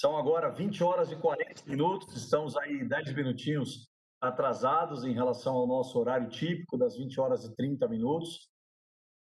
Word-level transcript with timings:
São 0.00 0.16
agora 0.16 0.50
20 0.50 0.82
horas 0.82 1.12
e 1.12 1.16
40 1.16 1.68
minutos, 1.68 2.16
estamos 2.16 2.56
aí 2.56 2.88
10 2.88 3.12
minutinhos 3.12 3.86
atrasados 4.18 5.04
em 5.04 5.12
relação 5.12 5.54
ao 5.54 5.66
nosso 5.66 5.98
horário 5.98 6.30
típico 6.30 6.78
das 6.78 6.96
20 6.96 7.20
horas 7.20 7.44
e 7.44 7.54
30 7.54 7.86
minutos. 7.86 8.48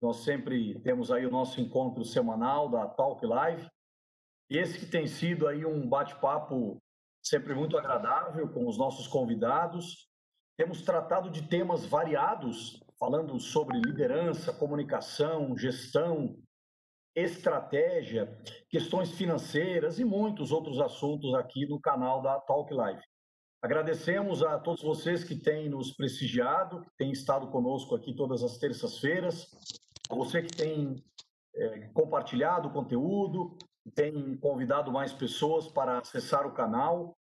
Nós 0.00 0.18
sempre 0.18 0.78
temos 0.82 1.10
aí 1.10 1.26
o 1.26 1.32
nosso 1.32 1.60
encontro 1.60 2.04
semanal 2.04 2.70
da 2.70 2.86
Talk 2.86 3.26
Live. 3.26 3.68
E 4.48 4.56
esse 4.56 4.78
que 4.78 4.86
tem 4.86 5.08
sido 5.08 5.48
aí 5.48 5.66
um 5.66 5.84
bate-papo 5.88 6.80
sempre 7.20 7.56
muito 7.56 7.76
agradável 7.76 8.48
com 8.48 8.64
os 8.68 8.78
nossos 8.78 9.08
convidados. 9.08 10.08
Temos 10.56 10.82
tratado 10.82 11.28
de 11.28 11.48
temas 11.48 11.84
variados, 11.86 12.80
falando 13.00 13.40
sobre 13.40 13.80
liderança, 13.80 14.52
comunicação, 14.52 15.58
gestão, 15.58 16.38
estratégia, 17.14 18.36
questões 18.68 19.12
financeiras 19.12 19.98
e 19.98 20.04
muitos 20.04 20.52
outros 20.52 20.80
assuntos 20.80 21.34
aqui 21.34 21.66
no 21.66 21.80
canal 21.80 22.22
da 22.22 22.38
Talk 22.40 22.72
Live. 22.72 23.02
Agradecemos 23.60 24.42
a 24.42 24.58
todos 24.58 24.82
vocês 24.82 25.24
que 25.24 25.34
têm 25.34 25.68
nos 25.68 25.92
prestigiado, 25.92 26.82
que 26.82 26.96
têm 26.96 27.10
estado 27.10 27.50
conosco 27.50 27.96
aqui 27.96 28.14
todas 28.14 28.44
as 28.44 28.56
terças-feiras, 28.56 29.50
a 30.08 30.14
você 30.14 30.42
que 30.42 30.56
tem 30.56 31.02
é, 31.56 31.88
compartilhado 31.88 32.68
o 32.68 32.72
conteúdo, 32.72 33.56
que 33.82 33.90
tem 33.90 34.36
convidado 34.38 34.92
mais 34.92 35.12
pessoas 35.12 35.66
para 35.66 35.98
acessar 35.98 36.46
o 36.46 36.54
canal. 36.54 37.18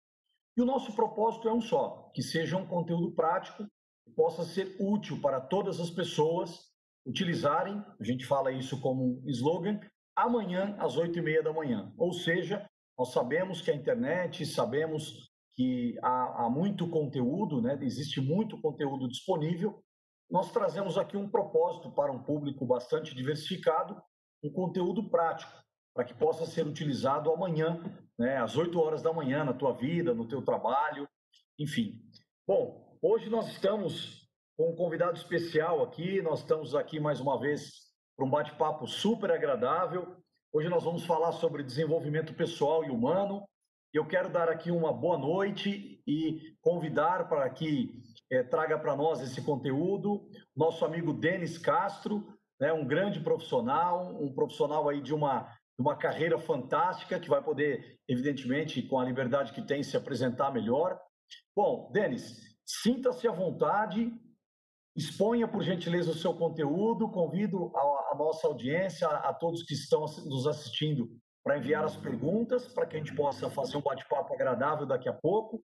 E 0.56 0.62
o 0.62 0.67
nosso 0.67 0.95
propósito 0.97 1.49
é 1.49 1.53
um 1.53 1.61
só: 1.61 2.11
que 2.15 2.23
seja 2.23 2.56
um 2.56 2.67
conteúdo 2.67 3.12
prático, 3.12 3.67
que 4.03 4.11
possa 4.12 4.43
ser 4.43 4.75
útil 4.81 5.21
para 5.21 5.39
todas 5.39 5.81
as 5.81 5.91
pessoas 5.91 6.72
utilizarem, 7.06 7.83
a 8.00 8.05
gente 8.05 8.27
fala 8.27 8.53
isso 8.53 8.81
como 8.81 9.20
um 9.25 9.28
slogan, 9.28 9.81
amanhã 10.17 10.77
às 10.78 10.97
oito 10.97 11.19
e 11.19 11.22
meia 11.22 11.42
da 11.42 11.53
manhã. 11.53 11.92
Ou 11.97 12.12
seja, 12.12 12.67
nós 12.98 13.12
sabemos 13.12 13.61
que 13.61 13.70
a 13.70 13.75
internet, 13.75 14.44
sabemos 14.47 15.31
que 15.55 15.98
há, 16.03 16.44
há 16.44 16.50
muito 16.50 16.89
conteúdo, 16.89 17.61
né? 17.61 17.78
existe 17.83 18.20
muito 18.20 18.61
conteúdo 18.61 19.09
disponível. 19.09 19.83
Nós 20.31 20.50
trazemos 20.50 20.97
aqui 20.97 21.17
um 21.17 21.28
propósito 21.28 21.91
para 21.91 22.12
um 22.12 22.22
público 22.22 22.64
bastante 22.67 23.14
diversificado, 23.14 24.00
um 24.42 24.50
conteúdo 24.50 25.11
prático, 25.11 25.53
para 25.94 26.05
que 26.05 26.14
possa 26.14 26.47
ser 26.47 26.66
utilizado 26.66 27.31
amanhã, 27.31 27.83
né? 28.19 28.39
às 28.39 28.56
8 28.56 28.78
horas 28.78 29.03
da 29.03 29.12
manhã, 29.12 29.44
na 29.44 29.53
tua 29.53 29.72
vida, 29.72 30.14
no 30.14 30.27
teu 30.27 30.42
trabalho, 30.42 31.06
enfim. 31.59 32.00
Bom, 32.47 32.98
hoje 33.03 33.28
nós 33.28 33.48
estamos 33.48 34.22
com 34.56 34.70
um 34.70 34.77
convidado 34.77 35.17
especial 35.17 35.83
aqui. 35.83 36.20
Nós 36.20 36.41
estamos 36.41 36.75
aqui 36.75 37.00
mais 37.00 37.20
uma 37.20 37.39
vez 37.39 37.70
para 38.17 38.27
um 38.27 38.31
bate-papo 38.31 38.86
super 38.86 39.31
agradável. 39.31 40.17
Hoje 40.53 40.69
nós 40.69 40.84
vamos 40.84 41.05
falar 41.06 41.33
sobre 41.33 41.62
desenvolvimento 41.62 42.34
pessoal 42.34 42.84
e 42.84 42.91
humano. 42.91 43.47
Eu 43.92 44.06
quero 44.06 44.28
dar 44.28 44.48
aqui 44.48 44.70
uma 44.70 44.92
boa 44.92 45.19
noite 45.19 46.03
e 46.06 46.55
convidar 46.61 47.28
para 47.28 47.48
que 47.50 48.03
é, 48.31 48.42
traga 48.42 48.78
para 48.78 48.97
nós 48.97 49.20
esse 49.20 49.42
conteúdo 49.42 50.28
nosso 50.56 50.84
amigo 50.84 51.12
Denis 51.12 51.59
Castro, 51.59 52.27
né, 52.61 52.72
um 52.72 52.87
grande 52.87 53.20
profissional, 53.20 54.16
um 54.22 54.33
profissional 54.33 54.89
aí 54.89 55.00
de 55.00 55.14
uma, 55.14 55.50
uma 55.78 55.97
carreira 55.97 56.38
fantástica 56.38 57.19
que 57.19 57.28
vai 57.28 57.43
poder, 57.43 57.98
evidentemente, 58.09 58.82
com 58.82 58.98
a 58.98 59.04
liberdade 59.04 59.53
que 59.53 59.62
tem, 59.62 59.82
se 59.82 59.97
apresentar 59.97 60.53
melhor. 60.53 60.98
Bom, 61.54 61.91
Denis, 61.93 62.41
sinta-se 62.65 63.27
à 63.28 63.32
vontade 63.32 64.12
Exponha, 64.94 65.48
por 65.48 65.62
gentileza, 65.62 66.10
o 66.10 66.14
seu 66.14 66.34
conteúdo. 66.34 67.10
Convido 67.10 67.72
a, 67.75 68.12
a 68.12 68.14
nossa 68.16 68.47
audiência, 68.47 69.08
a, 69.08 69.30
a, 69.30 69.34
todos 69.34 69.62
que 69.62 69.72
estão 69.72 70.00
nos 70.00 70.47
assistindo, 70.47 71.10
para 71.42 71.58
enviar 71.58 71.84
as 71.84 71.97
perguntas, 71.97 72.72
para 72.72 72.86
que 72.86 72.97
a 72.97 72.98
gente 72.98 73.14
possa 73.14 73.48
fazer 73.50 73.76
um 73.76 73.82
bate-papo 73.82 74.34
agradável 74.34 74.86
daqui 74.86 75.08
a 75.08 75.12
pouco. 75.12 75.62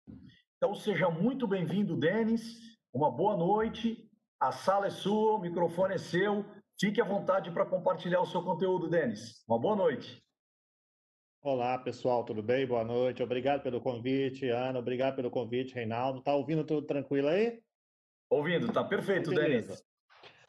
Então, 0.56 0.74
seja 0.74 1.10
muito 1.10 1.46
bem-vindo, 1.46 1.96
Denis. 1.96 2.56
Uma 2.92 3.10
boa 3.10 3.36
noite. 3.36 4.08
A 4.40 4.52
sala 4.52 4.86
é 4.86 4.90
sua, 4.90 5.34
o 5.34 5.40
microfone 5.40 5.94
é 5.94 5.98
seu. 5.98 6.44
Fique 6.78 7.00
à 7.00 7.04
vontade 7.04 7.50
para 7.50 7.66
compartilhar 7.66 8.20
o 8.20 8.26
seu 8.26 8.42
conteúdo, 8.42 8.88
Denis. 8.88 9.42
Uma 9.48 9.58
boa 9.58 9.74
noite. 9.74 10.22
Olá, 11.42 11.78
pessoal, 11.78 12.24
tudo 12.24 12.42
bem? 12.42 12.66
Boa 12.66 12.84
noite. 12.84 13.22
Obrigado 13.22 13.62
pelo 13.62 13.80
convite, 13.80 14.48
Ana. 14.48 14.78
Obrigado 14.78 15.16
pelo 15.16 15.30
convite, 15.30 15.74
Reinaldo. 15.74 16.22
Tá 16.22 16.34
ouvindo 16.34 16.64
tudo 16.64 16.86
tranquilo 16.86 17.28
aí? 17.28 17.60
Ouvindo, 18.28 18.72
tá 18.72 18.82
perfeito, 18.82 19.30
Beleza. 19.30 19.80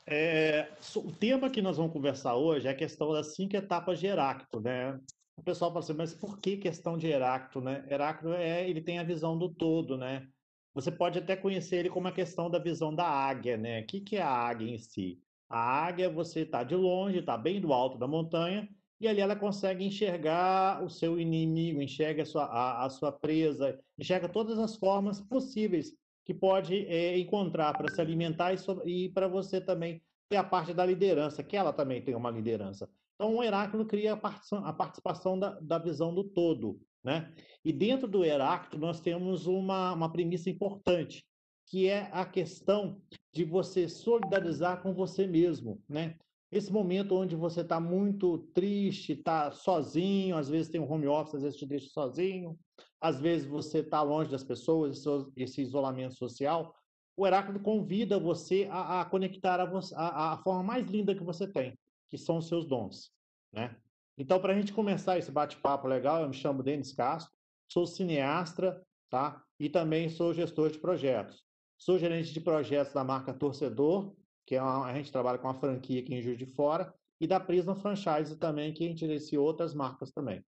É, 0.10 0.70
o 0.96 1.12
tema 1.12 1.50
que 1.50 1.62
nós 1.62 1.76
vamos 1.76 1.92
conversar 1.92 2.36
hoje 2.36 2.68
é 2.68 2.72
a 2.72 2.76
questão 2.76 3.12
das 3.12 3.36
cinco 3.36 3.58
etapas 3.58 4.00
de 4.00 4.08
Heráclito, 4.08 4.62
né? 4.62 4.98
O 5.36 5.44
pessoal 5.44 5.70
fala 5.70 5.84
assim, 5.84 5.94
mas 5.94 6.14
por 6.14 6.40
que 6.40 6.56
questão 6.56 6.98
de 6.98 7.08
Heráclito, 7.08 7.60
né? 7.60 7.86
Heráclito 7.90 8.34
é, 8.34 8.68
ele 8.68 8.82
tem 8.82 9.00
a 9.00 9.04
visão 9.04 9.38
do 9.38 9.50
todo, 9.50 9.98
né? 9.98 10.26
Você 10.74 10.92
pode 10.92 11.20
até 11.20 11.36
conhecer 11.36 11.78
ele 11.78 11.90
como 11.90 12.08
a 12.08 12.12
questão 12.12 12.50
da 12.50 12.58
visão 12.58 12.96
da 12.96 13.06
águia, 13.06 13.58
né? 13.58 13.82
O 13.82 13.86
que, 13.86 14.00
que 14.00 14.16
é 14.16 14.22
a 14.22 14.30
águia 14.30 14.74
em 14.74 14.78
si? 14.78 15.20
A 15.50 15.60
águia, 15.60 16.10
você 16.10 16.42
está 16.42 16.64
de 16.64 16.76
longe, 16.76 17.20
está 17.20 17.38
bem 17.38 17.60
do 17.60 17.74
alto 17.74 17.98
da 17.98 18.08
montanha, 18.08 18.68
e 19.00 19.08
ali 19.08 19.20
ela 19.20 19.36
consegue 19.36 19.86
enxergar 19.86 20.84
o 20.84 20.90
seu 20.90 21.20
inimigo, 21.20 21.82
enxerga 21.82 22.24
a 22.24 22.26
sua, 22.26 22.46
a, 22.46 22.86
a 22.86 22.90
sua 22.90 23.12
presa, 23.12 23.78
enxerga 23.98 24.30
todas 24.30 24.58
as 24.58 24.76
formas 24.78 25.20
possíveis 25.20 25.94
que 26.28 26.34
pode 26.34 26.86
é, 26.88 27.18
encontrar 27.18 27.72
para 27.72 27.90
se 27.90 28.02
alimentar 28.02 28.54
e, 28.54 29.06
e 29.06 29.10
para 29.10 29.30
você 29.30 29.62
também 29.62 30.04
ter 30.30 30.36
a 30.36 30.44
parte 30.44 30.74
da 30.74 30.86
liderança, 30.86 31.42
que 31.42 31.56
ela 31.56 31.72
também 31.72 32.02
tem 32.02 32.14
uma 32.16 32.30
liderança. 32.30 32.90
Então, 33.16 33.38
o 33.38 33.42
Heráclito 33.42 33.86
cria 33.86 34.12
a 34.12 34.18
participação, 34.18 34.66
a 34.66 34.74
participação 34.74 35.40
da, 35.40 35.58
da, 35.62 35.78
visão 35.78 36.14
do 36.14 36.26
todo. 36.26 36.82
Né? 37.02 37.34
E 37.64 37.72
dentro 37.72 38.10
do 38.10 38.26
Heráclito, 38.26 38.78
nós 38.78 39.00
temos 39.00 39.48
uma, 39.48 39.94
uma 39.94 40.12
premissa 40.12 40.50
importante, 40.50 41.26
que 41.66 41.88
é 41.88 42.10
a 42.12 42.26
questão 42.26 43.02
de 43.32 43.46
você 43.46 43.88
solidarizar 43.88 44.82
com 44.82 44.94
você 44.94 45.26
mesmo. 45.26 45.82
Né? 45.88 46.18
Esse 46.52 46.74
momento 46.74 47.16
onde 47.16 47.38
você 47.38 47.62
está 47.62 47.80
muito 47.80 48.40
triste, 48.54 49.14
está 49.14 49.50
sozinho, 49.50 50.36
às 50.36 50.50
vezes 50.50 50.70
tem 50.70 50.82
um 50.82 50.92
home 50.92 51.08
office, 51.08 51.36
às 51.36 51.44
vezes 51.44 51.58
te 51.58 51.66
deixa 51.66 51.88
sozinho, 51.88 52.60
às 53.00 53.20
vezes 53.20 53.48
você 53.48 53.80
está 53.80 54.02
longe 54.02 54.32
das 54.32 54.44
pessoas, 54.44 55.04
esse 55.36 55.62
isolamento 55.62 56.16
social, 56.16 56.76
o 57.16 57.26
Heráclito 57.26 57.60
convida 57.60 58.20
você 58.20 58.68
a, 58.70 59.02
a 59.02 59.06
conectar 59.06 59.60
a, 59.60 59.80
a, 59.96 60.34
a, 60.34 60.38
forma 60.38 60.64
mais 60.64 60.88
linda 60.88 61.16
que 61.16 61.24
você 61.24 61.48
tem, 61.48 61.78
que 62.10 62.18
são 62.18 62.38
os 62.38 62.48
seus 62.48 62.66
dons. 62.66 63.12
Né? 63.52 63.76
Então, 64.18 64.40
para 64.40 64.54
a 64.54 64.56
gente 64.56 64.72
começar 64.74 65.18
esse 65.18 65.32
bate-papo 65.32 65.88
legal, 65.88 66.22
eu 66.22 66.28
me 66.28 66.34
chamo 66.34 66.64
Denis 66.64 66.94
Castro, 66.94 67.34
sou 67.68 67.88
cineasta 67.88 68.84
tá? 69.10 69.44
e 69.60 69.70
também 69.70 70.10
sou 70.10 70.34
gestor 70.34 70.70
de 70.70 70.80
projetos. 70.80 71.44
Sou 71.78 71.98
gerente 71.98 72.34
de 72.34 72.42
projetos 72.42 72.94
da 72.94 73.04
marca 73.04 73.34
Torcedor, 73.34 74.16
que 74.46 74.56
é 74.56 74.62
uma, 74.62 74.86
a 74.86 74.94
gente 74.94 75.12
trabalha 75.12 75.38
com 75.38 75.48
uma 75.48 75.54
franquia 75.54 76.02
aqui 76.02 76.14
em 76.14 76.22
Juiz 76.22 76.38
de 76.38 76.46
Fora, 76.46 76.94
e 77.20 77.28
da 77.28 77.40
Prisma 77.40 77.76
Franchise 77.76 78.36
também, 78.38 78.74
que 78.74 78.84
a 78.84 78.88
gente 78.88 79.00
gerencia 79.00 79.42
outras 79.42 79.74
marcas 79.74 80.12
também. 80.12 80.44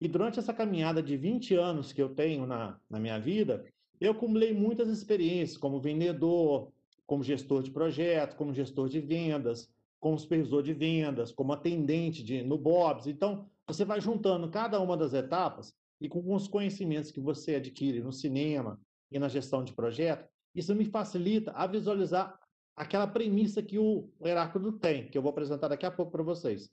E 0.00 0.06
durante 0.06 0.38
essa 0.38 0.54
caminhada 0.54 1.02
de 1.02 1.16
20 1.16 1.54
anos 1.54 1.92
que 1.92 2.00
eu 2.00 2.08
tenho 2.08 2.46
na, 2.46 2.78
na 2.88 3.00
minha 3.00 3.18
vida, 3.18 3.64
eu 4.00 4.12
acumulei 4.12 4.52
muitas 4.54 4.88
experiências 4.88 5.58
como 5.58 5.80
vendedor, 5.80 6.72
como 7.06 7.24
gestor 7.24 7.62
de 7.62 7.70
projetos, 7.70 8.36
como 8.36 8.54
gestor 8.54 8.88
de 8.88 9.00
vendas, 9.00 9.68
como 9.98 10.18
supervisor 10.18 10.62
de 10.62 10.72
vendas, 10.72 11.32
como 11.32 11.52
atendente 11.52 12.22
de, 12.22 12.42
no 12.42 12.56
Bob's. 12.56 13.06
Então, 13.06 13.48
você 13.66 13.84
vai 13.84 14.00
juntando 14.00 14.50
cada 14.50 14.80
uma 14.80 14.96
das 14.96 15.12
etapas 15.12 15.74
e 16.00 16.08
com 16.08 16.34
os 16.34 16.46
conhecimentos 16.46 17.10
que 17.10 17.20
você 17.20 17.56
adquire 17.56 18.00
no 18.00 18.12
cinema 18.12 18.80
e 19.10 19.18
na 19.18 19.28
gestão 19.28 19.64
de 19.64 19.72
projeto, 19.72 20.28
isso 20.54 20.74
me 20.74 20.84
facilita 20.84 21.50
a 21.52 21.66
visualizar 21.66 22.38
aquela 22.76 23.06
premissa 23.06 23.62
que 23.62 23.78
o 23.78 24.08
Heráclito 24.24 24.72
tem, 24.72 25.08
que 25.08 25.18
eu 25.18 25.22
vou 25.22 25.30
apresentar 25.30 25.68
daqui 25.68 25.84
a 25.84 25.90
pouco 25.90 26.12
para 26.12 26.22
vocês. 26.22 26.70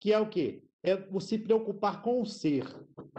Que 0.00 0.12
é 0.12 0.18
o 0.18 0.28
quê? 0.28 0.62
É 0.82 0.96
se 1.20 1.38
preocupar 1.38 2.02
com 2.02 2.20
o 2.20 2.26
ser. 2.26 2.64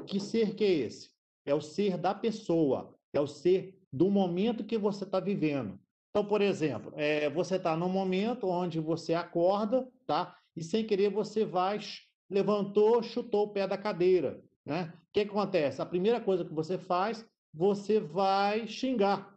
Que 0.06 0.20
ser 0.20 0.56
que 0.56 0.64
é 0.64 0.72
esse? 0.72 1.12
É 1.46 1.54
o 1.54 1.62
ser 1.62 1.98
da 1.98 2.14
pessoa, 2.14 2.96
é 3.12 3.20
o 3.20 3.28
ser 3.28 3.80
do 3.92 4.10
momento 4.10 4.64
que 4.64 4.78
você 4.78 5.04
está 5.04 5.20
vivendo. 5.20 5.80
Então, 6.10 6.26
por 6.26 6.42
exemplo, 6.42 6.94
é, 6.96 7.30
você 7.30 7.56
está 7.56 7.76
num 7.76 7.90
momento 7.90 8.48
onde 8.48 8.80
você 8.80 9.14
acorda, 9.14 9.88
tá? 10.06 10.38
E 10.56 10.64
sem 10.64 10.86
querer 10.86 11.10
você 11.10 11.44
vai, 11.44 11.80
levantou, 12.30 13.02
chutou 13.02 13.46
o 13.46 13.50
pé 13.50 13.68
da 13.68 13.78
cadeira, 13.78 14.44
né? 14.66 14.94
O 15.10 15.14
que, 15.14 15.22
acontece? 15.22 15.82
A 15.82 15.86
primeira 15.86 16.20
coisa 16.20 16.46
que 16.46 16.54
você 16.54 16.78
faz, 16.78 17.26
você 17.54 18.00
vai 18.00 18.68
xingar, 18.68 19.36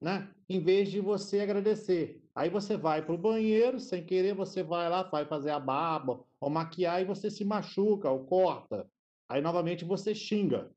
né? 0.00 0.30
Em 0.48 0.60
vez 0.60 0.90
de 0.90 1.00
você 1.00 1.40
agradecer. 1.40 2.19
Aí 2.40 2.48
você 2.48 2.74
vai 2.74 3.04
para 3.04 3.14
o 3.14 3.18
banheiro, 3.18 3.78
sem 3.78 4.02
querer, 4.02 4.32
você 4.32 4.62
vai 4.62 4.88
lá, 4.88 5.02
vai 5.02 5.26
fazer 5.26 5.50
a 5.50 5.60
barba 5.60 6.24
ou 6.40 6.48
maquiar 6.48 7.02
e 7.02 7.04
você 7.04 7.30
se 7.30 7.44
machuca 7.44 8.08
ou 8.08 8.24
corta. 8.24 8.88
Aí 9.28 9.42
novamente 9.42 9.84
você 9.84 10.14
xinga. 10.14 10.70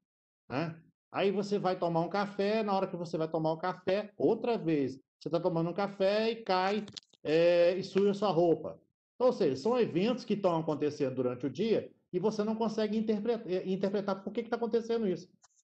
Né? 0.50 0.78
Aí 1.10 1.32
você 1.32 1.58
vai 1.58 1.80
tomar 1.80 2.02
um 2.02 2.10
café, 2.10 2.64
na 2.64 2.74
hora 2.74 2.86
que 2.86 2.98
você 2.98 3.18
vai 3.18 3.30
tomar 3.30 3.54
o 3.54 3.58
café, 3.58 4.12
outra 4.18 4.58
vez, 4.58 5.00
você 5.18 5.30
está 5.30 5.40
tomando 5.40 5.70
um 5.70 5.74
café 5.74 6.32
e 6.32 6.44
cai 6.44 6.86
é, 7.24 7.78
e 7.78 7.82
suja 7.82 8.14
sua 8.14 8.30
roupa. 8.30 8.78
Então, 9.16 9.28
ou 9.28 9.34
seja, 9.34 9.56
são 9.56 9.80
eventos 9.80 10.26
que 10.26 10.34
estão 10.34 10.60
acontecendo 10.60 11.16
durante 11.16 11.46
o 11.46 11.50
dia 11.50 11.90
e 12.12 12.20
você 12.20 12.44
não 12.44 12.56
consegue 12.56 12.98
interpretar, 12.98 13.50
eh, 13.50 13.64
interpretar 13.66 14.22
por 14.22 14.34
que 14.34 14.42
está 14.42 14.58
acontecendo 14.58 15.08
isso. 15.08 15.30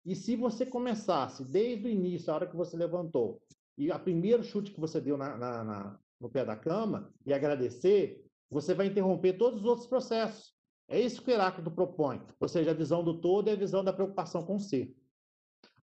E 0.03 0.17
se 0.17 0.35
você 0.35 0.65
começasse 0.65 1.45
desde 1.45 1.87
o 1.87 1.91
início, 1.91 2.33
a 2.33 2.37
hora 2.37 2.47
que 2.47 2.57
você 2.57 2.75
levantou, 2.75 3.43
e 3.77 3.91
a 3.91 3.99
primeiro 3.99 4.43
chute 4.43 4.71
que 4.71 4.81
você 4.81 5.01
deu 5.01 5.17
na, 5.17 5.37
na, 5.37 5.65
na, 5.65 5.99
no 6.21 6.29
pé 6.29 6.45
da 6.45 6.57
cama, 6.57 7.13
e 7.27 7.33
agradecer, 7.33 8.25
você 8.51 8.75
vai 8.75 8.87
interromper 8.87 9.35
todos 9.35 9.61
os 9.61 9.67
outros 9.67 9.87
processos. 9.87 10.55
É 10.89 11.01
isso 11.01 11.23
que 11.23 11.31
o 11.31 11.35
Heráclito 11.35 11.71
propõe, 11.71 12.21
ou 12.39 12.49
seja, 12.49 12.71
a 12.71 12.75
visão 12.75 13.03
do 13.03 13.21
todo 13.21 13.49
e 13.49 13.53
a 13.53 13.57
visão 13.57 13.83
da 13.83 13.93
preocupação 13.93 14.45
com 14.45 14.57
o 14.57 14.61
ser. 14.61 14.95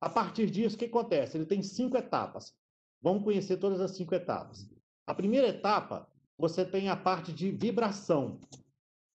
A 0.01 0.09
partir 0.09 0.51
disso, 0.51 0.77
o 0.77 0.79
que 0.79 0.87
acontece? 0.87 1.37
Ele 1.37 1.47
tem 1.47 1.63
cinco 1.63 1.97
etapas. 1.97 2.55
Vamos 3.03 3.23
conhecer 3.25 3.57
todas 3.57 3.81
as 3.81 3.93
cinco 3.93 4.15
etapas. 4.15 4.69
A 5.07 5.15
primeira 5.15 5.49
etapa, 5.49 6.09
você 6.39 6.65
tem 6.65 6.89
a 6.89 6.97
parte 6.97 7.33
de 7.33 7.51
vibração. 7.51 8.39
O 8.55 8.59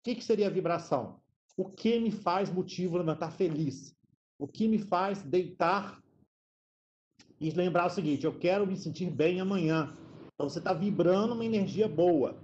que, 0.02 0.14
que 0.14 0.24
seria 0.24 0.50
vibração? 0.50 1.20
O 1.56 1.70
que 1.70 1.98
me 1.98 2.10
faz 2.10 2.50
motivo 2.50 2.98
levantar 2.98 3.30
feliz? 3.30 3.96
O 4.38 4.48
que 4.48 4.66
me 4.66 4.78
faz 4.78 5.22
deitar 5.22 6.02
e 7.44 7.50
lembrar 7.50 7.86
o 7.86 7.90
seguinte: 7.90 8.24
eu 8.24 8.38
quero 8.38 8.66
me 8.66 8.76
sentir 8.76 9.10
bem 9.10 9.38
amanhã. 9.40 9.94
Então 10.34 10.48
você 10.48 10.58
está 10.58 10.72
vibrando 10.72 11.34
uma 11.34 11.44
energia 11.44 11.86
boa. 11.86 12.36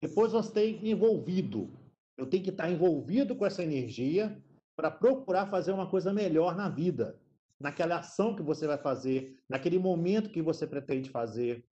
Depois 0.00 0.32
você 0.32 0.52
tem 0.52 0.88
envolvido. 0.88 1.68
Eu 2.16 2.26
tenho 2.26 2.44
que 2.44 2.50
estar 2.50 2.70
envolvido 2.70 3.34
com 3.34 3.44
essa 3.44 3.64
energia 3.64 4.40
para 4.76 4.90
procurar 4.90 5.46
fazer 5.46 5.72
uma 5.72 5.88
coisa 5.88 6.12
melhor 6.12 6.54
na 6.54 6.68
vida, 6.68 7.18
naquela 7.60 7.98
ação 7.98 8.36
que 8.36 8.42
você 8.42 8.66
vai 8.66 8.78
fazer, 8.78 9.36
naquele 9.48 9.78
momento 9.78 10.30
que 10.30 10.40
você 10.40 10.66
pretende 10.66 11.10
fazer. 11.10 11.64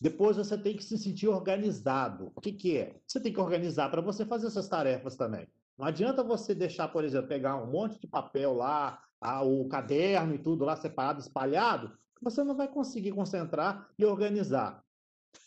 Depois 0.00 0.38
você 0.38 0.56
tem 0.56 0.74
que 0.74 0.84
se 0.84 0.96
sentir 0.96 1.28
organizado. 1.28 2.32
O 2.34 2.40
que, 2.40 2.52
que 2.52 2.78
é? 2.78 2.98
Você 3.06 3.20
tem 3.20 3.32
que 3.32 3.40
organizar 3.40 3.90
para 3.90 4.00
você 4.00 4.24
fazer 4.24 4.46
essas 4.46 4.68
tarefas 4.68 5.16
também. 5.16 5.46
Não 5.80 5.86
adianta 5.86 6.22
você 6.22 6.54
deixar, 6.54 6.88
por 6.88 7.04
exemplo, 7.04 7.26
pegar 7.26 7.56
um 7.56 7.66
monte 7.66 7.98
de 7.98 8.06
papel 8.06 8.52
lá, 8.52 9.02
o 9.42 9.66
caderno 9.66 10.34
e 10.34 10.38
tudo 10.38 10.62
lá 10.62 10.76
separado, 10.76 11.20
espalhado, 11.20 11.96
você 12.20 12.44
não 12.44 12.54
vai 12.54 12.68
conseguir 12.68 13.12
concentrar 13.12 13.88
e 13.98 14.04
organizar. 14.04 14.84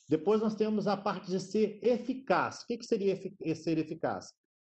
Depois 0.10 0.42
nós 0.42 0.56
temos 0.56 0.88
a 0.88 0.98
parte 0.98 1.30
de 1.30 1.40
ser 1.40 1.78
eficaz. 1.84 2.64
O 2.64 2.66
que, 2.66 2.84
seria 2.84 3.16
ser 3.16 3.78
eficaz? 3.78 4.34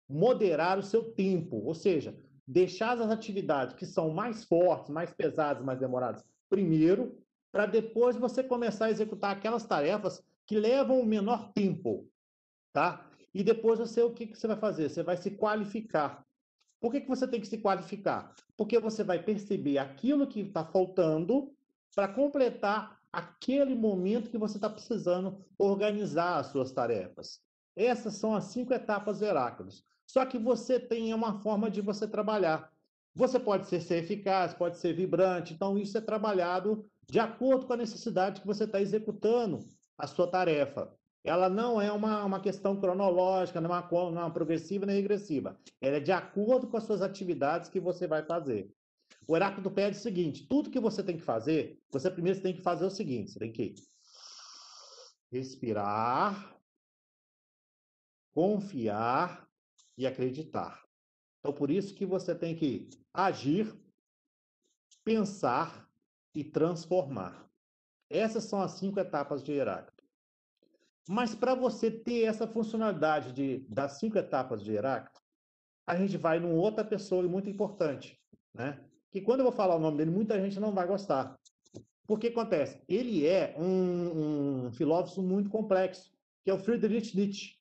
Moderar 0.10 0.78
o 0.78 0.84
seu 0.84 1.14
tempo, 1.14 1.56
ou 1.66 1.74
seja, 1.74 2.14
deixar 2.46 3.00
as 3.00 3.10
atividades 3.10 3.78
que 3.78 3.86
são 3.86 4.10
mais 4.10 4.44
fortes, 4.44 4.90
mais 4.90 5.14
pesadas, 5.14 5.64
mais 5.64 5.80
demoradas 5.80 6.22
primeiro, 6.50 7.18
para 7.50 7.66
depois 7.66 8.18
você 8.18 8.44
começar 8.44 8.88
a 8.88 8.92
executar 8.92 9.32
aquelas 9.32 9.64
tarefas 9.66 10.22
que 10.46 10.60
levam 10.60 11.00
o 11.00 11.06
menor 11.06 11.54
tempo, 11.54 12.10
tá? 12.74 13.05
E 13.36 13.44
depois 13.44 13.78
você 13.78 14.02
o 14.02 14.14
que, 14.14 14.28
que 14.28 14.38
você 14.38 14.48
vai 14.48 14.56
fazer? 14.56 14.88
Você 14.88 15.04
vai 15.04 15.18
se 15.18 15.30
qualificar. 15.30 16.26
Por 16.80 16.90
que, 16.90 17.02
que 17.02 17.10
você 17.10 17.28
tem 17.28 17.42
que 17.42 17.48
se 17.48 17.58
qualificar? 17.58 18.34
Porque 18.56 18.80
você 18.80 19.04
vai 19.04 19.22
perceber 19.22 19.78
aquilo 19.78 20.26
que 20.26 20.40
está 20.40 20.64
faltando 20.64 21.54
para 21.94 22.08
completar 22.08 22.98
aquele 23.12 23.76
momento 23.76 24.30
que 24.30 24.38
você 24.38 24.58
está 24.58 24.70
precisando 24.70 25.44
organizar 25.58 26.38
as 26.38 26.48
suas 26.48 26.72
tarefas. 26.72 27.42
Essas 27.76 28.14
são 28.14 28.34
as 28.34 28.46
cinco 28.46 28.74
etapas 28.74 29.20
do 29.20 29.26
Heráclitos. 29.26 29.84
Só 30.08 30.26
que 30.26 30.38
você 30.38 30.80
tem 30.80 31.14
uma 31.14 31.42
forma 31.42 31.70
de 31.70 31.82
você 31.82 32.08
trabalhar. 32.08 32.72
Você 33.14 33.38
pode 33.38 33.68
ser, 33.68 33.82
ser 33.82 33.98
eficaz, 33.98 34.54
pode 34.54 34.78
ser 34.78 34.94
vibrante, 34.94 35.54
então 35.54 35.78
isso 35.78 35.98
é 35.98 36.02
trabalhado 36.02 36.86
de 37.06 37.20
acordo 37.20 37.66
com 37.66 37.74
a 37.74 37.78
necessidade 37.78 38.40
que 38.40 38.48
você 38.48 38.64
está 38.64 38.80
executando 38.80 39.60
a 39.98 40.08
sua 40.08 40.28
tarefa 40.28 40.90
ela 41.26 41.50
não 41.50 41.82
é 41.82 41.92
uma, 41.92 42.24
uma 42.24 42.40
questão 42.40 42.80
cronológica, 42.80 43.60
não 43.60 43.76
é 43.76 43.80
uma, 43.80 44.12
não 44.12 44.22
é 44.22 44.26
uma 44.26 44.34
progressiva 44.34 44.86
nem 44.86 44.96
regressiva. 44.96 45.60
Ela 45.82 45.98
é 45.98 46.00
de 46.00 46.12
acordo 46.12 46.68
com 46.68 46.78
as 46.78 46.84
suas 46.84 47.02
atividades 47.02 47.68
que 47.68 47.80
você 47.80 48.08
vai 48.08 48.24
fazer. 48.24 48.72
O 49.28 49.36
Heráclito 49.36 49.72
pede 49.72 49.98
o 49.98 50.00
seguinte: 50.00 50.48
tudo 50.48 50.70
que 50.70 50.80
você 50.80 51.04
tem 51.04 51.18
que 51.18 51.24
fazer, 51.24 51.82
você 51.92 52.12
primeiro 52.12 52.40
tem 52.42 52.54
que 52.54 52.62
fazer 52.62 52.86
o 52.86 52.92
seguinte: 52.92 53.32
você 53.32 53.40
tem 53.40 53.52
que 53.52 53.74
respirar, 55.32 56.56
confiar 58.32 59.50
e 59.98 60.06
acreditar. 60.06 60.86
Então, 61.40 61.52
por 61.52 61.72
isso 61.72 61.96
que 61.96 62.06
você 62.06 62.36
tem 62.36 62.56
que 62.56 62.88
agir, 63.12 63.74
pensar 65.04 65.90
e 66.36 66.44
transformar. 66.44 67.50
Essas 68.10 68.44
são 68.44 68.62
as 68.62 68.74
cinco 68.74 69.00
etapas 69.00 69.44
de 69.44 69.54
Heráclito. 69.54 69.95
Mas 71.08 71.36
para 71.36 71.54
você 71.54 71.92
ter 71.92 72.24
essa 72.24 72.48
funcionalidade 72.48 73.32
de, 73.32 73.60
das 73.70 74.00
cinco 74.00 74.18
etapas 74.18 74.64
de 74.64 74.72
Heráclito, 74.72 75.22
a 75.88 75.96
gente 75.96 76.18
vai 76.18 76.40
numa 76.40 76.56
outra 76.56 76.84
pessoa 76.84 77.22
muito 77.24 77.50
importante, 77.50 78.20
né? 78.54 78.80
Que 79.12 79.22
quando 79.22 79.42
eu 79.42 79.46
vou 79.46 79.54
falar 79.54 79.76
o 79.76 79.80
nome 79.80 79.98
dele, 79.98 80.12
muita 80.12 80.40
gente 80.42 80.60
não 80.60 80.74
vai 80.74 80.88
gostar. 80.88 81.40
Porque 82.08 82.28
acontece? 82.28 82.82
Ele 82.88 83.26
é 83.26 83.56
um, 83.58 84.66
um 84.66 84.72
filósofo 84.72 85.22
muito 85.22 85.50
complexo, 85.50 86.12
que 86.44 86.50
é 86.50 86.54
o 86.54 86.60
Friedrich 86.60 87.16
Nietzsche. 87.16 87.56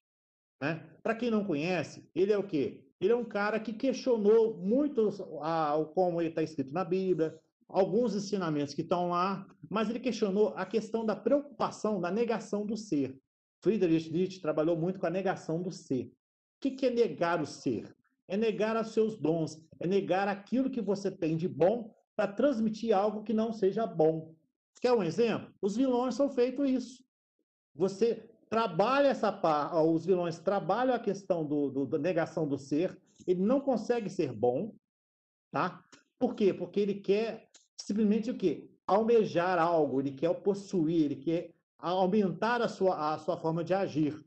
Né? 0.60 0.82
Para 1.02 1.14
quem 1.14 1.30
não 1.30 1.44
conhece, 1.44 2.08
ele 2.14 2.32
é 2.32 2.38
o 2.38 2.46
quê? 2.46 2.84
Ele 3.00 3.12
é 3.12 3.16
um 3.16 3.24
cara 3.24 3.60
que 3.60 3.72
questionou 3.72 4.56
muito 4.56 5.10
a, 5.42 5.74
como 5.94 6.20
ele 6.20 6.30
está 6.30 6.42
escrito 6.42 6.72
na 6.72 6.84
Bíblia, 6.84 7.38
alguns 7.68 8.14
ensinamentos 8.14 8.74
que 8.74 8.82
estão 8.82 9.10
lá, 9.10 9.46
mas 9.68 9.90
ele 9.90 10.00
questionou 10.00 10.54
a 10.56 10.64
questão 10.64 11.04
da 11.04 11.16
preocupação, 11.16 12.00
da 12.00 12.10
negação 12.10 12.64
do 12.64 12.76
ser. 12.76 13.18
Friedrich 13.64 14.12
Nietzsche 14.12 14.40
trabalhou 14.42 14.76
muito 14.76 15.00
com 15.00 15.06
a 15.06 15.10
negação 15.10 15.62
do 15.62 15.72
ser. 15.72 16.12
O 16.56 16.70
que 16.70 16.84
é 16.84 16.90
negar 16.90 17.40
o 17.40 17.46
ser? 17.46 17.96
É 18.28 18.36
negar 18.36 18.78
os 18.78 18.92
seus 18.92 19.16
dons, 19.16 19.58
é 19.80 19.86
negar 19.86 20.28
aquilo 20.28 20.68
que 20.68 20.82
você 20.82 21.10
tem 21.10 21.34
de 21.34 21.48
bom 21.48 21.90
para 22.14 22.30
transmitir 22.30 22.94
algo 22.94 23.22
que 23.22 23.32
não 23.32 23.54
seja 23.54 23.86
bom. 23.86 24.34
Quer 24.82 24.92
um 24.92 25.02
exemplo? 25.02 25.50
Os 25.62 25.76
vilões 25.76 26.14
são 26.14 26.28
feitos 26.28 26.68
isso. 26.68 27.04
Você 27.74 28.28
trabalha 28.50 29.08
essa 29.08 29.32
parte, 29.32 29.74
os 29.76 30.04
vilões 30.04 30.38
trabalham 30.38 30.94
a 30.94 30.98
questão 30.98 31.42
do, 31.42 31.70
do, 31.70 31.86
da 31.86 31.98
negação 31.98 32.46
do 32.46 32.58
ser, 32.58 33.00
ele 33.26 33.40
não 33.40 33.60
consegue 33.60 34.10
ser 34.10 34.30
bom, 34.30 34.74
tá? 35.50 35.82
Por 36.18 36.34
quê? 36.34 36.52
Porque 36.52 36.80
ele 36.80 36.96
quer 36.96 37.48
simplesmente 37.80 38.30
o 38.30 38.36
quê? 38.36 38.70
Almejar 38.86 39.58
algo, 39.58 40.00
ele 40.00 40.12
quer 40.12 40.32
possuir, 40.42 41.06
ele 41.06 41.16
quer 41.16 41.53
a 41.84 41.90
aumentar 41.90 42.62
a 42.62 42.68
sua, 42.68 43.12
a 43.12 43.18
sua 43.18 43.36
forma 43.36 43.62
de 43.62 43.74
agir. 43.74 44.24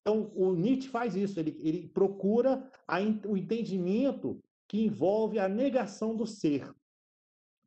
Então, 0.00 0.32
o 0.34 0.52
Nietzsche 0.54 0.88
faz 0.88 1.14
isso, 1.14 1.38
ele, 1.38 1.56
ele 1.62 1.86
procura 1.86 2.68
a, 2.88 2.98
o 3.24 3.36
entendimento 3.36 4.42
que 4.66 4.84
envolve 4.84 5.38
a 5.38 5.48
negação 5.48 6.16
do 6.16 6.26
ser. 6.26 6.68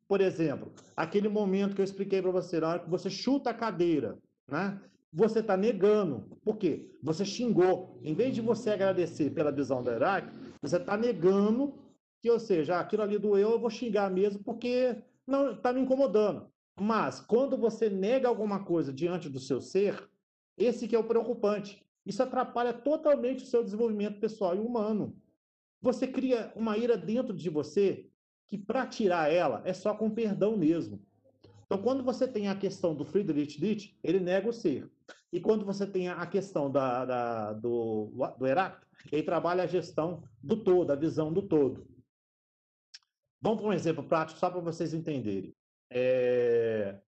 Por 0.06 0.20
exemplo, 0.20 0.70
aquele 0.94 1.30
momento 1.30 1.74
que 1.74 1.80
eu 1.80 1.84
expliquei 1.84 2.20
para 2.20 2.30
você, 2.30 2.60
na 2.60 2.68
hora 2.68 2.80
que 2.80 2.90
você 2.90 3.08
chuta 3.08 3.48
a 3.48 3.54
cadeira, 3.54 4.18
né? 4.46 4.78
você 5.10 5.38
está 5.38 5.56
negando. 5.56 6.38
Por 6.44 6.58
quê? 6.58 6.94
Você 7.02 7.24
xingou. 7.24 7.98
Em 8.02 8.14
vez 8.14 8.34
de 8.34 8.42
você 8.42 8.68
agradecer 8.68 9.30
pela 9.30 9.50
visão 9.50 9.82
do 9.82 9.90
Heráclito, 9.90 10.38
você 10.60 10.76
está 10.76 10.94
negando 10.94 11.72
que, 12.20 12.30
ou 12.30 12.38
seja, 12.38 12.78
aquilo 12.78 13.02
ali 13.02 13.18
doeu, 13.18 13.52
eu 13.52 13.58
vou 13.58 13.70
xingar 13.70 14.10
mesmo 14.10 14.44
porque 14.44 15.02
não 15.26 15.52
está 15.52 15.72
me 15.72 15.80
incomodando. 15.80 16.51
Mas 16.80 17.20
quando 17.20 17.56
você 17.56 17.88
nega 17.88 18.28
alguma 18.28 18.64
coisa 18.64 18.92
diante 18.92 19.28
do 19.28 19.38
seu 19.38 19.60
ser, 19.60 20.08
esse 20.56 20.88
que 20.88 20.96
é 20.96 20.98
o 20.98 21.04
preocupante. 21.04 21.84
Isso 22.04 22.22
atrapalha 22.22 22.72
totalmente 22.72 23.44
o 23.44 23.46
seu 23.46 23.62
desenvolvimento 23.62 24.18
pessoal 24.18 24.56
e 24.56 24.58
humano. 24.58 25.16
Você 25.80 26.06
cria 26.06 26.52
uma 26.56 26.76
ira 26.76 26.96
dentro 26.96 27.34
de 27.34 27.48
você 27.50 28.08
que 28.46 28.58
para 28.58 28.86
tirar 28.86 29.32
ela 29.32 29.62
é 29.64 29.72
só 29.72 29.94
com 29.94 30.10
perdão 30.10 30.56
mesmo. 30.56 31.00
Então, 31.64 31.80
quando 31.80 32.04
você 32.04 32.28
tem 32.28 32.48
a 32.48 32.54
questão 32.54 32.94
do 32.94 33.04
Friedrich 33.04 33.58
Nietzsche, 33.60 33.96
ele 34.02 34.20
nega 34.20 34.48
o 34.48 34.52
ser. 34.52 34.90
E 35.32 35.40
quando 35.40 35.64
você 35.64 35.86
tem 35.86 36.08
a 36.08 36.26
questão 36.26 36.70
da, 36.70 37.06
da 37.06 37.52
do, 37.54 38.12
do 38.38 38.46
Heráclito, 38.46 38.86
ele 39.10 39.22
trabalha 39.22 39.64
a 39.64 39.66
gestão 39.66 40.22
do 40.42 40.62
todo, 40.62 40.90
a 40.90 40.96
visão 40.96 41.32
do 41.32 41.40
todo. 41.40 41.86
Vamos 43.40 43.60
para 43.60 43.70
um 43.70 43.72
exemplo 43.72 44.04
prático, 44.04 44.38
só 44.38 44.50
para 44.50 44.60
vocês 44.60 44.92
entenderem. 44.92 45.54
É... 45.94 47.00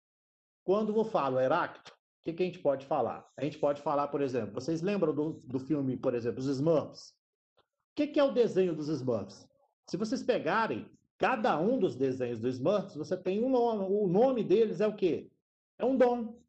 Quando 0.64 0.96
eu 0.96 1.04
falo 1.04 1.40
Heráclito, 1.40 1.92
o 1.92 2.24
que, 2.24 2.34
que, 2.34 2.44
a 2.44 2.46
gente 2.46 2.60
pode 2.60 2.86
falar? 2.86 3.30
A 3.36 3.44
gente 3.44 3.58
pode 3.58 3.82
falar, 3.82 4.08
por 4.08 4.22
exemplo, 4.22 4.54
vocês 4.54 4.82
lembram 4.82 5.14
do, 5.14 5.34
do 5.44 5.60
filme, 5.60 5.98
por 5.98 6.14
exemplo, 6.14 6.40
Os 6.40 6.48
Smurfs? 6.48 7.10
O 7.10 7.96
que, 7.96 8.08
que 8.08 8.20
é 8.20 8.24
o 8.24 8.32
desenho 8.32 8.74
dos 8.74 8.88
Smurfs? 8.88 9.48
Se 9.88 9.98
vocês 9.98 10.24
pegarem 10.24 10.90
cada 11.18 11.60
um 11.60 11.78
dos 11.78 11.96
desenhos 11.96 12.40
dos 12.40 12.56
Smurfs, 12.56 12.96
você 12.96 13.18
tem 13.18 13.44
um 13.44 13.50
nome. 13.50 13.86
O 13.90 14.08
nome 14.08 14.44
deles 14.44 14.80
é 14.80 14.88
o 14.88 14.96
quê? 14.96 15.30
É 15.78 15.86
um 15.86 15.98
dom. 15.98 16.42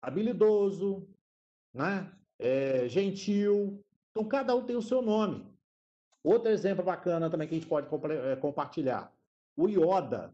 Habilidoso, 0.00 1.08
né? 1.74 2.12
É, 2.38 2.88
gentil. 2.88 3.84
Então, 4.10 4.26
cada 4.28 4.54
um 4.54 4.64
tem 4.64 4.76
o 4.76 4.82
seu 4.82 5.02
nome. 5.02 5.44
Outro 6.22 6.50
exemplo 6.50 6.84
bacana 6.84 7.30
também 7.30 7.46
que 7.46 7.54
a 7.54 7.58
gente 7.58 7.68
pode 7.68 7.88
é, 8.12 8.36
compartilhar. 8.36 9.12
O 9.56 9.68
Yoda 9.68 10.32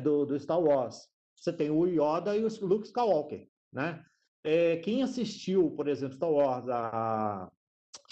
do, 0.00 0.24
do, 0.24 0.38
Star 0.38 0.60
Wars. 0.60 1.08
Você 1.34 1.52
tem 1.52 1.70
o 1.70 1.86
Yoda 1.86 2.36
e 2.36 2.44
o 2.44 2.66
Luke 2.66 2.86
Skywalker, 2.86 3.48
né? 3.72 4.04
É, 4.44 4.76
quem 4.76 5.02
assistiu, 5.02 5.72
por 5.72 5.88
exemplo, 5.88 6.16
Star 6.16 6.30
Wars, 6.30 6.68
a, 6.68 7.50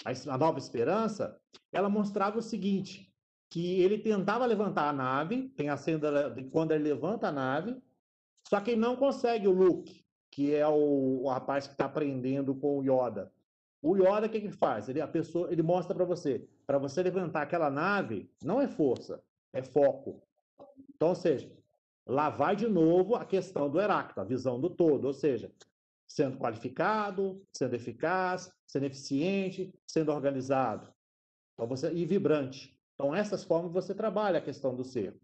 a 0.05 0.37
Nova 0.37 0.59
Esperança, 0.59 1.39
ela 1.71 1.89
mostrava 1.89 2.37
o 2.37 2.41
seguinte, 2.41 3.11
que 3.49 3.81
ele 3.81 3.97
tentava 3.97 4.45
levantar 4.45 4.89
a 4.89 4.93
nave, 4.93 5.49
tem 5.49 5.69
a 5.69 5.77
cena 5.77 6.29
de 6.29 6.43
quando 6.45 6.71
ele 6.71 6.83
levanta 6.83 7.29
a 7.29 7.31
nave, 7.31 7.81
só 8.47 8.59
que 8.59 8.71
ele 8.71 8.81
não 8.81 8.95
consegue 8.95 9.47
o 9.47 9.51
Luke, 9.51 10.05
que 10.29 10.53
é 10.53 10.67
o, 10.67 11.23
o 11.23 11.29
rapaz 11.29 11.67
que 11.67 11.73
está 11.73 11.85
aprendendo 11.85 12.53
com 12.53 12.79
o 12.79 12.83
Yoda. 12.83 13.31
O 13.81 13.95
Yoda, 13.95 14.27
o 14.27 14.29
que, 14.29 14.41
que 14.41 14.47
ele 14.47 14.53
faz? 14.53 14.89
Ele, 14.89 14.99
a 14.99 15.07
pessoa, 15.07 15.51
ele 15.51 15.63
mostra 15.63 15.95
para 15.95 16.03
você, 16.03 16.45
para 16.65 16.77
você 16.77 17.01
levantar 17.01 17.43
aquela 17.43 17.69
nave, 17.69 18.29
não 18.43 18.59
é 18.59 18.67
força, 18.67 19.23
é 19.53 19.61
foco. 19.61 20.21
Então, 20.93 21.09
ou 21.09 21.15
seja, 21.15 21.51
lá 22.05 22.29
vai 22.29 22.55
de 22.55 22.67
novo 22.67 23.15
a 23.15 23.25
questão 23.25 23.69
do 23.69 23.79
Heráclito, 23.79 24.21
a 24.21 24.23
visão 24.23 24.59
do 24.59 24.69
todo, 24.69 25.05
ou 25.05 25.13
seja, 25.13 25.51
sendo 26.07 26.37
qualificado, 26.37 27.41
sendo 27.51 27.75
eficaz, 27.75 28.51
sendo 28.65 28.85
eficiente, 28.85 29.73
sendo 29.87 30.11
organizado 30.11 30.95
então 31.55 31.67
você, 31.67 31.91
e 31.91 32.05
vibrante. 32.05 32.77
Então, 32.93 33.15
essas 33.15 33.43
formas 33.43 33.71
você 33.71 33.95
trabalha 33.95 34.37
a 34.37 34.41
questão 34.41 34.75
do 34.75 34.83
ser. 34.83 35.15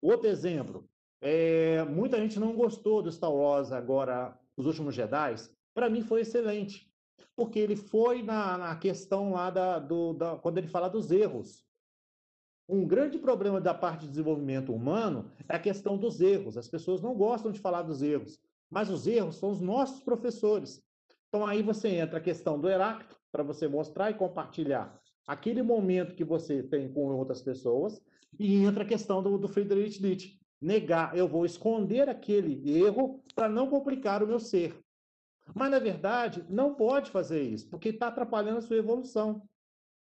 Outro 0.00 0.28
exemplo, 0.28 0.88
é, 1.20 1.82
muita 1.84 2.16
gente 2.16 2.40
não 2.40 2.54
gostou 2.54 3.02
do 3.02 3.12
Star 3.12 3.32
Wars 3.32 3.72
agora, 3.72 4.38
os 4.56 4.66
últimos 4.66 4.94
Jedi. 4.94 5.34
Para 5.74 5.90
mim 5.90 6.02
foi 6.02 6.22
excelente, 6.22 6.90
porque 7.36 7.58
ele 7.58 7.76
foi 7.76 8.22
na, 8.22 8.56
na 8.56 8.76
questão 8.76 9.32
lá 9.32 9.50
da, 9.50 9.78
do, 9.78 10.14
da, 10.14 10.36
quando 10.36 10.58
ele 10.58 10.68
fala 10.68 10.88
dos 10.88 11.10
erros. 11.10 11.64
Um 12.72 12.86
grande 12.86 13.18
problema 13.18 13.60
da 13.60 13.74
parte 13.74 14.02
de 14.02 14.10
desenvolvimento 14.10 14.72
humano 14.72 15.32
é 15.48 15.56
a 15.56 15.58
questão 15.58 15.98
dos 15.98 16.20
erros. 16.20 16.56
As 16.56 16.68
pessoas 16.68 17.02
não 17.02 17.16
gostam 17.16 17.50
de 17.50 17.58
falar 17.58 17.82
dos 17.82 18.00
erros, 18.00 18.38
mas 18.70 18.88
os 18.88 19.08
erros 19.08 19.34
são 19.34 19.50
os 19.50 19.60
nossos 19.60 20.00
professores. 20.04 20.80
Então 21.28 21.44
aí 21.44 21.62
você 21.62 21.88
entra 21.88 22.18
a 22.18 22.22
questão 22.22 22.60
do 22.60 22.68
Heráclito, 22.68 23.18
para 23.32 23.42
você 23.42 23.66
mostrar 23.66 24.12
e 24.12 24.14
compartilhar 24.14 25.00
aquele 25.26 25.62
momento 25.62 26.14
que 26.14 26.24
você 26.24 26.62
tem 26.62 26.92
com 26.92 27.12
outras 27.12 27.42
pessoas, 27.42 28.00
e 28.38 28.62
entra 28.62 28.84
a 28.84 28.86
questão 28.86 29.20
do, 29.20 29.36
do 29.36 29.48
Friedrich 29.48 30.00
Nietzsche. 30.00 30.38
Negar, 30.60 31.16
eu 31.16 31.26
vou 31.26 31.44
esconder 31.44 32.08
aquele 32.08 32.78
erro 32.78 33.20
para 33.34 33.48
não 33.48 33.68
complicar 33.68 34.22
o 34.22 34.28
meu 34.28 34.38
ser. 34.38 34.78
Mas, 35.52 35.72
na 35.72 35.80
verdade, 35.80 36.44
não 36.48 36.74
pode 36.74 37.10
fazer 37.10 37.42
isso, 37.42 37.68
porque 37.68 37.88
está 37.88 38.08
atrapalhando 38.08 38.58
a 38.58 38.62
sua 38.62 38.76
evolução. 38.76 39.42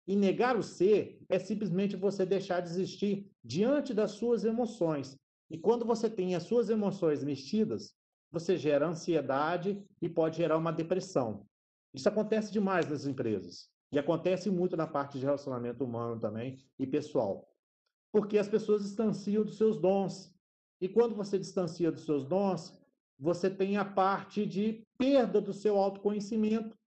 E 0.07 0.15
negar 0.15 0.55
o 0.55 0.63
ser 0.63 1.21
é 1.27 1.37
simplesmente 1.37 1.97
você 1.97 2.25
deixar 2.25 2.61
de 2.61 2.69
existir 2.69 3.29
diante 3.43 3.93
das 3.93 4.11
suas 4.11 4.45
emoções. 4.45 5.17
E 5.49 5.57
quando 5.57 5.85
você 5.85 6.09
tem 6.09 6.33
as 6.33 6.43
suas 6.43 6.69
emoções 6.69 7.23
mexidas, 7.23 7.93
você 8.31 8.57
gera 8.57 8.87
ansiedade 8.87 9.83
e 10.01 10.07
pode 10.07 10.37
gerar 10.37 10.57
uma 10.57 10.71
depressão. 10.71 11.45
Isso 11.93 12.07
acontece 12.07 12.51
demais 12.51 12.89
nas 12.89 13.05
empresas. 13.05 13.69
E 13.91 13.97
acontece 13.97 14.49
muito 14.49 14.75
na 14.75 14.85
parte 14.85 15.17
de 15.17 15.25
relacionamento 15.25 15.83
humano 15.83 16.19
também 16.19 16.57
e 16.77 16.85
pessoal. 16.85 17.49
Porque 18.11 18.37
as 18.37 18.47
pessoas 18.47 18.83
distanciam 18.83 19.43
dos 19.43 19.57
seus 19.57 19.77
dons. 19.77 20.33
E 20.81 20.87
quando 20.89 21.15
você 21.15 21.39
distancia 21.39 21.91
dos 21.91 22.05
seus 22.05 22.25
dons, 22.25 22.77
você 23.17 23.49
tem 23.49 23.77
a 23.77 23.85
parte 23.85 24.45
de 24.45 24.83
perda 24.97 25.41
do 25.41 25.53
seu 25.53 25.77
autoconhecimento. 25.77 26.77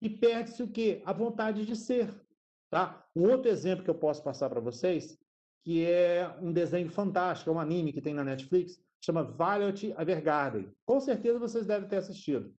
E 0.00 0.08
perde-se 0.08 0.62
o 0.62 0.68
quê? 0.68 1.02
A 1.04 1.12
vontade 1.12 1.66
de 1.66 1.76
ser. 1.76 2.14
Tá? 2.70 3.04
Um 3.14 3.28
outro 3.28 3.50
exemplo 3.50 3.84
que 3.84 3.90
eu 3.90 3.94
posso 3.94 4.22
passar 4.22 4.48
para 4.48 4.60
vocês, 4.60 5.18
que 5.64 5.84
é 5.84 6.32
um 6.40 6.52
desenho 6.52 6.88
fantástico, 6.88 7.50
é 7.50 7.52
um 7.52 7.58
anime 7.58 7.92
que 7.92 8.00
tem 8.00 8.14
na 8.14 8.24
Netflix, 8.24 8.80
chama 9.04 9.24
Violet 9.24 9.92
Evergarden. 9.98 10.72
Com 10.86 11.00
certeza 11.00 11.38
vocês 11.38 11.66
devem 11.66 11.88
ter 11.88 11.96
assistido. 11.96 12.54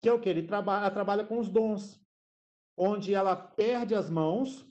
Que 0.00 0.08
é 0.08 0.12
o 0.12 0.20
que? 0.20 0.28
Ele 0.28 0.44
trabalha, 0.44 0.90
trabalha 0.90 1.24
com 1.24 1.38
os 1.38 1.48
dons 1.48 2.02
onde 2.76 3.14
ela 3.14 3.36
perde 3.36 3.94
as 3.94 4.10
mãos, 4.10 4.66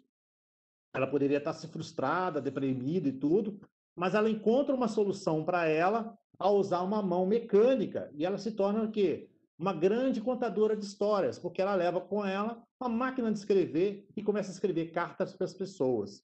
ela 0.94 1.08
poderia 1.08 1.38
estar 1.38 1.54
se 1.54 1.68
frustrada, 1.68 2.42
deprimida 2.42 3.08
e 3.08 3.14
tudo, 3.14 3.60
mas 3.96 4.14
ela 4.14 4.30
encontra 4.30 4.76
uma 4.76 4.88
solução 4.88 5.44
para 5.44 5.68
ela 5.68 6.18
ao 6.38 6.58
usar 6.58 6.82
uma 6.82 7.02
mão 7.02 7.26
mecânica 7.26 8.12
e 8.14 8.26
ela 8.26 8.38
se 8.38 8.52
torna 8.52 8.84
o 8.84 8.92
quê? 8.92 9.30
Uma 9.58 9.74
grande 9.74 10.20
contadora 10.20 10.76
de 10.76 10.86
histórias, 10.86 11.38
porque 11.38 11.62
ela 11.62 11.76
leva 11.76 12.02
com 12.02 12.26
ela 12.26 12.62
uma 12.80 12.90
máquina 12.90 13.32
de 13.32 13.38
escrever 13.38 14.08
e 14.16 14.24
começa 14.24 14.50
a 14.50 14.54
escrever 14.54 14.92
cartas 14.92 15.36
para 15.36 15.46
as 15.46 15.54
pessoas. 15.54 16.24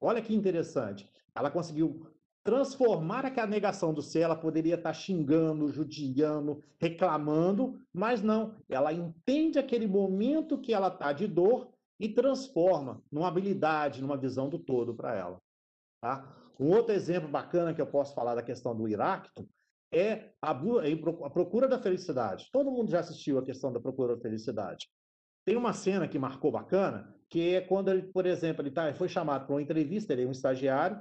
Olha 0.00 0.20
que 0.20 0.34
interessante. 0.34 1.08
Ela 1.34 1.50
conseguiu 1.50 2.06
transformar 2.44 3.24
aquela 3.24 3.46
negação 3.46 3.94
do 3.94 4.02
ser, 4.02 4.20
ela 4.20 4.36
poderia 4.36 4.74
estar 4.74 4.92
xingando, 4.92 5.72
judiando, 5.72 6.62
reclamando, 6.78 7.80
mas 7.90 8.22
não, 8.22 8.54
ela 8.68 8.92
entende 8.92 9.58
aquele 9.58 9.86
momento 9.86 10.60
que 10.60 10.74
ela 10.74 10.88
está 10.88 11.10
de 11.12 11.26
dor 11.26 11.70
e 11.98 12.08
transforma 12.08 13.02
numa 13.10 13.28
habilidade, 13.28 14.02
numa 14.02 14.16
visão 14.16 14.50
do 14.50 14.58
todo 14.58 14.94
para 14.94 15.14
ela. 15.14 15.40
Tá? 16.02 16.36
Um 16.60 16.68
outro 16.68 16.92
exemplo 16.94 17.28
bacana 17.28 17.72
que 17.72 17.80
eu 17.80 17.86
posso 17.86 18.14
falar 18.14 18.34
da 18.34 18.42
questão 18.42 18.76
do 18.76 18.86
Iracto 18.86 19.48
é 19.94 20.32
a, 20.42 20.50
a 20.50 21.30
procura 21.30 21.68
da 21.68 21.78
felicidade. 21.78 22.48
Todo 22.52 22.70
mundo 22.70 22.90
já 22.90 23.00
assistiu 23.00 23.38
a 23.38 23.44
questão 23.44 23.72
da 23.72 23.80
procura 23.80 24.16
da 24.16 24.20
felicidade. 24.20 24.88
Tem 25.44 25.56
uma 25.56 25.72
cena 25.72 26.08
que 26.08 26.18
marcou 26.18 26.50
bacana, 26.50 27.14
que 27.28 27.54
é 27.54 27.60
quando 27.60 27.90
ele, 27.90 28.02
por 28.02 28.26
exemplo, 28.26 28.62
ele 28.62 28.70
tá, 28.70 28.92
foi 28.94 29.08
chamado 29.08 29.46
para 29.46 29.54
uma 29.54 29.62
entrevista, 29.62 30.12
ele 30.12 30.24
é 30.24 30.26
um 30.26 30.32
estagiário, 30.32 30.98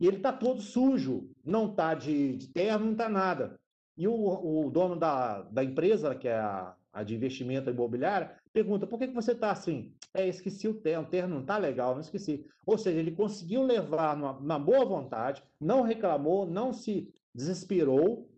e 0.00 0.06
ele 0.06 0.16
está 0.16 0.32
todo 0.32 0.60
sujo, 0.60 1.30
não 1.44 1.70
está 1.70 1.94
de, 1.94 2.36
de, 2.36 2.48
terno, 2.48 2.86
não 2.86 2.92
está 2.92 3.08
nada. 3.08 3.58
E 3.96 4.08
o, 4.08 4.14
o, 4.14 4.70
dono 4.70 4.96
da, 4.96 5.42
da 5.42 5.62
empresa, 5.62 6.14
que 6.14 6.28
é 6.28 6.36
a, 6.38 6.74
a 6.92 7.02
de 7.02 7.14
investimento 7.14 7.70
imobiliário, 7.70 8.30
pergunta: 8.52 8.86
por 8.86 8.98
que, 8.98 9.08
que 9.08 9.14
você 9.14 9.32
está 9.32 9.50
assim? 9.50 9.94
É, 10.12 10.26
esqueci 10.26 10.68
o 10.68 10.74
terno, 10.74 11.06
o 11.06 11.10
terno 11.10 11.34
não 11.34 11.42
está 11.42 11.56
legal, 11.56 11.94
não 11.94 12.00
esqueci. 12.00 12.46
Ou 12.66 12.76
seja, 12.76 12.98
ele 12.98 13.12
conseguiu 13.12 13.62
levar 13.62 14.16
numa, 14.16 14.40
na 14.40 14.58
boa 14.58 14.84
vontade, 14.84 15.42
não 15.60 15.82
reclamou, 15.82 16.46
não 16.46 16.72
se 16.72 17.12
desesperou, 17.36 18.28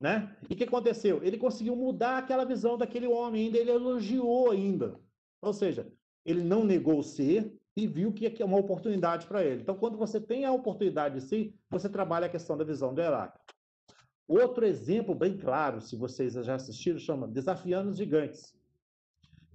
né? 0.00 0.36
E 0.48 0.54
o 0.54 0.56
que 0.56 0.64
aconteceu? 0.64 1.22
Ele 1.24 1.38
conseguiu 1.38 1.74
mudar 1.74 2.18
aquela 2.18 2.44
visão 2.44 2.76
daquele 2.76 3.06
homem, 3.06 3.46
ainda 3.46 3.58
ele 3.58 3.70
elogiou 3.70 4.50
ainda. 4.50 5.00
Ou 5.40 5.52
seja, 5.52 5.90
ele 6.24 6.42
não 6.42 6.64
negou 6.64 7.02
ser, 7.02 7.52
e 7.76 7.86
viu 7.86 8.12
que 8.12 8.40
é 8.40 8.44
uma 8.44 8.58
oportunidade 8.58 9.26
para 9.26 9.42
ele. 9.44 9.62
Então, 9.62 9.74
quando 9.74 9.98
você 9.98 10.20
tem 10.20 10.44
a 10.44 10.52
oportunidade 10.52 11.16
de 11.16 11.22
si, 11.22 11.54
você 11.68 11.88
trabalha 11.88 12.26
a 12.26 12.30
questão 12.30 12.56
da 12.56 12.64
visão 12.64 12.94
do 12.94 13.00
Heráclito. 13.00 13.44
Outro 14.28 14.64
exemplo 14.64 15.14
bem 15.14 15.36
claro, 15.36 15.80
se 15.80 15.96
vocês 15.96 16.34
já 16.34 16.54
assistiram, 16.54 16.98
chama 16.98 17.26
Desafiando 17.26 17.90
os 17.90 17.96
Gigantes, 17.96 18.54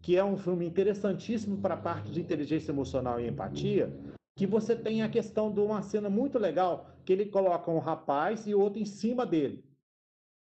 que 0.01 0.15
é 0.17 0.24
um 0.24 0.38
filme 0.38 0.65
interessantíssimo 0.65 1.62
para 1.62 1.75
a 1.75 1.81
parte 1.81 2.12
de 2.12 2.22
inteligência 2.22 2.72
emocional 2.72 3.19
e 3.19 3.27
empatia, 3.27 3.91
que 4.39 4.48
você 4.48 4.74
tem 4.74 5.01
a 5.01 5.10
questão 5.10 5.51
de 5.51 5.60
uma 5.60 5.81
cena 5.81 6.10
muito 6.10 6.39
legal, 6.39 6.89
que 7.03 7.12
ele 7.12 7.25
coloca 7.25 7.69
um 7.69 7.77
rapaz 7.77 8.48
e 8.48 8.55
outro 8.55 8.79
em 8.79 8.86
cima 8.86 9.25
dele. 9.25 9.65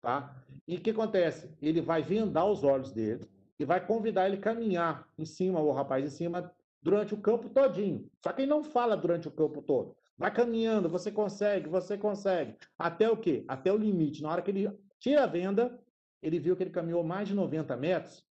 Tá? 0.02 0.36
E 0.68 0.76
o 0.76 0.82
que 0.82 0.90
acontece? 0.90 1.50
Ele 1.62 1.80
vai 1.80 2.04
vendar 2.04 2.44
os 2.44 2.62
olhos 2.62 2.92
dele 2.92 3.26
e 3.58 3.64
vai 3.64 3.80
convidar 3.88 4.28
ele 4.28 4.36
a 4.36 4.42
caminhar 4.42 5.08
em 5.18 5.24
cima, 5.24 5.62
o 5.62 5.72
rapaz 5.72 6.04
em 6.04 6.10
cima 6.10 6.54
durante 6.82 7.14
o 7.14 7.22
campo 7.22 7.48
todinho. 7.48 8.06
Só 8.22 8.34
que 8.34 8.42
ele 8.42 8.50
não 8.50 8.66
fala 8.66 8.98
durante 8.98 9.30
o 9.30 9.32
campo 9.32 9.62
todo. 9.62 9.96
Vai 10.18 10.34
caminhando, 10.34 10.90
você 10.90 11.10
consegue, 11.10 11.70
você 11.70 11.98
consegue. 11.98 12.58
Até 12.78 13.10
o 13.10 13.16
quê? 13.16 13.46
Até 13.48 13.72
o 13.72 13.78
limite. 13.78 14.22
Na 14.22 14.30
hora 14.30 14.42
que 14.42 14.52
ele 14.52 14.78
tira 15.00 15.24
a 15.24 15.28
venda, 15.28 15.80
ele 16.22 16.38
viu 16.38 16.58
que 16.58 16.64
ele 16.64 16.70
caminhou 16.70 17.02
mais 17.02 17.30
de 17.30 17.34
90 17.34 17.78
metros 17.78 18.28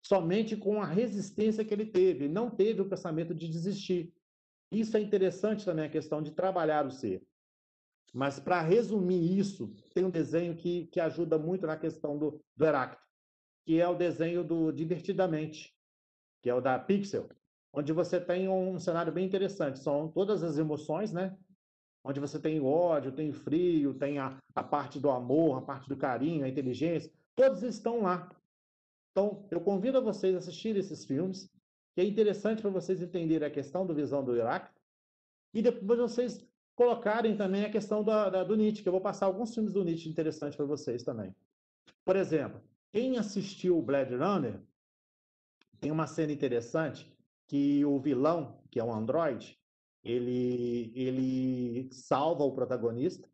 somente 0.00 0.56
com 0.56 0.80
a 0.80 0.86
resistência 0.86 1.64
que 1.64 1.74
ele 1.74 1.86
teve. 1.86 2.26
Ele 2.26 2.32
não 2.32 2.48
teve 2.48 2.80
o 2.80 2.88
pensamento 2.88 3.34
de 3.34 3.48
desistir. 3.48 4.14
Isso 4.80 4.96
é 4.96 5.00
interessante 5.00 5.64
também, 5.64 5.84
a 5.84 5.90
questão 5.90 6.22
de 6.22 6.30
trabalhar 6.30 6.86
o 6.86 6.90
ser. 6.90 7.22
Mas, 8.12 8.38
para 8.38 8.60
resumir 8.62 9.38
isso, 9.38 9.74
tem 9.92 10.04
um 10.04 10.10
desenho 10.10 10.56
que, 10.56 10.86
que 10.86 11.00
ajuda 11.00 11.38
muito 11.38 11.66
na 11.66 11.76
questão 11.76 12.18
do, 12.18 12.40
do 12.56 12.64
Heráclito, 12.64 13.02
que 13.64 13.80
é 13.80 13.88
o 13.88 13.94
desenho 13.94 14.42
do 14.42 14.72
Divertidamente, 14.72 15.74
que 16.42 16.48
é 16.48 16.54
o 16.54 16.60
da 16.60 16.78
Pixel 16.78 17.28
onde 17.76 17.92
você 17.92 18.18
tem 18.18 18.48
um 18.48 18.78
cenário 18.78 19.12
bem 19.12 19.26
interessante. 19.26 19.78
São 19.78 20.08
todas 20.10 20.42
as 20.42 20.56
emoções, 20.56 21.12
né? 21.12 21.36
Onde 22.02 22.18
você 22.18 22.40
tem 22.40 22.58
ódio, 22.58 23.12
tem 23.12 23.32
frio, 23.32 23.92
tem 23.92 24.18
a, 24.18 24.38
a 24.54 24.64
parte 24.64 24.98
do 24.98 25.10
amor, 25.10 25.58
a 25.58 25.60
parte 25.60 25.86
do 25.86 25.96
carinho, 25.96 26.44
a 26.44 26.48
inteligência, 26.48 27.12
todos 27.34 27.62
estão 27.62 28.00
lá. 28.00 28.30
Então, 29.10 29.46
eu 29.50 29.60
convido 29.60 29.98
a 29.98 30.00
vocês 30.00 30.34
a 30.34 30.38
assistirem 30.38 30.80
esses 30.80 31.04
filmes, 31.04 31.50
que 31.96 32.02
é 32.02 32.04
interessante 32.04 32.60
para 32.60 32.70
vocês 32.70 33.00
entenderem 33.00 33.48
a 33.48 33.50
questão 33.50 33.86
do 33.86 33.94
visão 33.94 34.22
do 34.22 34.36
Iraque, 34.36 34.70
e 35.54 35.62
depois 35.62 35.98
vocês 35.98 36.46
colocarem 36.74 37.34
também 37.34 37.64
a 37.64 37.70
questão 37.70 38.04
da, 38.04 38.28
da, 38.28 38.44
do 38.44 38.54
Nietzsche, 38.54 38.82
que 38.82 38.88
eu 38.88 38.92
vou 38.92 39.00
passar 39.00 39.24
alguns 39.24 39.54
filmes 39.54 39.72
do 39.72 39.82
Nietzsche 39.82 40.10
interessantes 40.10 40.56
para 40.56 40.66
vocês 40.66 41.02
também. 41.02 41.34
Por 42.04 42.14
exemplo, 42.14 42.60
quem 42.92 43.16
assistiu 43.16 43.78
o 43.78 43.82
Blade 43.82 44.14
Runner, 44.14 44.60
tem 45.80 45.90
uma 45.90 46.06
cena 46.06 46.32
interessante 46.32 47.10
que 47.46 47.82
o 47.86 47.98
vilão, 47.98 48.60
que 48.70 48.78
é 48.78 48.84
um 48.84 48.92
androide, 48.92 49.58
ele, 50.04 50.92
ele 50.94 51.88
salva 51.94 52.44
o 52.44 52.52
protagonista, 52.52 53.26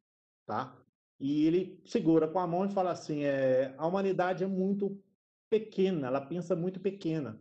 tá? 0.47 0.81
E 1.19 1.47
ele 1.47 1.83
segura 1.85 2.29
com 2.29 2.39
a 2.39 2.47
mão 2.47 2.65
e 2.65 2.73
fala 2.73 2.93
assim: 2.93 3.25
é, 3.25 3.75
a 3.77 3.89
humanidade 3.89 4.45
é 4.45 4.47
muito 4.47 5.03
pequena, 5.51 6.07
ela 6.07 6.21
pensa 6.21 6.55
muito 6.55 6.79
pequena. 6.79 7.41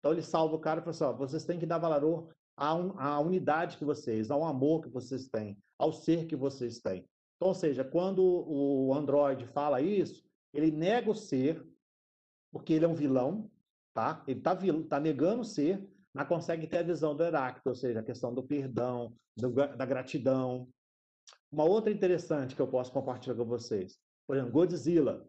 Então 0.00 0.12
ele 0.12 0.22
salva 0.22 0.56
o 0.56 0.58
cara 0.58 0.80
e 0.80 0.82
fala 0.82 0.90
assim: 0.90 1.04
ó, 1.04 1.12
vocês 1.12 1.44
têm 1.44 1.58
que 1.58 1.66
dar 1.66 1.78
valor 1.78 2.34
à, 2.56 2.74
un, 2.74 2.98
à 2.98 3.20
unidade 3.20 3.76
que 3.76 3.84
vocês, 3.84 4.30
ao 4.30 4.44
amor 4.44 4.82
que 4.82 4.88
vocês 4.88 5.28
têm, 5.28 5.56
ao 5.78 5.92
ser 5.92 6.26
que 6.26 6.34
vocês 6.34 6.80
têm. 6.80 7.06
Então, 7.36 7.48
ou 7.48 7.54
seja, 7.54 7.84
quando 7.84 8.22
o 8.22 8.92
Android 8.94 9.46
fala 9.46 9.80
isso, 9.80 10.22
ele 10.52 10.70
nega 10.70 11.10
o 11.10 11.14
ser, 11.14 11.66
porque 12.52 12.72
ele 12.72 12.84
é 12.84 12.88
um 12.88 12.94
vilão, 12.94 13.50
tá? 13.94 14.22
Ele 14.26 14.38
está 14.38 14.56
tá 14.88 15.00
negando 15.00 15.42
o 15.42 15.44
ser, 15.44 15.88
mas 16.12 16.28
consegue 16.28 16.66
ter 16.66 16.78
a 16.78 16.82
visão 16.82 17.14
do 17.14 17.22
Heráclito, 17.22 17.68
ou 17.68 17.74
seja, 17.74 18.00
a 18.00 18.04
questão 18.04 18.34
do 18.34 18.42
perdão, 18.42 19.14
do, 19.36 19.50
da 19.50 19.86
gratidão. 19.86 20.68
Uma 21.50 21.64
outra 21.64 21.90
interessante 21.90 22.54
que 22.54 22.60
eu 22.60 22.68
posso 22.68 22.92
compartilhar 22.92 23.34
com 23.34 23.44
vocês, 23.44 23.98
por 24.26 24.36
exemplo, 24.36 24.52
Godzilla. 24.52 25.24
O 25.24 25.28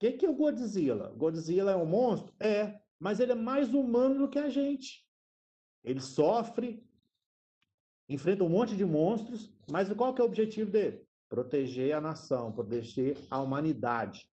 que, 0.00 0.12
que 0.12 0.26
é 0.26 0.30
o 0.30 0.34
Godzilla? 0.34 1.12
Godzilla 1.16 1.72
é 1.72 1.76
um 1.76 1.86
monstro? 1.86 2.34
É, 2.40 2.80
mas 3.00 3.18
ele 3.18 3.32
é 3.32 3.34
mais 3.34 3.72
humano 3.72 4.18
do 4.18 4.28
que 4.28 4.38
a 4.38 4.50
gente. 4.50 5.04
Ele 5.82 6.00
sofre, 6.00 6.86
enfrenta 8.08 8.44
um 8.44 8.48
monte 8.48 8.76
de 8.76 8.84
monstros, 8.84 9.50
mas 9.70 9.90
qual 9.94 10.14
que 10.14 10.20
é 10.20 10.24
o 10.24 10.26
objetivo 10.26 10.70
dele? 10.70 11.04
Proteger 11.28 11.96
a 11.96 12.00
nação, 12.00 12.52
proteger 12.52 13.16
a 13.30 13.40
humanidade, 13.40 14.28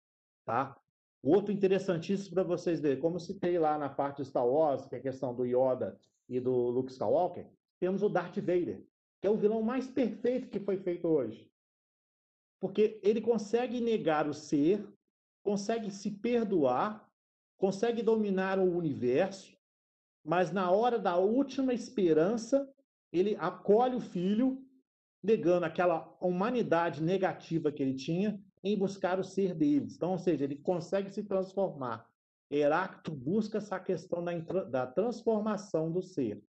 tá? 0.46 0.76
Outro 1.22 1.52
interessantíssimo 1.52 2.34
para 2.34 2.42
vocês 2.42 2.80
verem, 2.80 3.00
como 3.00 3.20
citei 3.20 3.58
lá 3.58 3.78
na 3.78 3.88
parte 3.88 4.22
de 4.22 4.28
Star 4.28 4.46
Wars, 4.46 4.86
que 4.86 4.94
é 4.94 4.98
a 4.98 5.02
questão 5.02 5.34
do 5.34 5.44
Yoda 5.44 5.98
e 6.28 6.40
do 6.40 6.52
Luke 6.52 6.92
Skywalker, 6.92 7.50
temos 7.80 8.02
o 8.02 8.08
Darth 8.08 8.36
Vader, 8.36 8.86
que 9.20 9.26
é 9.26 9.30
o 9.30 9.36
vilão 9.36 9.62
mais 9.62 9.88
perfeito 9.88 10.48
que 10.48 10.60
foi 10.60 10.76
feito 10.78 11.08
hoje. 11.08 11.50
Porque 12.60 13.00
ele 13.02 13.20
consegue 13.20 13.80
negar 13.80 14.28
o 14.28 14.34
ser, 14.34 14.86
consegue 15.42 15.90
se 15.90 16.10
perdoar, 16.10 17.03
consegue 17.58 18.02
dominar 18.02 18.58
o 18.58 18.76
universo, 18.76 19.56
mas 20.24 20.50
na 20.50 20.70
hora 20.70 20.98
da 20.98 21.16
última 21.16 21.72
esperança, 21.72 22.68
ele 23.12 23.36
acolhe 23.36 23.94
o 23.94 24.00
filho, 24.00 24.62
negando 25.22 25.66
aquela 25.66 26.16
humanidade 26.20 27.02
negativa 27.02 27.70
que 27.70 27.82
ele 27.82 27.94
tinha 27.94 28.42
em 28.62 28.76
buscar 28.76 29.18
o 29.18 29.24
ser 29.24 29.54
deles. 29.54 29.96
Então, 29.96 30.12
ou 30.12 30.18
seja, 30.18 30.44
ele 30.44 30.56
consegue 30.56 31.10
se 31.10 31.22
transformar. 31.22 32.08
Heráclito 32.50 33.10
busca 33.10 33.58
essa 33.58 33.78
questão 33.78 34.24
da, 34.24 34.32
da 34.64 34.86
transformação 34.86 35.92
do 35.92 36.02
ser. 36.02 36.42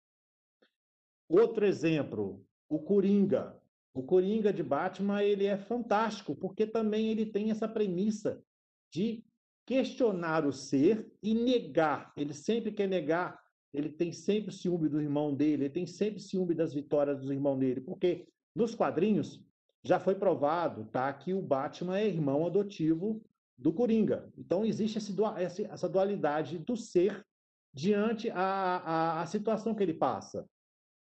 Outro 1.28 1.66
exemplo, 1.66 2.46
o 2.70 2.80
Coringa. 2.80 3.60
O 3.94 4.04
Coringa 4.04 4.52
de 4.52 4.64
Batman, 4.64 5.24
ele 5.24 5.46
é 5.46 5.58
fantástico, 5.58 6.36
porque 6.36 6.66
também 6.66 7.10
ele 7.10 7.26
tem 7.26 7.52
essa 7.52 7.68
premissa 7.68 8.44
de 8.92 9.24
questionar 9.66 10.46
o 10.46 10.52
ser 10.52 11.12
e 11.22 11.34
negar. 11.34 12.12
Ele 12.18 12.34
sempre 12.34 12.72
quer 12.72 12.88
negar, 12.88 13.42
ele 13.74 13.90
tem 13.90 14.12
sempre 14.12 14.54
ciúme 14.54 14.90
do 14.90 15.02
irmão 15.02 15.34
dele, 15.34 15.66
ele 15.66 15.74
tem 15.74 15.88
sempre 15.88 16.20
ciúme 16.20 16.54
das 16.54 16.74
vitórias 16.74 17.22
do 17.22 17.32
irmão 17.32 17.58
dele, 17.58 17.82
porque 17.82 18.28
nos 18.56 18.76
quadrinhos 18.76 19.44
já 19.84 20.00
foi 20.00 20.16
provado 20.16 20.86
tá, 20.86 21.12
que 21.12 21.34
o 21.34 21.42
Batman 21.42 21.98
é 21.98 22.08
irmão 22.08 22.46
adotivo 22.46 23.22
do 23.58 23.74
Coringa. 23.74 24.32
Então, 24.38 24.66
existe 24.66 24.98
esse, 24.98 25.66
essa 25.66 25.90
dualidade 25.90 26.58
do 26.58 26.76
ser 26.76 27.26
diante 27.74 28.30
a, 28.30 28.38
a, 28.38 29.22
a 29.22 29.26
situação 29.26 29.74
que 29.74 29.84
ele 29.84 29.94
passa. 29.94 30.48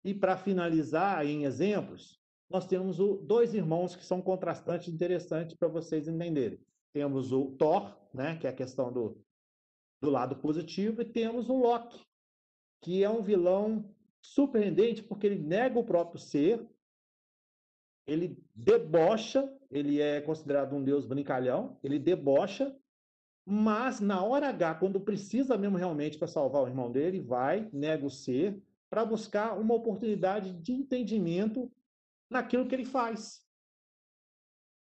E 0.04 0.14
para 0.14 0.38
finalizar 0.38 1.26
em 1.26 1.44
exemplos, 1.44 2.20
nós 2.50 2.66
temos 2.66 3.00
o, 3.00 3.18
dois 3.18 3.54
irmãos 3.54 3.96
que 3.96 4.06
são 4.06 4.22
contrastantes 4.22 4.94
interessantes 4.94 5.56
para 5.56 5.68
vocês 5.68 6.08
entenderem. 6.08 6.60
Temos 6.98 7.32
o 7.32 7.52
Thor, 7.52 7.96
né, 8.12 8.38
que 8.38 8.48
é 8.48 8.50
a 8.50 8.56
questão 8.56 8.92
do, 8.92 9.24
do 10.02 10.10
lado 10.10 10.36
positivo, 10.38 11.04
e 11.04 11.06
temos 11.06 11.48
o 11.48 11.56
Loki, 11.56 12.04
que 12.82 13.04
é 13.04 13.10
um 13.10 13.22
vilão 13.22 13.94
surpreendente 14.20 15.04
porque 15.04 15.28
ele 15.28 15.38
nega 15.38 15.78
o 15.78 15.86
próprio 15.86 16.20
ser 16.20 16.68
ele 18.08 18.42
debocha, 18.56 19.54
ele 19.70 20.02
é 20.02 20.22
considerado 20.22 20.74
um 20.74 20.84
deus 20.84 21.06
brincalhão, 21.06 21.78
ele 21.84 22.00
debocha, 22.00 22.76
mas 23.46 24.00
na 24.00 24.24
hora 24.24 24.48
H, 24.48 24.76
quando 24.76 25.00
precisa 25.00 25.58
mesmo 25.58 25.78
realmente 25.78 26.18
para 26.18 26.28
salvar 26.28 26.64
o 26.64 26.68
irmão 26.68 26.92
dele, 26.92 27.20
vai, 27.20 27.70
nega 27.72 28.06
o 28.06 28.10
ser, 28.10 28.60
para 28.90 29.06
buscar 29.06 29.60
uma 29.60 29.76
oportunidade 29.76 30.54
de 30.54 30.72
entendimento 30.72 31.72
naquilo 32.30 32.68
que 32.68 32.74
ele 32.74 32.86
faz. 32.86 33.46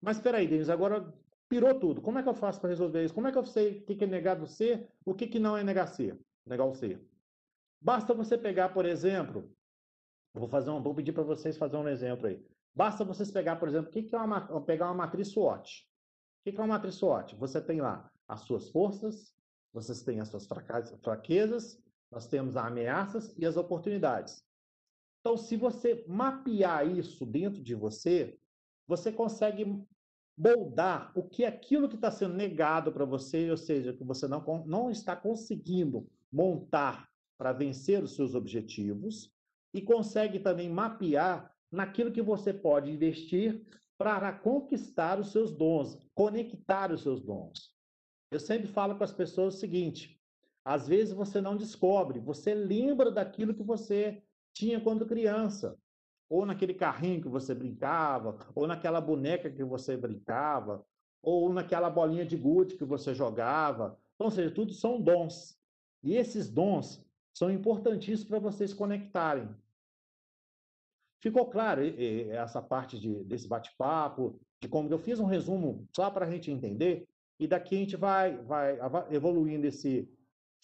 Mas 0.02 0.18
espera 0.18 0.40
aí, 0.40 0.48
Denis, 0.48 0.70
agora 0.70 1.14
pirou 1.54 1.80
tudo. 1.80 2.02
Como 2.02 2.18
é 2.18 2.24
que 2.24 2.30
eu 2.30 2.34
faço 2.34 2.60
para 2.60 2.70
resolver 2.70 3.06
isso? 3.06 3.14
Como 3.14 3.28
é 3.28 3.32
que 3.32 3.38
eu 3.38 3.46
sei 3.46 3.78
o 3.78 3.86
que 3.86 4.04
é 4.04 4.08
negar 4.08 4.36
do 4.36 4.48
ser, 4.48 4.90
o 5.06 5.14
que, 5.14 5.28
que 5.28 5.38
não 5.38 5.56
é 5.56 5.64
negar 5.64 5.86
ser, 5.86 6.20
negar 6.44 6.66
o 6.66 6.74
ser? 6.74 7.00
Basta 7.80 8.12
você 8.12 8.36
pegar, 8.36 8.70
por 8.70 8.88
exemplo, 8.88 9.56
vou 10.34 10.48
fazer 10.48 10.72
um, 10.72 10.82
vou 10.82 10.96
pedir 10.96 11.12
para 11.12 11.22
vocês 11.22 11.56
fazer 11.56 11.78
um 11.78 11.88
exemplo 11.88 12.26
aí. 12.26 12.44
Basta 12.74 13.06
vocês 13.06 13.30
pegar, 13.30 13.58
por 13.58 13.68
exemplo, 13.68 13.90
o 13.90 13.92
que 13.92 14.16
é 14.16 14.18
uma, 14.18 14.62
pegar 14.62 14.88
uma 14.88 14.96
matriz 14.96 15.28
SWOT. 15.28 15.88
O 16.40 16.52
que 16.52 16.58
é 16.58 16.60
uma 16.60 16.74
matriz 16.74 16.96
SWOT? 16.96 17.36
Você 17.36 17.62
tem 17.62 17.82
lá 17.82 18.12
as 18.28 18.42
suas 18.42 18.72
forças, 18.72 19.36
vocês 19.72 20.02
têm 20.02 20.20
as 20.20 20.30
suas 20.30 20.48
fraquezas, 20.48 21.80
nós 22.10 22.26
temos 22.26 22.58
as 22.58 22.66
ameaças 22.66 23.38
e 23.38 23.46
as 23.46 23.58
oportunidades. 23.58 24.44
Então, 25.20 25.38
se 25.38 25.56
você 25.56 26.04
mapear 26.08 26.88
isso 26.88 27.28
dentro 27.28 27.62
de 27.62 27.76
você, 27.76 28.40
você 28.88 29.12
consegue 29.12 29.86
moldar 30.38 31.12
o 31.16 31.24
que 31.24 31.44
é 31.44 31.48
aquilo 31.48 31.88
que 31.88 31.96
está 31.96 32.10
sendo 32.10 32.34
negado 32.34 32.92
para 32.92 33.06
você, 33.06 33.50
ou 33.50 33.58
seja, 33.58 33.94
que 33.94 34.04
você 34.04 34.28
não, 34.28 34.44
não 34.66 34.90
está 34.90 35.16
conseguindo 35.16 36.08
montar 36.32 37.08
para 37.38 37.54
vencer 37.54 38.04
os 38.04 38.16
seus 38.16 38.34
objetivos, 38.34 39.32
e 39.74 39.82
consegue 39.82 40.40
também 40.40 40.70
mapear 40.70 41.52
naquilo 41.72 42.12
que 42.12 42.22
você 42.22 42.54
pode 42.54 42.92
investir 42.92 43.66
para 43.98 44.32
conquistar 44.32 45.20
os 45.20 45.32
seus 45.32 45.52
dons, 45.52 45.98
conectar 46.14 46.92
os 46.92 47.02
seus 47.02 47.22
dons. 47.22 47.74
Eu 48.32 48.40
sempre 48.40 48.68
falo 48.68 48.96
com 48.96 49.04
as 49.04 49.12
pessoas 49.14 49.56
o 49.56 49.60
seguinte: 49.60 50.20
às 50.64 50.88
vezes 50.88 51.14
você 51.14 51.42
não 51.42 51.58
descobre, 51.58 52.20
você 52.20 52.54
lembra 52.54 53.12
daquilo 53.12 53.54
que 53.54 53.64
você 53.64 54.24
tinha 54.54 54.80
quando 54.80 55.06
criança, 55.06 55.78
ou 56.30 56.46
naquele 56.46 56.74
carrinho 56.74 57.22
que 57.22 57.28
você 57.28 57.54
brincava, 57.54 58.38
ou 58.56 58.68
naquela 58.68 59.00
boneca 59.00 59.50
que 59.50 59.64
você 59.64 59.96
brincava, 59.96 60.86
ou 61.22 61.52
naquela 61.54 61.90
bolinha 61.90 62.26
de 62.26 62.36
gude 62.36 62.76
que 62.76 62.84
você 62.84 63.14
jogava. 63.14 63.98
Então, 64.16 64.28
ou 64.28 64.32
seja, 64.32 64.54
tudo 64.54 64.74
são 64.74 65.02
dons. 65.02 65.58
E 66.04 66.16
esses 66.16 66.50
dons 66.50 67.06
são 67.34 67.50
importantíssimos 67.52 68.28
para 68.28 68.40
vocês 68.40 68.74
conectarem. 68.74 69.50
Ficou 71.22 71.50
claro 71.50 71.82
essa 72.32 72.62
parte 72.62 73.00
de, 73.00 73.24
desse 73.24 73.48
bate-papo, 73.48 74.40
de 74.62 74.68
como 74.68 74.90
eu 74.90 75.00
fiz 75.00 75.20
um 75.20 75.26
resumo 75.26 75.88
só 75.96 76.12
para 76.12 76.26
a 76.26 76.30
gente 76.30 76.52
entender, 76.52 77.08
e 77.40 77.48
daqui 77.48 77.76
a 77.76 77.80
gente 77.80 77.96
vai, 77.96 78.38
vai 78.44 78.78
evoluindo 79.10 79.66
esse, 79.66 80.10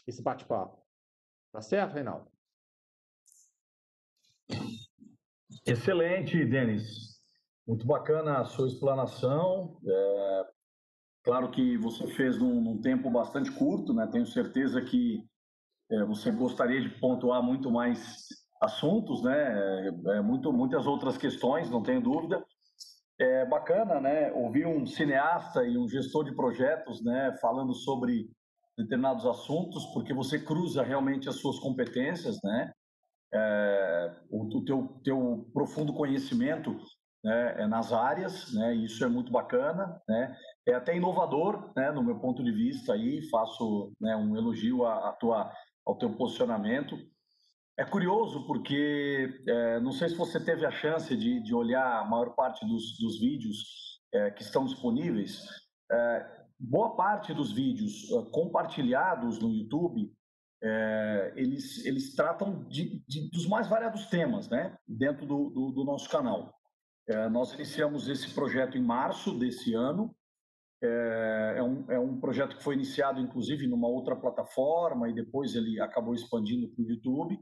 esse 0.05 0.21
bate-papo. 0.21 0.77
Tá 1.51 1.61
certo, 1.61 1.93
Reinaldo? 1.93 2.29
Excelente, 5.71 6.43
Denis. 6.45 7.19
Muito 7.67 7.85
bacana 7.85 8.39
a 8.39 8.45
sua 8.45 8.67
explanação. 8.67 9.77
É, 9.85 10.45
claro 11.23 11.51
que 11.51 11.77
você 11.77 12.07
fez 12.07 12.39
num, 12.39 12.59
num, 12.59 12.81
tempo 12.81 13.09
bastante 13.11 13.51
curto, 13.51 13.93
né? 13.93 14.07
Tenho 14.07 14.25
certeza 14.25 14.81
que 14.81 15.23
é, 15.91 16.03
você 16.05 16.31
gostaria 16.31 16.81
de 16.81 16.89
pontuar 16.99 17.43
muito 17.43 17.69
mais 17.69 18.25
assuntos, 18.59 19.21
né? 19.21 19.37
É, 19.37 20.17
é, 20.17 20.21
muito, 20.21 20.51
muitas 20.51 20.87
outras 20.87 21.17
questões, 21.17 21.69
não 21.69 21.83
tenho 21.83 22.01
dúvida. 22.01 22.43
É 23.19 23.45
bacana, 23.45 24.01
né? 24.01 24.31
Ouvir 24.33 24.65
um 24.65 24.87
cineasta 24.87 25.63
e 25.63 25.77
um 25.77 25.87
gestor 25.87 26.23
de 26.23 26.35
projetos, 26.35 27.03
né? 27.03 27.37
Falando 27.39 27.75
sobre 27.75 28.27
determinados 28.75 29.25
assuntos, 29.25 29.85
porque 29.93 30.13
você 30.13 30.39
cruza 30.39 30.81
realmente 30.81 31.29
as 31.29 31.35
suas 31.35 31.59
competências, 31.59 32.39
né? 32.43 32.73
É, 33.33 34.15
o, 34.29 34.45
o 34.45 34.65
teu, 34.65 34.99
teu 35.03 35.49
profundo 35.53 35.93
conhecimento 35.93 36.75
né, 37.23 37.61
é 37.63 37.67
nas 37.67 37.91
áreas, 37.91 38.53
né? 38.53 38.73
Isso 38.75 39.03
é 39.03 39.07
muito 39.07 39.31
bacana, 39.31 40.01
né? 40.07 40.35
É 40.67 40.73
até 40.73 40.95
inovador, 40.95 41.71
né? 41.75 41.91
No 41.91 42.03
meu 42.03 42.19
ponto 42.19 42.43
de 42.43 42.51
vista 42.51 42.93
aí, 42.93 43.27
faço 43.29 43.91
né, 43.99 44.15
um 44.15 44.35
elogio 44.37 44.85
à, 44.85 45.09
à 45.09 45.13
tua, 45.13 45.51
ao 45.85 45.97
teu 45.97 46.15
posicionamento. 46.15 46.97
É 47.77 47.85
curioso 47.85 48.45
porque, 48.45 49.41
é, 49.47 49.79
não 49.79 49.91
sei 49.91 50.09
se 50.09 50.15
você 50.15 50.39
teve 50.43 50.65
a 50.65 50.71
chance 50.71 51.15
de, 51.15 51.41
de 51.41 51.55
olhar 51.55 52.01
a 52.01 52.05
maior 52.05 52.35
parte 52.35 52.65
dos, 52.65 52.97
dos 52.99 53.19
vídeos 53.19 53.99
é, 54.13 54.31
que 54.31 54.41
estão 54.41 54.65
disponíveis. 54.65 55.45
É, 55.91 56.39
boa 56.59 56.95
parte 56.95 57.33
dos 57.33 57.53
vídeos 57.53 58.11
é, 58.11 58.31
compartilhados 58.31 59.39
no 59.39 59.49
YouTube, 59.49 60.11
é, 60.61 61.33
eles, 61.35 61.85
eles 61.85 62.15
tratam 62.15 62.65
de, 62.67 63.03
de, 63.07 63.29
dos 63.31 63.47
mais 63.47 63.67
variados 63.67 64.07
temas 64.07 64.49
né, 64.49 64.77
dentro 64.87 65.25
do, 65.25 65.49
do, 65.49 65.71
do 65.71 65.83
nosso 65.83 66.09
canal. 66.09 66.53
É, 67.07 67.29
nós 67.29 67.53
iniciamos 67.53 68.07
esse 68.07 68.33
projeto 68.33 68.77
em 68.77 68.83
março 68.83 69.37
desse 69.37 69.73
ano 69.73 70.15
é, 70.81 71.55
é, 71.57 71.63
um, 71.63 71.91
é 71.91 71.99
um 71.99 72.19
projeto 72.19 72.55
que 72.55 72.63
foi 72.63 72.75
iniciado, 72.75 73.19
inclusive, 73.19 73.67
numa 73.67 73.87
outra 73.87 74.15
plataforma 74.15 75.09
e 75.09 75.13
depois 75.13 75.53
ele 75.55 75.79
acabou 75.81 76.13
expandindo 76.15 76.69
para 76.69 76.83
o 76.83 76.87
YouTube, 76.87 77.37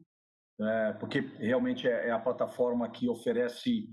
é, 0.60 0.94
porque 0.94 1.20
realmente 1.38 1.88
é, 1.88 2.08
é, 2.08 2.12
a 2.12 2.20
plataforma 2.20 2.90
que 2.90 3.08
oferece 3.08 3.88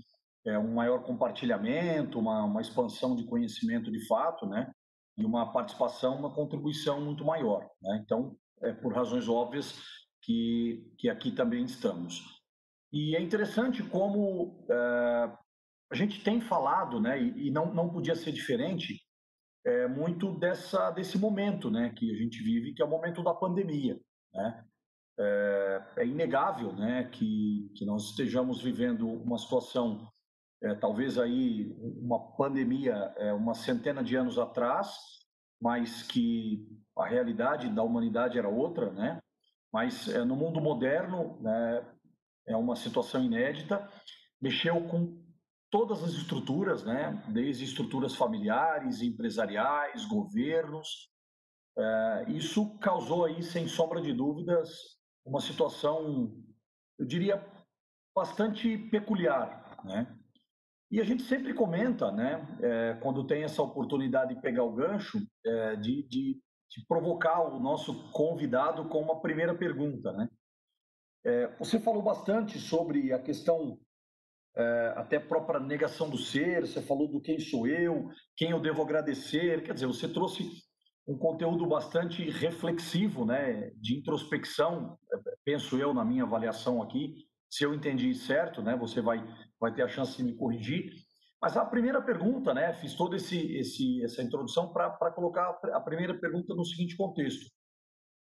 é, 0.47 0.57
um 0.57 0.73
maior 0.73 1.03
compartilhamento, 1.03 2.19
uma, 2.19 2.43
uma 2.43 2.61
expansão 2.61 3.15
de 3.15 3.23
conhecimento 3.25 3.91
de 3.91 4.05
fato, 4.07 4.47
né? 4.47 4.71
E 5.17 5.23
uma 5.23 5.51
participação, 5.53 6.17
uma 6.17 6.33
contribuição 6.33 6.99
muito 6.99 7.23
maior. 7.23 7.69
Né? 7.81 8.01
Então, 8.03 8.35
é 8.61 8.71
por 8.73 8.93
razões 8.93 9.27
óbvias 9.27 9.75
que, 10.21 10.91
que 10.97 11.09
aqui 11.09 11.31
também 11.31 11.65
estamos. 11.65 12.23
E 12.91 13.15
é 13.15 13.21
interessante 13.21 13.83
como 13.83 14.65
é, 14.69 15.31
a 15.91 15.95
gente 15.95 16.23
tem 16.23 16.41
falado, 16.41 16.99
né, 16.99 17.21
e, 17.21 17.51
não, 17.51 17.73
não 17.73 17.89
podia 17.89 18.15
ser 18.15 18.31
diferente, 18.31 19.01
é, 19.65 19.87
muito 19.87 20.37
dessa, 20.37 20.91
desse 20.91 21.17
momento 21.17 21.69
né, 21.69 21.89
que 21.95 22.11
a 22.11 22.15
gente 22.15 22.41
vive, 22.43 22.73
que 22.73 22.81
é 22.81 22.85
o 22.85 22.89
momento 22.89 23.23
da 23.23 23.33
pandemia. 23.33 23.99
Né? 24.33 24.65
É, 25.17 25.83
é 25.97 26.05
inegável 26.05 26.73
né, 26.73 27.09
que, 27.11 27.71
que 27.75 27.85
nós 27.85 28.09
estejamos 28.09 28.61
vivendo 28.61 29.07
uma 29.07 29.37
situação, 29.37 30.07
é, 30.63 30.75
talvez 30.75 31.17
aí 31.17 31.73
uma 31.79 32.31
pandemia 32.35 32.93
é, 33.17 33.33
uma 33.33 33.53
centena 33.53 34.03
de 34.03 34.15
anos 34.15 34.37
atrás, 34.37 34.95
mas 35.65 36.03
que 36.03 36.63
a 36.95 37.07
realidade 37.07 37.67
da 37.69 37.81
humanidade 37.81 38.37
era 38.37 38.47
outra, 38.47 38.91
né? 38.91 39.19
Mas 39.73 40.07
é, 40.07 40.23
no 40.23 40.35
mundo 40.35 40.61
moderno 40.61 41.41
né, 41.41 41.83
é 42.45 42.55
uma 42.55 42.75
situação 42.75 43.23
inédita, 43.23 43.89
mexeu 44.39 44.79
com 44.87 45.19
todas 45.71 46.03
as 46.03 46.11
estruturas, 46.11 46.85
né? 46.85 47.19
desde 47.29 47.63
estruturas 47.63 48.13
familiares, 48.13 49.01
empresariais, 49.01 50.05
governos. 50.05 51.11
É, 51.75 52.25
isso 52.27 52.77
causou 52.77 53.25
aí, 53.25 53.41
sem 53.41 53.67
sombra 53.67 53.99
de 53.99 54.13
dúvidas, 54.13 54.69
uma 55.25 55.41
situação, 55.41 56.31
eu 56.99 57.07
diria, 57.07 57.43
bastante 58.15 58.77
peculiar, 58.77 59.81
né? 59.83 60.15
E 60.91 61.01
a 61.01 61.03
gente 61.03 61.23
sempre 61.23 61.53
comenta, 61.53 62.11
né, 62.11 62.45
é, 62.61 62.93
quando 63.01 63.25
tem 63.25 63.43
essa 63.43 63.61
oportunidade 63.61 64.35
de 64.35 64.41
pegar 64.41 64.63
o 64.63 64.73
gancho, 64.73 65.19
é, 65.45 65.75
de, 65.75 66.03
de, 66.03 66.39
de, 66.69 66.85
provocar 66.87 67.41
o 67.41 67.59
nosso 67.59 68.11
convidado 68.11 68.87
com 68.87 69.01
uma 69.01 69.19
primeira 69.19 69.55
pergunta, 69.55 70.13
né? 70.13 70.29
É, 71.25 71.47
você 71.57 71.79
falou 71.79 72.03
bastante 72.03 72.59
sobre 72.59 73.11
a 73.11 73.19
questão 73.19 73.79
é, 74.55 74.93
até 74.95 75.19
própria 75.19 75.59
negação 75.59 76.07
do 76.07 76.17
ser, 76.17 76.61
você 76.61 76.81
falou 76.81 77.07
do 77.07 77.19
quem 77.19 77.39
sou 77.39 77.67
eu, 77.67 78.09
quem 78.37 78.51
eu 78.51 78.59
devo 78.59 78.83
agradecer, 78.83 79.63
quer 79.63 79.73
dizer, 79.73 79.87
você 79.87 80.07
trouxe 80.07 80.47
um 81.07 81.17
conteúdo 81.17 81.65
bastante 81.65 82.29
reflexivo, 82.29 83.25
né, 83.25 83.71
de 83.75 83.97
introspecção, 83.97 84.97
é, 85.11 85.17
penso 85.43 85.77
eu 85.77 85.93
na 85.93 86.05
minha 86.05 86.23
avaliação 86.23 86.81
aqui, 86.81 87.25
se 87.55 87.63
eu 87.63 87.73
entendi 87.73 88.13
certo, 88.13 88.61
né, 88.61 88.75
você 88.75 88.99
vai, 88.99 89.25
vai 89.57 89.73
ter 89.73 89.81
a 89.81 89.87
chance 89.87 90.17
de 90.17 90.23
me 90.23 90.35
corrigir, 90.35 90.91
mas 91.41 91.55
a 91.55 91.63
primeira 91.63 92.01
pergunta, 92.01 92.53
né, 92.53 92.73
fiz 92.73 92.93
toda 92.95 93.15
esse, 93.15 93.39
esse, 93.55 94.03
essa 94.03 94.21
introdução 94.21 94.73
para 94.73 95.09
colocar 95.11 95.57
a 95.71 95.79
primeira 95.79 96.13
pergunta 96.19 96.53
no 96.53 96.65
seguinte 96.65 96.97
contexto. 96.97 97.49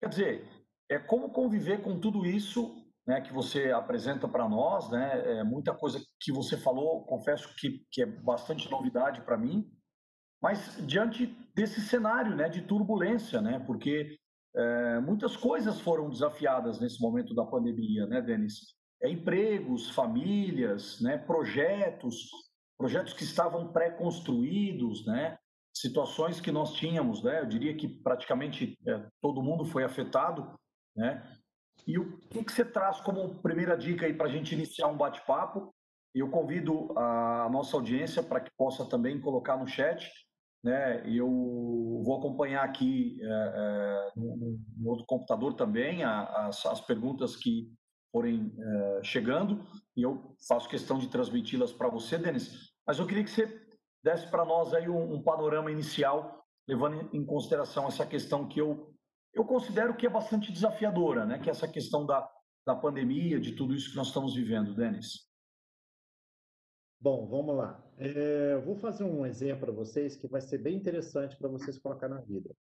Quer 0.01 0.09
dizer, 0.09 0.65
é 0.89 0.99
como 0.99 1.29
conviver 1.29 1.81
com 1.81 1.97
tudo 1.97 2.25
isso 2.25 2.75
né, 3.07 3.21
que 3.21 3.31
você 3.31 3.71
apresenta 3.71 4.27
para 4.27 4.49
nós, 4.49 4.91
né, 4.91 5.39
é 5.39 5.43
muita 5.45 5.73
coisa 5.73 5.97
que 6.19 6.33
você 6.33 6.57
falou, 6.57 7.05
confesso 7.05 7.55
que, 7.55 7.85
que 7.89 8.01
é 8.01 8.05
bastante 8.05 8.69
novidade 8.69 9.21
para 9.21 9.37
mim, 9.37 9.65
mas 10.41 10.75
diante 10.85 11.27
desse 11.55 11.79
cenário, 11.79 12.35
né, 12.35 12.49
de 12.49 12.63
turbulência, 12.63 13.39
né, 13.39 13.63
porque 13.65 14.17
é, 14.53 14.99
muitas 14.99 15.37
coisas 15.37 15.79
foram 15.79 16.09
desafiadas 16.09 16.81
nesse 16.81 17.01
momento 17.01 17.33
da 17.33 17.45
pandemia, 17.45 18.05
né, 18.07 18.21
Denis? 18.21 18.80
É, 19.01 19.09
empregos, 19.09 19.89
famílias, 19.89 20.99
né, 21.01 21.17
projetos, 21.17 22.29
projetos 22.77 23.13
que 23.13 23.23
estavam 23.23 23.71
pré-construídos, 23.71 25.05
né, 25.05 25.37
situações 25.75 26.39
que 26.39 26.51
nós 26.51 26.73
tínhamos, 26.73 27.23
né, 27.23 27.41
eu 27.41 27.45
diria 27.45 27.75
que 27.75 27.87
praticamente 27.87 28.77
é, 28.87 29.07
todo 29.21 29.41
mundo 29.41 29.65
foi 29.65 29.83
afetado, 29.83 30.53
né, 30.95 31.23
e 31.87 31.97
o 31.97 32.17
que, 32.29 32.43
que 32.43 32.51
você 32.51 32.63
traz 32.63 32.99
como 33.01 33.41
primeira 33.41 33.75
dica 33.75 34.05
aí 34.05 34.13
para 34.13 34.27
a 34.27 34.31
gente 34.31 34.53
iniciar 34.53 34.87
um 34.87 34.97
bate-papo? 34.97 35.73
Eu 36.13 36.29
convido 36.29 36.97
a 36.97 37.49
nossa 37.49 37.75
audiência 37.75 38.21
para 38.21 38.41
que 38.41 38.51
possa 38.57 38.85
também 38.85 39.19
colocar 39.19 39.57
no 39.57 39.67
chat. 39.67 40.11
Né? 40.63 41.01
Eu 41.07 41.27
vou 42.03 42.17
acompanhar 42.17 42.63
aqui 42.63 43.19
é, 43.21 43.25
é, 43.25 44.11
no, 44.15 44.59
no, 44.77 44.89
outro 44.89 45.05
computador 45.07 45.55
também 45.55 46.03
as, 46.03 46.63
as 46.65 46.81
perguntas 46.81 47.35
que 47.35 47.73
forem 48.11 48.53
é, 48.57 49.03
chegando 49.03 49.65
e 49.95 50.03
eu 50.03 50.35
faço 50.47 50.69
questão 50.69 50.99
de 50.99 51.07
transmiti-las 51.07 51.71
para 51.71 51.89
você, 51.89 52.17
Denis. 52.17 52.71
Mas 52.85 52.99
eu 52.99 53.07
queria 53.07 53.23
que 53.23 53.29
você 53.29 53.61
desse 54.03 54.27
para 54.27 54.45
nós 54.45 54.73
aí 54.73 54.89
um, 54.89 55.13
um 55.13 55.21
panorama 55.21 55.71
inicial, 55.71 56.45
levando 56.67 57.09
em 57.13 57.25
consideração 57.25 57.87
essa 57.87 58.05
questão 58.05 58.47
que 58.47 58.59
eu 58.59 58.91
eu 59.33 59.45
considero 59.45 59.95
que 59.95 60.05
é 60.05 60.09
bastante 60.09 60.51
desafiadora, 60.51 61.25
né? 61.25 61.39
Que 61.39 61.49
é 61.49 61.51
essa 61.51 61.67
questão 61.67 62.05
da, 62.05 62.29
da 62.65 62.75
pandemia, 62.75 63.39
de 63.39 63.53
tudo 63.53 63.73
isso 63.73 63.91
que 63.91 63.95
nós 63.95 64.07
estamos 64.07 64.35
vivendo, 64.35 64.75
Denis. 64.75 65.29
Bom, 66.99 67.27
vamos 67.27 67.55
lá. 67.55 67.81
É, 67.97 68.53
eu 68.53 68.61
vou 68.61 68.75
fazer 68.75 69.03
um 69.03 69.25
exemplo 69.25 69.61
para 69.61 69.71
vocês 69.71 70.15
que 70.15 70.27
vai 70.27 70.41
ser 70.41 70.57
bem 70.57 70.75
interessante 70.75 71.37
para 71.37 71.47
vocês 71.47 71.79
colocar 71.79 72.09
na 72.09 72.19
vida. 72.19 72.53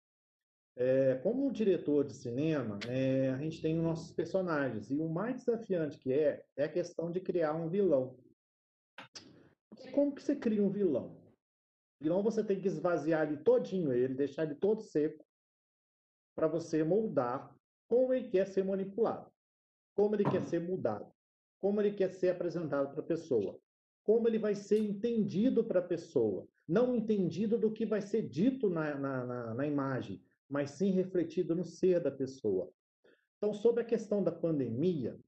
É, 0.83 1.17
como 1.17 1.53
diretor 1.53 2.07
de 2.07 2.15
cinema, 2.15 2.79
é, 2.89 3.29
a 3.29 3.37
gente 3.37 3.61
tem 3.61 3.77
os 3.77 3.85
nossos 3.85 4.13
personagens 4.13 4.91
e 4.91 4.99
o 4.99 5.11
mais 5.11 5.37
desafiante 5.37 5.99
que 5.99 6.11
é 6.11 6.43
é 6.57 6.65
a 6.65 6.73
questão 6.73 7.11
de 7.11 7.21
criar 7.21 7.53
um 7.53 7.69
vilão. 7.69 8.17
Como 9.93 10.15
que 10.15 10.23
você 10.23 10.35
cria 10.35 10.63
um 10.63 10.71
vilão? 10.71 11.21
vilão 12.01 12.23
você 12.23 12.43
tem 12.43 12.59
que 12.59 12.67
esvaziar 12.67 13.27
ele 13.27 13.43
todinho 13.43 13.93
ele, 13.93 14.15
deixar 14.15 14.45
ele 14.45 14.55
todo 14.55 14.81
seco 14.81 15.23
para 16.35 16.49
você 16.49 16.83
moldar 16.83 17.55
como 17.87 18.15
ele 18.15 18.31
quer 18.31 18.47
ser 18.47 18.65
manipulado, 18.65 19.31
como 19.95 20.15
ele 20.15 20.25
quer 20.25 20.47
ser 20.47 20.61
mudado, 20.61 21.13
como 21.61 21.79
ele 21.83 21.93
quer 21.93 22.11
ser 22.11 22.31
apresentado 22.31 22.91
para 22.91 23.01
a 23.01 23.07
pessoa, 23.07 23.61
como 24.03 24.27
ele 24.27 24.39
vai 24.39 24.55
ser 24.55 24.79
entendido 24.79 25.63
para 25.63 25.81
a 25.81 25.87
pessoa, 25.87 26.49
não 26.67 26.97
entendido 26.97 27.59
do 27.59 27.71
que 27.71 27.85
vai 27.85 28.01
ser 28.01 28.23
dito 28.23 28.71
na, 28.71 28.95
na, 28.95 29.27
na, 29.27 29.55
na 29.55 29.67
imagem, 29.67 30.25
mas 30.51 30.73
sim 30.73 30.91
refletido 30.91 31.55
no 31.55 31.65
ser 31.65 32.01
da 32.01 32.11
pessoa. 32.11 32.71
Então, 33.39 33.55
sobre 33.55 33.83
a 33.83 33.87
questão 33.87 34.23
da 34.23 34.33
pandemia, 34.33 35.19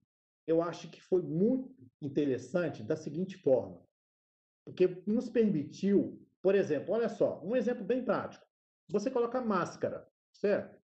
eu 0.46 0.61
acho 0.61 0.90
que 0.90 1.00
foi 1.00 1.22
muito 1.22 1.74
interessante 2.00 2.82
da 2.82 2.96
seguinte 2.96 3.38
forma, 3.38 3.80
porque 4.64 5.02
nos 5.06 5.30
permitiu, 5.30 6.20
por 6.42 6.54
exemplo, 6.54 6.92
olha 6.92 7.08
só, 7.08 7.40
um 7.42 7.54
exemplo 7.54 7.85
bem 7.85 8.04
prático. 8.04 8.44
Você 8.90 9.11
coloca 9.11 9.40
máscara, 9.40 10.06
certo? 10.32 10.82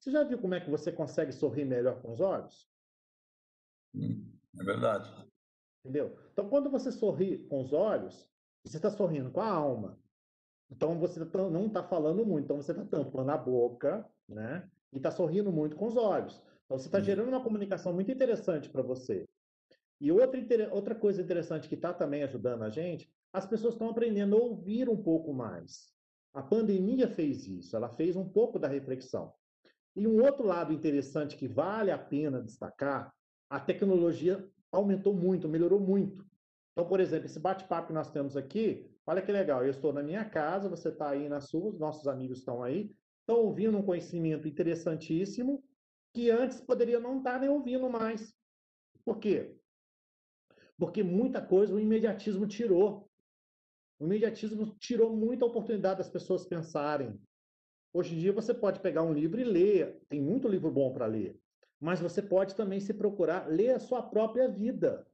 Você 0.00 0.10
já 0.10 0.24
viu 0.24 0.40
como 0.40 0.54
é 0.54 0.60
que 0.60 0.70
você 0.70 0.90
consegue 0.90 1.32
sorrir 1.32 1.66
melhor 1.66 2.00
com 2.00 2.12
os 2.12 2.20
olhos? 2.20 2.68
Hum, 3.94 4.32
é 4.58 4.64
verdade. 4.64 5.28
Entendeu? 5.84 6.18
Então, 6.32 6.48
quando 6.48 6.70
você 6.70 6.90
sorri 6.90 7.46
com 7.46 7.60
os 7.60 7.72
olhos, 7.72 8.28
você 8.64 8.76
está 8.76 8.90
sorrindo 8.90 9.30
com 9.30 9.40
a 9.40 9.48
alma. 9.48 9.98
Então, 10.70 10.98
você 10.98 11.24
tá 11.24 11.50
não 11.50 11.66
está 11.66 11.82
falando 11.82 12.24
muito. 12.24 12.44
Então, 12.44 12.56
você 12.56 12.72
está 12.72 12.84
tampando 12.84 13.30
a 13.30 13.36
boca, 13.36 14.06
né? 14.28 14.68
E 14.92 14.96
está 14.98 15.10
sorrindo 15.10 15.52
muito 15.52 15.76
com 15.76 15.86
os 15.86 15.96
olhos. 15.96 16.42
Então, 16.64 16.78
você 16.78 16.86
está 16.88 17.00
gerando 17.00 17.28
uma 17.28 17.42
comunicação 17.42 17.92
muito 17.92 18.10
interessante 18.10 18.68
para 18.68 18.82
você. 18.82 19.26
E 20.00 20.12
outra, 20.12 20.40
outra 20.72 20.94
coisa 20.94 21.20
interessante 21.20 21.68
que 21.68 21.74
está 21.74 21.92
também 21.92 22.22
ajudando 22.22 22.62
a 22.62 22.70
gente, 22.70 23.10
as 23.32 23.46
pessoas 23.46 23.74
estão 23.74 23.90
aprendendo 23.90 24.36
a 24.36 24.40
ouvir 24.40 24.88
um 24.88 24.96
pouco 24.96 25.32
mais. 25.32 25.92
A 26.32 26.42
pandemia 26.42 27.08
fez 27.08 27.46
isso, 27.46 27.74
ela 27.74 27.88
fez 27.88 28.14
um 28.14 28.28
pouco 28.28 28.58
da 28.58 28.68
reflexão. 28.68 29.32
E 29.96 30.06
um 30.06 30.22
outro 30.22 30.46
lado 30.46 30.72
interessante 30.72 31.36
que 31.36 31.48
vale 31.48 31.90
a 31.90 31.98
pena 31.98 32.40
destacar, 32.40 33.12
a 33.50 33.58
tecnologia 33.58 34.48
aumentou 34.70 35.14
muito, 35.14 35.48
melhorou 35.48 35.80
muito. 35.80 36.24
Então, 36.72 36.86
por 36.86 37.00
exemplo, 37.00 37.26
esse 37.26 37.40
bate-papo 37.40 37.88
que 37.88 37.92
nós 37.92 38.10
temos 38.10 38.36
aqui, 38.36 38.88
olha 39.08 39.22
que 39.22 39.32
legal, 39.32 39.64
eu 39.64 39.70
estou 39.70 39.92
na 39.92 40.02
minha 40.02 40.24
casa, 40.24 40.68
você 40.68 40.90
está 40.90 41.10
aí 41.10 41.28
na 41.28 41.40
sua, 41.40 41.72
nossos 41.72 42.06
amigos 42.06 42.40
estão 42.40 42.62
aí, 42.62 42.94
estão 43.20 43.36
ouvindo 43.36 43.78
um 43.78 43.82
conhecimento 43.82 44.46
interessantíssimo 44.46 45.64
que 46.12 46.30
antes 46.30 46.60
poderia 46.60 47.00
não 47.00 47.18
estar 47.18 47.40
nem 47.40 47.48
ouvindo 47.48 47.88
mais. 47.88 48.34
Por 49.04 49.18
quê? 49.18 49.56
Porque 50.76 51.02
muita 51.02 51.40
coisa 51.40 51.74
o 51.74 51.80
imediatismo 51.80 52.46
tirou. 52.46 53.10
O 53.98 54.04
imediatismo 54.04 54.76
tirou 54.78 55.16
muita 55.16 55.46
oportunidade 55.46 55.98
das 55.98 56.10
pessoas 56.10 56.46
pensarem, 56.46 57.18
Hoje 57.92 58.14
em 58.14 58.18
dia 58.18 58.32
você 58.32 58.52
pode 58.52 58.80
pegar 58.80 59.02
um 59.02 59.12
livro 59.12 59.40
e 59.40 59.44
ler, 59.44 59.98
tem 60.08 60.20
muito 60.20 60.46
livro 60.46 60.70
bom 60.70 60.92
para 60.92 61.06
ler, 61.06 61.40
mas 61.80 62.00
você 62.00 62.20
pode 62.20 62.54
também 62.54 62.80
se 62.80 62.92
procurar 62.92 63.48
ler 63.48 63.70
a 63.70 63.80
sua 63.80 64.02
própria 64.02 64.46
vida. 64.46 65.06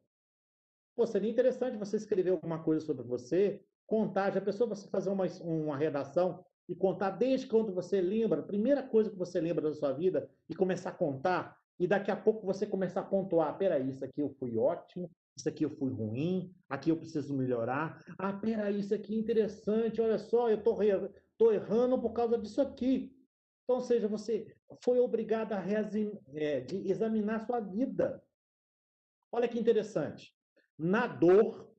Pô, 0.97 1.07
seria 1.07 1.31
interessante 1.31 1.77
você 1.77 1.97
escrever 1.97 2.31
alguma 2.31 2.63
coisa 2.63 2.85
sobre 2.85 3.05
você 3.05 3.65
contar, 3.87 4.33
já 4.33 4.41
pensou 4.41 4.69
você 4.69 4.89
fazer 4.89 5.11
uma, 5.11 5.27
uma 5.43 5.77
redação 5.77 6.45
e 6.69 6.75
contar 6.75 7.11
desde 7.11 7.47
quando 7.47 7.73
você 7.75 8.01
lembra, 8.01 8.41
a 8.41 8.45
primeira 8.45 8.83
coisa 8.83 9.11
que 9.11 9.17
você 9.17 9.41
lembra 9.41 9.69
da 9.69 9.75
sua 9.75 9.93
vida, 9.93 10.29
e 10.49 10.55
começar 10.55 10.91
a 10.91 10.95
contar, 10.95 11.59
e 11.79 11.87
daqui 11.87 12.11
a 12.11 12.17
pouco 12.17 12.47
você 12.47 12.67
começar 12.67 13.01
a 13.01 13.05
pontuar, 13.05 13.57
peraí, 13.59 13.89
isso 13.89 14.05
aqui 14.05 14.21
eu 14.21 14.31
fui 14.39 14.57
ótimo, 14.57 15.11
isso 15.37 15.49
aqui 15.49 15.65
eu 15.65 15.71
fui 15.71 15.93
ruim, 15.93 16.55
aqui 16.69 16.91
eu 16.91 16.97
preciso 16.97 17.37
melhorar. 17.37 18.03
Ah, 18.17 18.33
peraí, 18.33 18.79
isso 18.79 18.95
aqui 18.95 19.15
é 19.15 19.19
interessante, 19.19 20.01
olha 20.01 20.19
só, 20.19 20.49
eu 20.49 20.63
tô, 20.63 20.79
tô 21.37 21.53
errando 21.53 22.01
por 22.01 22.13
causa 22.13 22.39
disso 22.39 22.61
aqui. 22.61 23.13
Então, 23.65 23.77
ou 23.77 23.83
seja, 23.83 24.07
você 24.07 24.47
foi 24.83 25.01
obrigado 25.01 25.53
a 25.53 25.65
é, 26.35 26.67
examinar 26.85 27.37
a 27.37 27.47
sua 27.47 27.61
vida. 27.61 28.23
Olha 29.33 29.49
que 29.49 29.59
interessante. 29.59 30.33
Na 30.79 31.07
dor, 31.07 31.74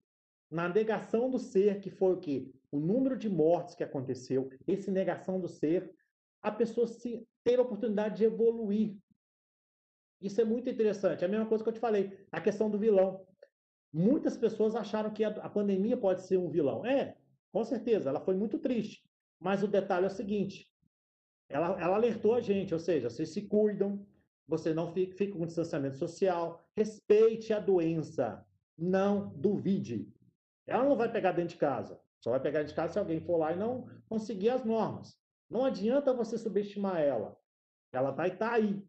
na 0.49 0.69
negação 0.69 1.29
do 1.29 1.39
ser, 1.39 1.79
que 1.79 1.89
foi 1.89 2.13
o 2.13 2.19
quê? 2.19 2.51
O 2.71 2.79
número 2.79 3.17
de 3.17 3.29
mortes 3.29 3.75
que 3.75 3.83
aconteceu, 3.83 4.49
esse 4.67 4.91
negação 4.91 5.39
do 5.39 5.47
ser, 5.47 5.93
a 6.41 6.51
pessoa 6.51 6.87
se 6.87 7.27
ter 7.43 7.59
a 7.59 7.61
oportunidade 7.61 8.17
de 8.17 8.25
evoluir. 8.25 8.97
Isso 10.21 10.39
é 10.41 10.45
muito 10.45 10.69
interessante. 10.69 11.23
É 11.23 11.27
a 11.27 11.29
mesma 11.29 11.45
coisa 11.45 11.63
que 11.63 11.69
eu 11.69 11.73
te 11.73 11.79
falei, 11.79 12.17
a 12.31 12.39
questão 12.39 12.69
do 12.69 12.77
vilão. 12.77 13.25
Muitas 13.91 14.35
pessoas 14.35 14.75
acharam 14.75 15.11
que 15.11 15.23
a, 15.23 15.49
pandemia 15.49 15.95
pode 15.95 16.21
ser 16.21 16.37
um 16.37 16.49
vilão. 16.49 16.85
É, 16.85 17.15
com 17.51 17.63
certeza, 17.63 18.09
ela 18.09 18.19
foi 18.19 18.35
muito 18.35 18.59
triste. 18.59 19.03
Mas 19.39 19.63
o 19.63 19.67
detalhe 19.67 20.05
é 20.05 20.07
o 20.07 20.11
seguinte: 20.11 20.69
ela, 21.49 21.79
ela 21.81 21.95
alertou 21.95 22.33
a 22.33 22.41
gente, 22.41 22.73
ou 22.73 22.79
seja, 22.79 23.09
vocês 23.09 23.29
se 23.29 23.43
cuidam, 23.43 24.05
você 24.47 24.73
não 24.73 24.91
fica 24.93 25.27
com 25.31 25.45
distanciamento 25.45 25.97
social, 25.97 26.63
respeite 26.75 27.53
a 27.53 27.59
doença, 27.59 28.45
não 28.77 29.33
duvide. 29.35 30.07
Ela 30.67 30.83
não 30.83 30.95
vai 30.95 31.11
pegar 31.11 31.31
dentro 31.31 31.49
de 31.49 31.57
casa, 31.57 31.99
só 32.19 32.31
vai 32.31 32.39
pegar 32.39 32.59
dentro 32.59 32.73
de 32.73 32.75
casa 32.75 32.93
se 32.93 32.99
alguém 32.99 33.19
for 33.19 33.37
lá 33.37 33.53
e 33.53 33.57
não 33.57 33.87
conseguir 34.09 34.49
as 34.49 34.63
normas. 34.63 35.17
Não 35.49 35.63
adianta 35.63 36.13
você 36.13 36.37
subestimar 36.37 36.99
ela, 36.99 37.37
ela 37.93 38.11
vai 38.11 38.29
estar 38.29 38.49
tá 38.49 38.55
aí. 38.55 38.83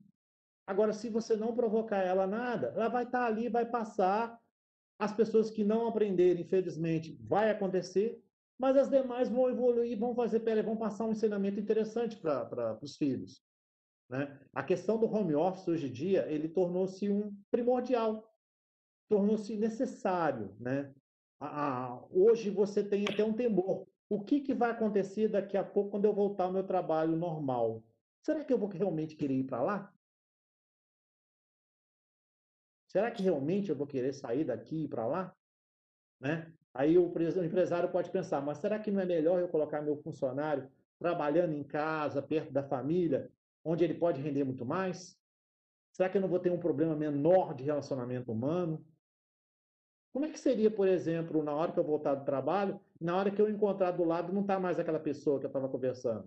Agora, 0.66 0.92
se 0.92 1.08
você 1.08 1.36
não 1.36 1.54
provocar 1.54 1.98
ela 1.98 2.26
nada, 2.26 2.72
ela 2.74 2.88
vai 2.88 3.04
estar 3.04 3.20
tá 3.20 3.26
ali, 3.26 3.48
vai 3.48 3.64
passar. 3.64 4.40
As 4.98 5.12
pessoas 5.12 5.50
que 5.50 5.62
não 5.62 5.86
aprenderem, 5.86 6.42
infelizmente, 6.42 7.18
vai 7.20 7.50
acontecer, 7.50 8.20
mas 8.58 8.76
as 8.76 8.88
demais 8.88 9.28
vão 9.28 9.50
evoluir, 9.50 9.98
vão 9.98 10.14
fazer, 10.14 10.40
pera, 10.40 10.62
vão 10.62 10.76
passar 10.76 11.04
um 11.04 11.12
ensinamento 11.12 11.60
interessante 11.60 12.16
para 12.16 12.78
os 12.82 12.96
filhos. 12.96 13.42
Né? 14.08 14.40
A 14.54 14.62
questão 14.62 14.98
do 14.98 15.06
home 15.06 15.34
office 15.34 15.68
hoje 15.68 15.88
em 15.88 15.92
dia, 15.92 16.26
ele 16.30 16.48
tornou-se 16.48 17.08
um 17.10 17.36
primordial, 17.50 18.26
tornou-se 19.08 19.54
necessário. 19.56 20.56
Né? 20.58 20.92
Hoje 22.10 22.50
você 22.50 22.82
tem 22.82 23.04
até 23.04 23.24
um 23.24 23.32
temor. 23.32 23.86
O 24.08 24.22
que, 24.22 24.40
que 24.40 24.54
vai 24.54 24.70
acontecer 24.70 25.28
daqui 25.28 25.56
a 25.56 25.64
pouco 25.64 25.90
quando 25.90 26.04
eu 26.04 26.14
voltar 26.14 26.44
ao 26.44 26.52
meu 26.52 26.64
trabalho 26.64 27.16
normal? 27.16 27.82
Será 28.22 28.44
que 28.44 28.52
eu 28.52 28.58
vou 28.58 28.68
realmente 28.68 29.16
querer 29.16 29.34
ir 29.34 29.44
para 29.44 29.62
lá? 29.62 29.92
Será 32.86 33.10
que 33.10 33.22
realmente 33.22 33.68
eu 33.68 33.76
vou 33.76 33.86
querer 33.86 34.12
sair 34.12 34.44
daqui 34.44 34.84
e 34.84 34.88
para 34.88 35.06
lá? 35.06 35.36
Né? 36.20 36.52
Aí 36.72 36.96
o 36.96 37.12
empresário 37.44 37.90
pode 37.90 38.10
pensar, 38.10 38.40
mas 38.40 38.58
será 38.58 38.78
que 38.78 38.90
não 38.90 39.00
é 39.00 39.06
melhor 39.06 39.40
eu 39.40 39.48
colocar 39.48 39.82
meu 39.82 39.96
funcionário 39.96 40.70
trabalhando 40.98 41.52
em 41.52 41.64
casa, 41.64 42.22
perto 42.22 42.52
da 42.52 42.62
família, 42.62 43.30
onde 43.64 43.84
ele 43.84 43.94
pode 43.94 44.20
render 44.20 44.44
muito 44.44 44.64
mais? 44.64 45.18
Será 45.92 46.08
que 46.08 46.16
eu 46.16 46.20
não 46.20 46.28
vou 46.28 46.38
ter 46.38 46.50
um 46.50 46.58
problema 46.58 46.94
menor 46.94 47.54
de 47.54 47.64
relacionamento 47.64 48.30
humano? 48.30 48.84
Como 50.16 50.24
é 50.24 50.30
que 50.30 50.40
seria, 50.40 50.70
por 50.70 50.88
exemplo, 50.88 51.42
na 51.42 51.54
hora 51.54 51.70
que 51.70 51.78
eu 51.78 51.84
voltar 51.84 52.14
do 52.14 52.24
trabalho, 52.24 52.80
na 52.98 53.14
hora 53.14 53.30
que 53.30 53.38
eu 53.38 53.50
encontrar 53.50 53.90
do 53.90 54.02
lado, 54.02 54.32
não 54.32 54.40
está 54.40 54.58
mais 54.58 54.80
aquela 54.80 54.98
pessoa 54.98 55.38
que 55.38 55.44
eu 55.44 55.48
estava 55.48 55.68
conversando? 55.68 56.26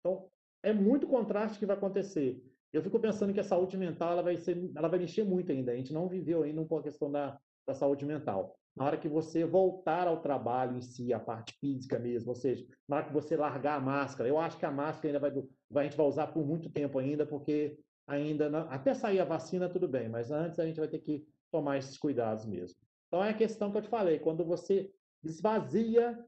Então, 0.00 0.30
é 0.62 0.72
muito 0.72 1.06
contraste 1.06 1.58
que 1.58 1.66
vai 1.66 1.76
acontecer. 1.76 2.42
Eu 2.72 2.82
fico 2.82 2.98
pensando 2.98 3.34
que 3.34 3.40
a 3.40 3.44
saúde 3.44 3.76
mental 3.76 4.12
ela 4.12 4.22
vai, 4.22 4.38
ser, 4.38 4.70
ela 4.74 4.88
vai 4.88 4.98
mexer 4.98 5.22
muito 5.22 5.52
ainda. 5.52 5.72
A 5.72 5.76
gente 5.76 5.92
não 5.92 6.08
viveu 6.08 6.44
ainda 6.44 6.62
uma 6.62 6.82
questão 6.82 7.12
da, 7.12 7.38
da 7.66 7.74
saúde 7.74 8.06
mental. 8.06 8.56
Na 8.74 8.86
hora 8.86 8.96
que 8.96 9.06
você 9.06 9.44
voltar 9.44 10.08
ao 10.08 10.22
trabalho 10.22 10.78
em 10.78 10.80
si, 10.80 11.12
a 11.12 11.20
parte 11.20 11.58
física 11.60 11.98
mesmo, 11.98 12.30
ou 12.30 12.36
seja, 12.36 12.66
na 12.88 12.96
hora 12.96 13.04
que 13.04 13.12
você 13.12 13.36
largar 13.36 13.76
a 13.76 13.80
máscara, 13.80 14.30
eu 14.30 14.38
acho 14.38 14.56
que 14.56 14.64
a 14.64 14.72
máscara 14.72 15.08
ainda 15.08 15.20
vai, 15.20 15.44
vai 15.70 15.84
a 15.84 15.88
gente 15.90 15.98
vai 15.98 16.06
usar 16.06 16.28
por 16.28 16.42
muito 16.42 16.70
tempo 16.70 16.98
ainda, 16.98 17.26
porque 17.26 17.78
ainda 18.06 18.48
não, 18.48 18.60
até 18.70 18.94
sair 18.94 19.20
a 19.20 19.26
vacina 19.26 19.68
tudo 19.68 19.86
bem, 19.86 20.08
mas 20.08 20.30
antes 20.30 20.58
a 20.58 20.64
gente 20.64 20.80
vai 20.80 20.88
ter 20.88 21.00
que 21.00 21.22
tomar 21.50 21.76
esses 21.76 21.98
cuidados 21.98 22.46
mesmo. 22.46 22.85
Então 23.06 23.22
é 23.22 23.30
a 23.30 23.36
questão 23.36 23.70
que 23.70 23.78
eu 23.78 23.82
te 23.82 23.88
falei, 23.88 24.18
quando 24.18 24.44
você 24.44 24.92
esvazia 25.22 26.24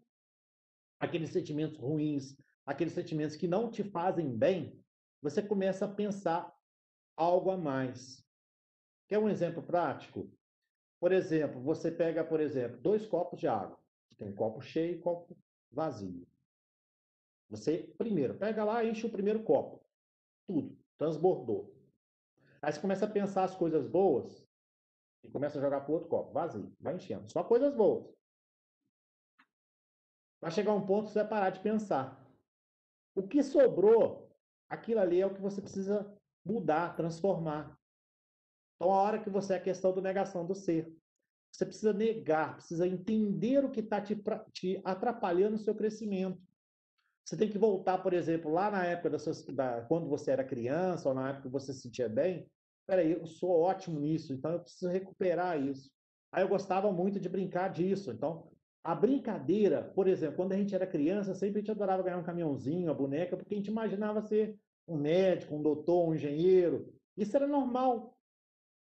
aqueles 0.99 1.31
sentimentos 1.31 1.79
ruins, 1.79 2.37
aqueles 2.65 2.93
sentimentos 2.93 3.37
que 3.37 3.49
não 3.49 3.71
te 3.71 3.83
fazem 3.83 4.37
bem, 4.37 4.83
você 5.21 5.43
começa 5.43 5.85
a 5.85 5.93
pensar 5.93 6.55
algo 7.17 7.51
a 7.51 7.57
mais. 7.57 8.25
Quer 9.09 9.19
um 9.19 9.29
exemplo 9.29 9.63
prático? 9.63 10.31
Por 11.01 11.13
exemplo, 11.13 11.61
você 11.61 11.91
pega, 11.91 12.25
por 12.25 12.41
exemplo, 12.41 12.79
dois 12.79 13.07
copos 13.07 13.39
de 13.39 13.49
água. 13.49 13.79
Tem 14.17 14.35
copo 14.35 14.61
cheio 14.61 14.97
e 14.97 14.99
copo 14.99 15.37
vazio. 15.71 16.27
Você, 17.49 17.95
primeiro, 17.97 18.35
pega 18.35 18.65
lá 18.65 18.85
enche 18.85 19.07
o 19.07 19.11
primeiro 19.11 19.43
copo. 19.43 19.81
Tudo. 20.47 20.77
Transbordou. 20.97 21.73
Aí 22.61 22.73
você 22.73 22.81
começa 22.81 23.05
a 23.05 23.11
pensar 23.11 23.45
as 23.45 23.55
coisas 23.55 23.87
boas 23.87 24.45
e 25.25 25.31
começa 25.31 25.59
a 25.59 25.61
jogar 25.61 25.81
para 25.81 25.91
o 25.91 25.95
outro 25.95 26.09
copo. 26.09 26.33
Vazio. 26.33 26.73
Vai 26.81 26.97
enchendo. 26.97 27.31
Só 27.31 27.43
coisas 27.43 27.75
boas. 27.75 28.07
Vai 30.41 30.51
chegar 30.51 30.73
um 30.73 30.87
ponto 30.87 31.07
que 31.07 31.13
você 31.13 31.21
vai 31.21 31.29
parar 31.29 31.51
de 31.51 31.61
pensar. 31.61 32.25
O 33.15 33.27
que 33.27 33.43
sobrou, 33.43 34.31
aquilo 34.69 35.01
ali 35.01 35.21
é 35.21 35.27
o 35.27 35.35
que 35.35 35.41
você 35.41 35.61
precisa 35.61 36.15
mudar, 36.45 36.95
transformar. 36.97 37.77
Então, 38.77 38.93
a 38.93 39.03
hora 39.03 39.19
que 39.19 39.29
você 39.29 39.55
é 39.55 39.57
a 39.57 39.63
questão 39.63 39.93
da 39.93 40.01
negação 40.01 40.47
do 40.47 40.55
ser. 40.55 40.97
Você 41.51 41.67
precisa 41.67 41.93
negar, 41.93 42.57
precisa 42.57 42.87
entender 42.87 43.65
o 43.65 43.71
que 43.71 43.81
está 43.81 44.01
te, 44.01 44.17
te, 44.53 44.81
atrapalhando 44.85 45.57
o 45.57 45.59
seu 45.59 45.75
crescimento. 45.75 46.41
Você 47.25 47.37
tem 47.37 47.51
que 47.51 47.59
voltar, 47.59 47.99
por 47.99 48.13
exemplo, 48.13 48.51
lá 48.53 48.71
na 48.71 48.85
época 48.87 49.11
da, 49.11 49.19
sua, 49.19 49.33
da 49.53 49.83
quando 49.83 50.09
você 50.09 50.31
era 50.31 50.45
criança, 50.45 51.09
ou 51.09 51.15
na 51.15 51.31
época 51.31 51.49
que 51.49 51.53
você 51.53 51.73
se 51.73 51.81
sentia 51.81 52.09
bem. 52.09 52.49
Peraí, 52.89 53.13
eu 53.13 53.27
sou 53.27 53.51
ótimo 53.51 54.01
nisso, 54.01 54.33
então 54.33 54.51
eu 54.51 54.61
preciso 54.61 54.91
recuperar 54.91 55.63
isso. 55.63 55.91
Aí 56.33 56.43
eu 56.43 56.49
gostava 56.49 56.91
muito 56.91 57.21
de 57.21 57.29
brincar 57.29 57.69
disso. 57.69 58.11
Então, 58.11 58.51
a 58.83 58.95
brincadeira, 58.95 59.85
por 59.95 60.07
exemplo, 60.09 60.37
quando 60.37 60.55
a 60.55 60.57
gente 60.57 60.75
era 60.75 60.87
criança, 60.87 61.35
sempre 61.35 61.59
a 61.59 61.61
gente 61.61 61.71
adorava 61.71 62.03
ganhar 62.03 62.17
um 62.17 62.23
caminhãozinho, 62.23 62.89
uma 62.89 62.95
boneca, 62.95 63.37
porque 63.37 63.55
a 63.55 63.59
gente 63.59 63.71
imaginava 63.71 64.23
ser 64.23 64.59
um 64.87 64.97
médico, 64.97 65.55
um 65.55 65.63
doutor, 65.63 66.09
um 66.09 66.15
engenheiro. 66.15 66.91
Isso 67.15 67.37
era 67.37 67.47
normal. 67.47 68.17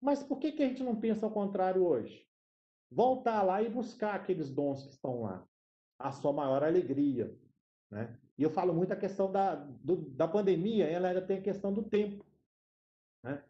Mas 0.01 0.21
por 0.21 0.39
que, 0.39 0.51
que 0.51 0.61
a 0.61 0.67
gente 0.67 0.83
não 0.83 0.99
pensa 0.99 1.25
ao 1.25 1.31
contrário 1.31 1.85
hoje? 1.85 2.27
Voltar 2.91 3.43
lá 3.43 3.61
e 3.61 3.69
buscar 3.69 4.13
aqueles 4.13 4.53
dons 4.53 4.83
que 4.83 4.89
estão 4.89 5.21
lá. 5.21 5.47
A 5.97 6.11
sua 6.11 6.33
maior 6.33 6.65
alegria. 6.65 7.33
Né? 7.89 8.19
E 8.37 8.43
eu 8.43 8.49
falo 8.49 8.73
muito 8.73 8.91
a 8.91 8.97
questão 8.97 9.31
da, 9.31 9.55
do, 9.55 9.95
da 10.09 10.27
pandemia, 10.27 10.85
ela 10.85 11.07
ainda 11.07 11.25
tem 11.25 11.37
a 11.37 11.41
questão 11.41 11.71
do 11.71 11.81
tempo. 11.81 12.25
Né? 13.23 13.41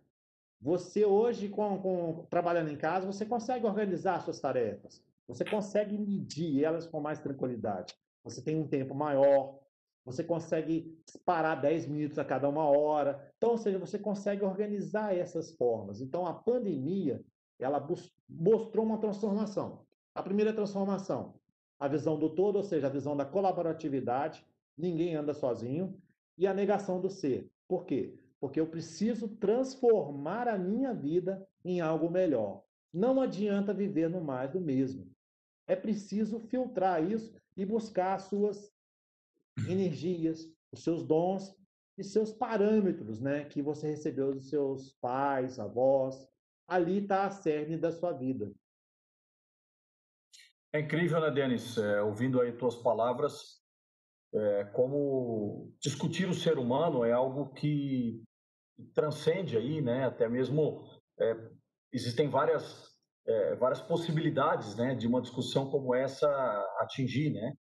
Você 0.62 1.06
hoje, 1.06 1.50
com, 1.50 1.80
com, 1.80 2.26
trabalhando 2.30 2.70
em 2.70 2.78
casa, 2.78 3.06
você 3.06 3.26
consegue 3.26 3.66
organizar 3.66 4.22
suas 4.22 4.40
tarefas. 4.40 5.04
Você 5.28 5.44
consegue 5.44 5.98
medir 5.98 6.64
elas 6.64 6.86
com 6.86 7.00
mais 7.00 7.20
tranquilidade. 7.20 7.94
Você 8.24 8.42
tem 8.42 8.56
um 8.60 8.68
tempo 8.68 8.96
maior, 8.96 9.60
você 10.06 10.24
consegue 10.24 11.00
parar 11.26 11.56
10 11.56 11.88
minutos 11.88 12.20
a 12.20 12.26
cada 12.26 12.48
uma 12.48 12.66
hora. 12.66 13.32
Então, 13.38 13.52
ou 13.52 13.58
seja, 13.58 13.80
você 13.80 13.98
consegue 13.98 14.44
organizar 14.44 15.16
essas 15.16 15.52
formas. 15.56 16.00
Então, 16.00 16.28
a 16.28 16.34
pandemia, 16.34 17.24
ela 17.60 17.86
mostrou 18.30 18.86
uma 18.86 19.00
transformação. 19.00 19.86
A 20.14 20.22
primeira 20.22 20.54
transformação, 20.54 21.36
a 21.80 21.88
visão 21.88 22.18
do 22.20 22.30
todo, 22.30 22.58
ou 22.58 22.64
seja, 22.64 22.88
a 22.88 22.90
visão 22.90 23.18
da 23.18 23.26
colaboratividade, 23.26 24.46
ninguém 24.78 25.16
anda 25.16 25.34
sozinho, 25.34 26.00
e 26.38 26.46
a 26.46 26.54
negação 26.54 27.02
do 27.02 27.10
ser. 27.10 27.50
Por 27.68 27.86
quê? 27.86 28.18
Porque 28.46 28.60
eu 28.60 28.68
preciso 28.68 29.28
transformar 29.28 30.48
a 30.48 30.56
minha 30.56 30.94
vida 30.94 31.44
em 31.64 31.82
algo 31.82 32.12
melhor. 32.12 32.64
Não 32.94 33.20
adianta 33.20 33.74
viver 33.74 34.08
no 34.08 34.22
mais 34.22 34.52
do 34.52 34.62
mesmo. 34.62 35.12
É 35.66 35.76
preciso 35.76 36.40
filtrar 36.40 37.04
isso 37.04 37.36
e 37.58 37.66
buscar 37.66 38.14
as 38.14 38.26
suas 38.26 38.72
energias, 39.68 40.48
os 40.72 40.84
seus 40.84 41.02
dons 41.02 41.56
e 41.98 42.04
seus 42.04 42.32
parâmetros, 42.32 43.20
né, 43.20 43.46
que 43.46 43.64
você 43.64 43.88
recebeu 43.88 44.32
dos 44.32 44.48
seus 44.48 44.94
pais, 45.02 45.58
avós. 45.58 46.30
Ali 46.68 47.00
está 47.00 47.26
a 47.26 47.32
cerne 47.32 47.80
da 47.80 47.92
sua 47.92 48.12
vida. 48.12 48.54
É 50.72 50.82
incrível, 50.82 51.20
né, 51.20 51.32
Denis? 51.32 51.80
É, 51.80 52.00
ouvindo 52.04 52.40
aí 52.40 52.52
tuas 52.52 52.76
palavras, 52.76 53.60
é, 54.36 54.66
como 54.66 55.74
discutir 55.80 56.30
o 56.30 56.34
ser 56.36 56.60
humano 56.60 57.04
é 57.04 57.12
algo 57.12 57.52
que 57.52 58.24
transcende 58.94 59.58
aí, 59.58 59.82
né? 59.82 60.06
Até 60.06 60.28
mesmo 60.28 60.84
é, 61.20 61.50
existem 61.92 62.30
várias 62.30 62.96
é, 63.28 63.56
várias 63.56 63.82
possibilidades, 63.82 64.76
né, 64.76 64.94
de 64.94 65.08
uma 65.08 65.22
discussão 65.22 65.70
como 65.70 65.96
essa 65.96 66.28
atingir, 66.80 67.32
né? 67.32 67.54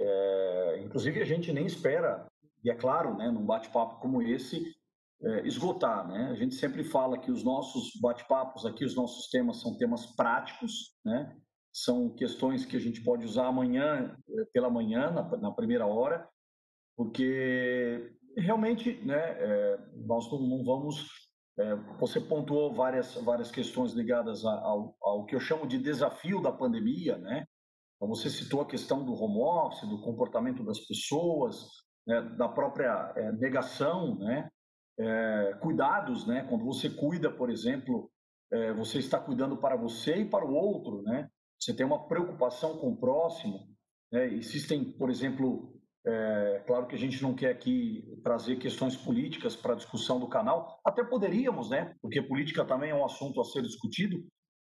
É, 0.00 0.80
inclusive 0.82 1.20
a 1.20 1.24
gente 1.24 1.52
nem 1.52 1.66
espera, 1.66 2.26
e 2.64 2.70
é 2.70 2.74
claro, 2.74 3.16
né, 3.16 3.30
num 3.30 3.44
bate-papo 3.44 4.00
como 4.00 4.22
esse, 4.22 4.74
é, 5.22 5.46
esgotar, 5.46 6.08
né? 6.08 6.30
A 6.30 6.34
gente 6.34 6.54
sempre 6.54 6.82
fala 6.82 7.18
que 7.18 7.30
os 7.30 7.44
nossos 7.44 7.92
bate-papos 8.00 8.64
aqui, 8.64 8.84
os 8.84 8.96
nossos 8.96 9.28
temas 9.28 9.60
são 9.60 9.76
temas 9.76 10.06
práticos, 10.16 10.96
né? 11.04 11.36
São 11.72 12.10
questões 12.10 12.64
que 12.64 12.76
a 12.76 12.80
gente 12.80 13.02
pode 13.02 13.24
usar 13.24 13.46
amanhã 13.46 14.16
é, 14.28 14.44
pela 14.52 14.70
manhã, 14.70 15.10
na, 15.10 15.22
na 15.36 15.52
primeira 15.52 15.86
hora, 15.86 16.28
porque 16.96 18.12
realmente, 18.36 19.00
né, 19.04 19.18
é, 19.18 19.78
nós 20.06 20.30
não, 20.30 20.64
vamos 20.64 21.06
é, 21.58 21.74
você 21.98 22.20
pontuou 22.20 22.72
várias, 22.74 23.14
várias 23.16 23.50
questões 23.50 23.92
ligadas 23.92 24.44
ao, 24.44 24.96
ao 25.02 25.26
que 25.26 25.34
eu 25.34 25.40
chamo 25.40 25.66
de 25.66 25.78
desafio 25.78 26.40
da 26.40 26.50
pandemia, 26.50 27.18
né? 27.18 27.44
Então, 27.96 28.08
você 28.08 28.30
citou 28.30 28.62
a 28.62 28.66
questão 28.66 29.04
do 29.04 29.12
home 29.12 29.40
office, 29.40 29.88
do 29.88 30.00
comportamento 30.00 30.64
das 30.64 30.80
pessoas, 30.80 31.68
né, 32.06 32.20
da 32.36 32.48
própria 32.48 33.12
é, 33.16 33.32
negação, 33.32 34.16
né? 34.18 34.48
É, 34.98 35.58
cuidados, 35.60 36.26
né? 36.26 36.44
Quando 36.48 36.64
você 36.64 36.88
cuida, 36.88 37.30
por 37.30 37.50
exemplo, 37.50 38.10
é, 38.50 38.72
você 38.72 38.98
está 38.98 39.18
cuidando 39.20 39.56
para 39.56 39.76
você 39.76 40.16
e 40.16 40.28
para 40.28 40.44
o 40.44 40.54
outro, 40.54 41.02
né? 41.02 41.28
Você 41.60 41.74
tem 41.74 41.86
uma 41.86 42.08
preocupação 42.08 42.78
com 42.78 42.88
o 42.88 42.96
próximo. 42.96 43.68
Né? 44.10 44.34
Existem, 44.34 44.92
por 44.98 45.08
exemplo, 45.08 45.80
é, 46.04 46.64
claro 46.66 46.86
que 46.86 46.96
a 46.96 46.98
gente 46.98 47.22
não 47.22 47.34
quer 47.34 47.50
aqui 47.50 48.04
trazer 48.24 48.56
questões 48.56 48.96
políticas 48.96 49.54
para 49.54 49.74
a 49.74 49.76
discussão 49.76 50.18
do 50.18 50.28
canal, 50.28 50.80
até 50.84 51.04
poderíamos, 51.04 51.70
né? 51.70 51.94
Porque 52.02 52.20
política 52.20 52.64
também 52.64 52.90
é 52.90 52.94
um 52.94 53.04
assunto 53.04 53.40
a 53.40 53.44
ser 53.44 53.62
discutido, 53.62 54.24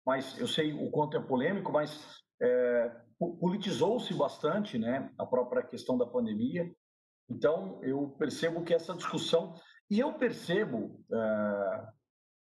mas 0.05 0.37
eu 0.37 0.47
sei 0.47 0.73
o 0.73 0.91
quanto 0.91 1.15
é 1.15 1.21
polêmico, 1.21 1.71
mas 1.71 2.19
é, 2.41 2.91
politizou-se 3.39 4.13
bastante, 4.13 4.77
né? 4.77 5.09
A 5.17 5.25
própria 5.25 5.63
questão 5.63 5.97
da 5.97 6.05
pandemia. 6.05 6.69
Então, 7.29 7.79
eu 7.81 8.09
percebo 8.19 8.63
que 8.63 8.73
essa 8.73 8.93
discussão, 8.93 9.55
e 9.89 9.99
eu 9.99 10.13
percebo, 10.15 11.01
é, 11.13 11.87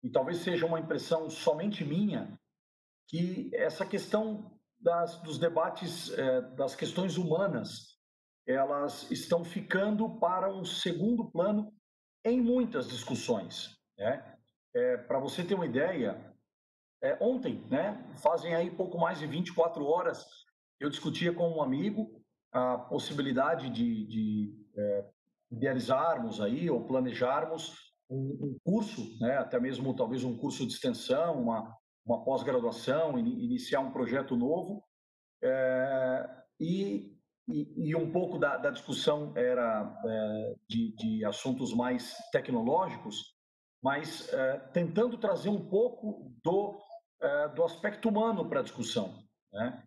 e 0.04 0.10
talvez 0.10 0.38
seja 0.38 0.64
uma 0.64 0.80
impressão 0.80 1.28
somente 1.28 1.84
minha, 1.84 2.38
que 3.06 3.50
essa 3.52 3.84
questão 3.84 4.58
das, 4.80 5.20
dos 5.20 5.38
debates, 5.38 6.10
é, 6.16 6.40
das 6.54 6.74
questões 6.74 7.18
humanas, 7.18 7.97
elas 8.48 9.10
estão 9.10 9.44
ficando 9.44 10.08
para 10.18 10.50
um 10.50 10.64
segundo 10.64 11.30
plano 11.30 11.70
em 12.24 12.40
muitas 12.40 12.88
discussões. 12.88 13.76
Né? 13.98 14.36
É, 14.74 14.96
para 14.96 15.18
você 15.18 15.44
ter 15.44 15.54
uma 15.54 15.66
ideia, 15.66 16.34
é, 17.02 17.18
ontem, 17.20 17.62
né, 17.70 18.02
fazem 18.16 18.54
aí 18.54 18.70
pouco 18.70 18.98
mais 18.98 19.18
de 19.18 19.26
24 19.26 19.84
horas, 19.84 20.26
eu 20.80 20.88
discutia 20.88 21.32
com 21.32 21.48
um 21.48 21.62
amigo 21.62 22.22
a 22.50 22.78
possibilidade 22.78 23.68
de, 23.68 24.06
de 24.06 24.66
é, 24.76 25.04
idealizarmos 25.50 26.40
aí 26.40 26.70
ou 26.70 26.86
planejarmos 26.86 27.92
um, 28.08 28.38
um, 28.40 28.58
curso, 28.64 29.18
né, 29.20 29.36
até 29.36 29.60
mesmo 29.60 29.94
talvez 29.94 30.24
um 30.24 30.36
curso 30.38 30.66
de 30.66 30.72
extensão, 30.72 31.42
uma, 31.42 31.76
uma 32.06 32.24
pós-graduação, 32.24 33.18
in, 33.18 33.44
iniciar 33.44 33.80
um 33.80 33.92
projeto 33.92 34.34
novo. 34.34 34.82
É, 35.42 36.30
e 36.58 37.17
e, 37.48 37.88
e 37.90 37.96
um 37.96 38.10
pouco 38.12 38.38
da, 38.38 38.56
da 38.56 38.70
discussão 38.70 39.32
era 39.36 40.00
é, 40.04 40.54
de, 40.68 40.94
de, 40.96 41.24
assuntos 41.24 41.72
mais 41.74 42.14
tecnológicos, 42.30 43.34
mas 43.82 44.32
é, 44.32 44.58
tentando 44.72 45.16
trazer 45.16 45.48
um 45.48 45.68
pouco 45.68 46.32
do, 46.44 46.78
é, 47.20 47.48
do 47.48 47.64
aspecto 47.64 48.08
humano 48.08 48.48
para 48.48 48.60
a 48.60 48.62
discussão. 48.62 49.22
Né? 49.52 49.82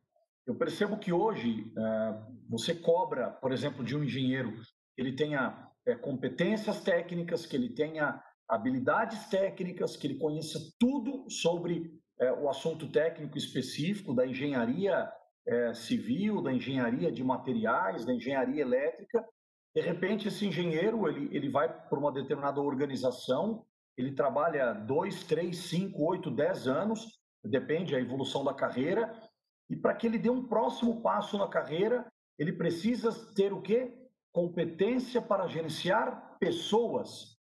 Eu 0.47 0.55
percebo 0.55 0.97
que 0.97 1.13
hoje 1.13 1.71
é, 1.77 2.21
você 2.49 2.73
cobra, 2.73 3.29
por 3.29 3.51
exemplo, 3.51 3.83
de 3.83 3.95
um 3.95 4.03
engenheiro 4.03 4.53
que 4.95 5.01
ele 5.01 5.13
tenha 5.13 5.69
é, 5.85 5.95
competências 5.95 6.81
técnicas, 6.81 7.45
que 7.45 7.55
ele 7.55 7.69
tenha 7.69 8.21
habilidades 8.49 9.27
técnicas, 9.29 9.95
que 9.95 10.07
ele 10.07 10.17
conheça 10.17 10.59
tudo 10.79 11.29
sobre 11.29 11.91
é, 12.19 12.31
o 12.33 12.49
assunto 12.49 12.91
técnico 12.91 13.37
específico 13.37 14.13
da 14.13 14.25
engenharia 14.25 15.11
é, 15.47 15.73
civil, 15.73 16.41
da 16.41 16.53
engenharia 16.53 17.11
de 17.11 17.23
materiais, 17.23 18.05
da 18.05 18.13
engenharia 18.13 18.61
elétrica. 18.61 19.25
De 19.75 19.81
repente, 19.81 20.27
esse 20.27 20.45
engenheiro 20.45 21.07
ele, 21.07 21.35
ele 21.35 21.49
vai 21.49 21.67
para 21.67 21.99
uma 21.99 22.11
determinada 22.11 22.59
organização, 22.61 23.65
ele 23.97 24.13
trabalha 24.13 24.73
dois, 24.73 25.23
três, 25.23 25.57
cinco, 25.57 26.03
oito, 26.03 26.29
dez 26.29 26.67
anos, 26.67 27.19
depende 27.43 27.93
da 27.93 27.99
evolução 27.99 28.43
da 28.43 28.53
carreira, 28.53 29.11
e 29.69 29.75
para 29.75 29.95
que 29.95 30.05
ele 30.05 30.19
dê 30.19 30.29
um 30.29 30.47
próximo 30.47 31.01
passo 31.01 31.37
na 31.37 31.47
carreira, 31.47 32.05
ele 32.37 32.53
precisa 32.53 33.11
ter 33.33 33.53
o 33.53 33.61
quê? 33.61 33.97
Competência 34.33 35.21
para 35.21 35.47
gerenciar 35.47 36.37
pessoas. 36.39 37.37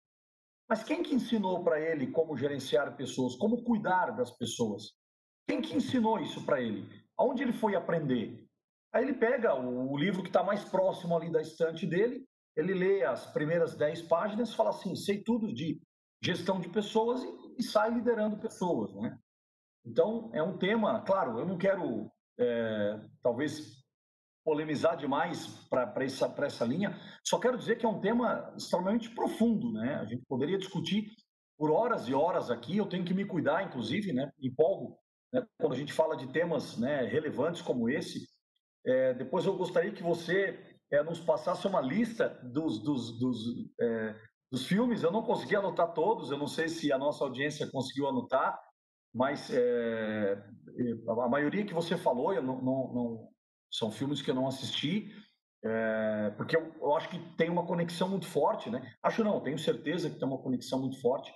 Mas 0.68 0.84
quem 0.84 1.02
que 1.02 1.14
ensinou 1.14 1.64
para 1.64 1.80
ele 1.80 2.08
como 2.08 2.36
gerenciar 2.36 2.94
pessoas, 2.96 3.34
como 3.36 3.64
cuidar 3.64 4.10
das 4.10 4.30
pessoas? 4.36 4.92
Quem 5.46 5.62
que 5.62 5.74
ensinou 5.74 6.20
isso 6.20 6.44
para 6.44 6.60
ele? 6.60 6.86
Aonde 7.18 7.42
ele 7.42 7.52
foi 7.52 7.74
aprender? 7.74 8.46
Aí 8.92 9.04
ele 9.04 9.14
pega 9.14 9.54
o, 9.54 9.96
livro 9.96 10.22
que 10.22 10.28
está 10.28 10.42
mais 10.42 10.64
próximo 10.64 11.16
ali 11.16 11.30
da 11.30 11.42
estante 11.42 11.86
dele, 11.86 12.24
ele 12.56 12.74
lê 12.74 13.04
as 13.04 13.26
primeiras 13.26 13.76
dez 13.76 14.00
páginas, 14.00 14.54
fala 14.54 14.70
assim, 14.70 14.94
sei 14.96 15.22
tudo 15.22 15.52
de 15.52 15.80
gestão 16.22 16.60
de 16.60 16.68
pessoas 16.68 17.22
e, 17.22 17.28
e 17.58 17.62
sai 17.62 17.90
liderando 17.90 18.38
pessoas, 18.38 18.94
né? 18.96 19.16
Então 19.84 20.30
é 20.32 20.42
um 20.42 20.56
tema, 20.56 21.02
claro, 21.02 21.38
eu 21.38 21.46
não 21.46 21.58
quero 21.58 22.10
é, 22.38 23.00
talvez 23.22 23.78
polemizar 24.44 24.96
demais 24.96 25.46
para 25.68 25.92
essa, 26.02 26.34
essa 26.38 26.64
linha, 26.64 26.98
só 27.22 27.38
quero 27.38 27.58
dizer 27.58 27.76
que 27.76 27.84
é 27.84 27.88
um 27.88 28.00
tema 28.00 28.54
extremamente 28.56 29.10
profundo, 29.14 29.70
né? 29.72 29.96
A 29.96 30.04
gente 30.06 30.24
poderia 30.26 30.58
discutir 30.58 31.10
por 31.58 31.70
horas 31.70 32.08
e 32.08 32.14
horas 32.14 32.50
aqui, 32.50 32.78
eu 32.78 32.86
tenho 32.86 33.04
que 33.04 33.12
me 33.12 33.26
cuidar, 33.26 33.64
inclusive, 33.64 34.12
né? 34.12 34.30
Empolgo 34.40 34.96
né, 35.32 35.46
quando 35.58 35.74
a 35.74 35.76
gente 35.76 35.92
fala 35.92 36.16
de 36.16 36.26
temas 36.32 36.76
né, 36.78 37.04
relevantes 37.04 37.62
como 37.62 37.88
esse. 37.88 38.26
É, 38.86 39.14
depois 39.14 39.44
eu 39.44 39.56
gostaria 39.56 39.92
que 39.92 40.02
você 40.02 40.58
é, 40.90 41.02
nos 41.02 41.20
passasse 41.20 41.66
uma 41.66 41.80
lista 41.80 42.28
dos, 42.42 42.78
dos, 42.78 43.18
dos, 43.18 43.38
é, 43.80 44.16
dos, 44.50 44.66
filmes. 44.66 45.02
Eu 45.02 45.10
não 45.10 45.22
consegui 45.22 45.56
anotar 45.56 45.92
todos, 45.92 46.30
eu 46.30 46.38
não 46.38 46.46
sei 46.46 46.68
se 46.68 46.92
a 46.92 46.98
nossa 46.98 47.24
audiência 47.24 47.70
conseguiu 47.70 48.08
anotar, 48.08 48.58
mas 49.14 49.50
é, 49.50 50.42
a 51.08 51.28
maioria 51.28 51.64
que 51.64 51.74
você 51.74 51.96
falou 51.96 52.32
eu 52.32 52.42
não, 52.42 52.60
não, 52.62 52.94
não, 52.94 53.28
são 53.70 53.90
filmes 53.90 54.22
que 54.22 54.30
eu 54.30 54.34
não 54.34 54.46
assisti. 54.46 55.12
É, 55.62 56.30
porque 56.36 56.56
eu, 56.56 56.72
eu, 56.80 56.94
acho 56.94 57.08
que 57.08 57.18
tem 57.36 57.50
uma 57.50 57.66
conexão 57.66 58.08
muito 58.08 58.26
forte, 58.26 58.70
né? 58.70 58.94
Acho 59.02 59.24
não, 59.24 59.40
tenho 59.40 59.58
certeza 59.58 60.08
que 60.08 60.16
tem 60.16 60.28
uma 60.28 60.38
conexão 60.38 60.78
muito 60.78 61.00
forte 61.00 61.32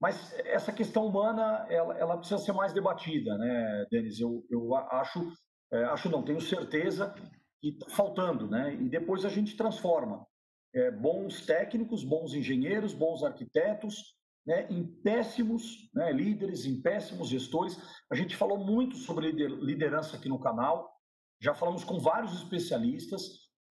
mas 0.00 0.34
essa 0.40 0.72
questão 0.72 1.06
humana, 1.06 1.66
ela, 1.68 1.98
ela 1.98 2.16
precisa 2.18 2.38
ser 2.38 2.52
mais 2.52 2.72
debatida, 2.72 3.36
né, 3.38 3.86
Denis? 3.90 4.20
Eu, 4.20 4.44
eu 4.50 4.74
acho, 4.74 5.32
é, 5.72 5.84
acho 5.84 6.10
não, 6.10 6.22
tenho 6.22 6.40
certeza 6.40 7.14
que 7.60 7.68
está 7.68 7.88
faltando, 7.90 8.48
né? 8.48 8.74
E 8.74 8.88
depois 8.88 9.24
a 9.24 9.28
gente 9.28 9.56
transforma 9.56 10.26
é, 10.74 10.90
bons 10.90 11.46
técnicos, 11.46 12.04
bons 12.04 12.34
engenheiros, 12.34 12.92
bons 12.92 13.22
arquitetos, 13.22 14.14
né, 14.46 14.66
em 14.68 14.84
péssimos 14.84 15.88
né, 15.94 16.12
líderes, 16.12 16.66
em 16.66 16.80
péssimos 16.82 17.28
gestores. 17.28 17.78
A 18.10 18.14
gente 18.14 18.36
falou 18.36 18.58
muito 18.58 18.96
sobre 18.96 19.32
liderança 19.32 20.16
aqui 20.16 20.28
no 20.28 20.38
canal, 20.38 20.92
já 21.40 21.54
falamos 21.54 21.84
com 21.84 21.98
vários 21.98 22.34
especialistas. 22.34 23.22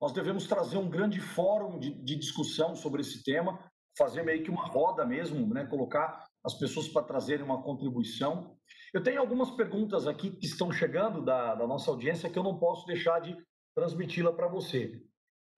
Nós 0.01 0.11
devemos 0.11 0.47
trazer 0.47 0.77
um 0.77 0.89
grande 0.89 1.19
fórum 1.19 1.79
de, 1.79 1.91
de 2.03 2.15
discussão 2.15 2.75
sobre 2.75 3.01
esse 3.01 3.23
tema, 3.23 3.59
fazer 3.97 4.23
meio 4.23 4.43
que 4.43 4.49
uma 4.49 4.65
roda 4.65 5.05
mesmo, 5.05 5.53
né? 5.53 5.65
colocar 5.65 6.25
as 6.43 6.53
pessoas 6.55 6.87
para 6.87 7.03
trazerem 7.03 7.45
uma 7.45 7.61
contribuição. 7.61 8.57
Eu 8.93 9.01
tenho 9.01 9.19
algumas 9.19 9.51
perguntas 9.51 10.07
aqui 10.07 10.31
que 10.31 10.45
estão 10.45 10.71
chegando 10.71 11.23
da, 11.23 11.55
da 11.55 11.67
nossa 11.67 11.89
audiência 11.89 12.29
que 12.29 12.37
eu 12.37 12.43
não 12.43 12.57
posso 12.57 12.85
deixar 12.85 13.19
de 13.19 13.35
transmiti-la 13.75 14.33
para 14.33 14.47
você. 14.47 15.01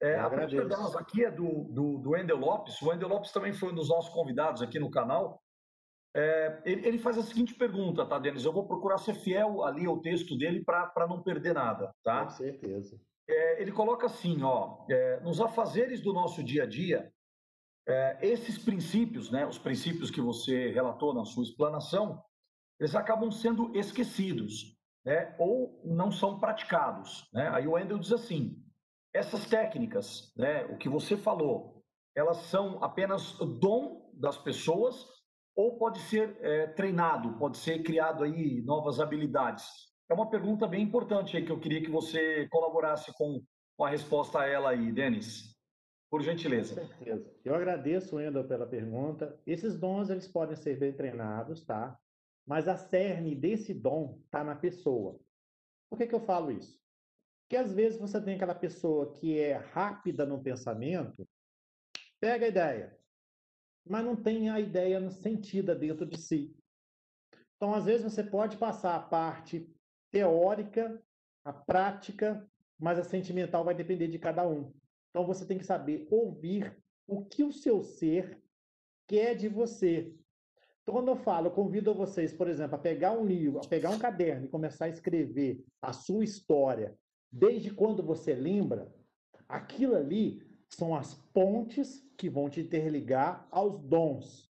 É, 0.01 0.19
a 0.19 0.29
primeira 0.29 0.67
delas 0.67 0.95
aqui 0.95 1.23
é 1.23 1.31
do, 1.31 1.63
do, 1.65 1.97
do 1.97 2.09
Wendel 2.11 2.37
Lopes. 2.37 2.81
O 2.81 2.89
Wendel 2.89 3.07
Lopes 3.07 3.31
também 3.31 3.53
foi 3.53 3.71
um 3.71 3.75
dos 3.75 3.89
nossos 3.89 4.13
convidados 4.13 4.61
aqui 4.61 4.79
no 4.79 4.91
canal. 4.91 5.41
É, 6.15 6.61
ele, 6.65 6.87
ele, 6.87 6.99
faz 6.99 7.17
a 7.17 7.23
seguinte 7.23 7.53
pergunta, 7.55 8.05
tá, 8.05 8.17
Denis? 8.17 8.45
Eu 8.45 8.53
vou 8.53 8.65
procurar 8.65 8.97
ser 8.97 9.15
fiel 9.15 9.63
ali 9.63 9.85
ao 9.85 9.99
texto 9.99 10.37
dele 10.37 10.63
para 10.63 11.07
não 11.09 11.21
perder 11.21 11.53
nada, 11.53 11.93
tá? 12.03 12.23
Com 12.23 12.29
certeza. 12.29 12.97
É, 13.27 13.61
ele 13.61 13.71
coloca 13.71 14.05
assim, 14.05 14.41
ó, 14.41 14.85
é, 14.89 15.19
nos 15.21 15.41
afazeres 15.41 16.01
do 16.01 16.13
nosso 16.13 16.41
dia 16.43 16.63
a 16.63 16.65
dia, 16.65 17.11
é, 17.87 18.17
esses 18.21 18.57
princípios, 18.57 19.29
né, 19.31 19.45
os 19.45 19.57
princípios 19.57 20.09
que 20.09 20.21
você 20.21 20.71
relatou 20.71 21.13
na 21.13 21.25
sua 21.25 21.43
explanação, 21.43 22.21
eles 22.79 22.95
acabam 22.95 23.31
sendo 23.31 23.75
esquecidos, 23.75 24.77
né, 25.05 25.35
ou 25.39 25.81
não 25.85 26.11
são 26.11 26.39
praticados. 26.39 27.29
Né? 27.33 27.49
Aí 27.49 27.67
o 27.67 27.73
Wendel 27.73 27.99
diz 27.99 28.11
assim: 28.11 28.61
essas 29.13 29.45
técnicas, 29.45 30.33
né, 30.35 30.65
o 30.65 30.77
que 30.77 30.89
você 30.89 31.15
falou, 31.15 31.83
elas 32.15 32.37
são 32.37 32.83
apenas 32.83 33.37
dom 33.59 34.11
das 34.13 34.37
pessoas 34.37 35.05
ou 35.55 35.77
pode 35.77 35.99
ser 35.99 36.37
é, 36.41 36.67
treinado, 36.67 37.37
pode 37.37 37.57
ser 37.57 37.81
criado 37.81 38.23
aí 38.23 38.61
novas 38.63 38.99
habilidades? 38.99 39.65
É 40.09 40.13
uma 40.13 40.29
pergunta 40.29 40.67
bem 40.67 40.83
importante 40.83 41.35
aí 41.35 41.45
que 41.45 41.51
eu 41.51 41.59
queria 41.59 41.81
que 41.81 41.89
você 41.89 42.47
colaborasse 42.49 43.11
com, 43.17 43.41
a 43.81 43.89
resposta 43.89 44.39
a 44.39 44.47
ela 44.47 44.69
aí, 44.69 44.91
Denis. 44.91 45.54
Por 46.15 46.21
gentileza. 46.21 46.79
Com 46.79 46.87
certeza. 46.87 47.29
Eu 47.43 47.53
agradeço, 47.53 48.15
Wendel, 48.15 48.47
pela 48.47 48.65
pergunta. 48.65 49.37
Esses 49.45 49.77
dons, 49.77 50.09
eles 50.09 50.25
podem 50.25 50.55
ser 50.55 50.79
bem 50.79 50.93
treinados, 50.93 51.65
tá? 51.65 51.99
Mas 52.47 52.69
a 52.69 52.77
cerne 52.77 53.35
desse 53.35 53.73
dom 53.73 54.21
está 54.23 54.41
na 54.41 54.55
pessoa. 54.55 55.19
Por 55.89 55.97
que, 55.97 56.07
que 56.07 56.15
eu 56.15 56.21
falo 56.21 56.53
isso? 56.53 56.81
Porque 57.41 57.57
às 57.57 57.73
vezes 57.73 57.99
você 57.99 58.21
tem 58.21 58.35
aquela 58.35 58.55
pessoa 58.55 59.11
que 59.11 59.37
é 59.37 59.57
rápida 59.57 60.25
no 60.25 60.41
pensamento, 60.41 61.27
pega 62.17 62.45
a 62.45 62.49
ideia, 62.49 62.97
mas 63.85 64.05
não 64.05 64.15
tem 64.15 64.49
a 64.49 64.57
ideia 64.57 65.11
sentida 65.11 65.75
dentro 65.75 66.05
de 66.05 66.17
si. 66.17 66.55
Então, 67.57 67.73
às 67.73 67.83
vezes, 67.83 68.03
você 68.03 68.23
pode 68.23 68.55
passar 68.55 68.95
a 68.95 69.01
parte 69.01 69.69
teórica, 70.11 70.97
a 71.43 71.51
prática, 71.51 72.49
mas 72.79 72.97
a 72.97 73.03
sentimental 73.03 73.65
vai 73.65 73.75
depender 73.75 74.07
de 74.07 74.17
cada 74.17 74.47
um. 74.47 74.73
Então, 75.15 75.25
você 75.25 75.45
tem 75.45 75.57
que 75.57 75.65
saber 75.65 76.05
ouvir 76.11 76.75
o 77.07 77.23
que 77.23 77.41
o 77.41 77.49
seu 77.49 77.81
ser 77.81 78.43
quer 79.07 79.33
de 79.33 79.47
você. 79.47 80.13
Então, 80.83 80.93
quando 80.93 81.07
eu 81.07 81.15
falo, 81.15 81.47
eu 81.47 81.51
convido 81.51 81.93
vocês, 81.93 82.33
por 82.33 82.49
exemplo, 82.49 82.75
a 82.75 82.79
pegar 82.79 83.13
um 83.13 83.25
livro, 83.25 83.59
a 83.59 83.65
pegar 83.65 83.91
um 83.91 83.97
caderno 83.97 84.43
e 84.43 84.49
começar 84.49 84.85
a 84.85 84.89
escrever 84.89 85.63
a 85.81 85.93
sua 85.93 86.25
história, 86.25 86.99
desde 87.31 87.71
quando 87.71 88.03
você 88.03 88.33
lembra, 88.35 88.93
aquilo 89.47 89.95
ali 89.95 90.45
são 90.67 90.93
as 90.93 91.13
pontes 91.33 92.05
que 92.17 92.29
vão 92.29 92.49
te 92.49 92.59
interligar 92.59 93.47
aos 93.51 93.79
dons. 93.79 94.51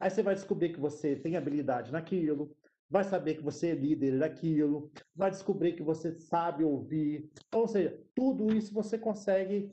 Aí 0.00 0.08
você 0.08 0.22
vai 0.22 0.34
descobrir 0.34 0.72
que 0.72 0.80
você 0.80 1.14
tem 1.14 1.36
habilidade 1.36 1.92
naquilo, 1.92 2.56
vai 2.88 3.04
saber 3.04 3.34
que 3.34 3.42
você 3.42 3.68
é 3.70 3.74
líder 3.74 4.18
daquilo, 4.18 4.90
vai 5.14 5.30
descobrir 5.30 5.74
que 5.74 5.82
você 5.82 6.12
sabe 6.12 6.64
ouvir. 6.64 7.30
Ou 7.52 7.66
seja, 7.66 8.00
tudo 8.14 8.54
isso 8.54 8.72
você 8.72 8.98
consegue 8.98 9.72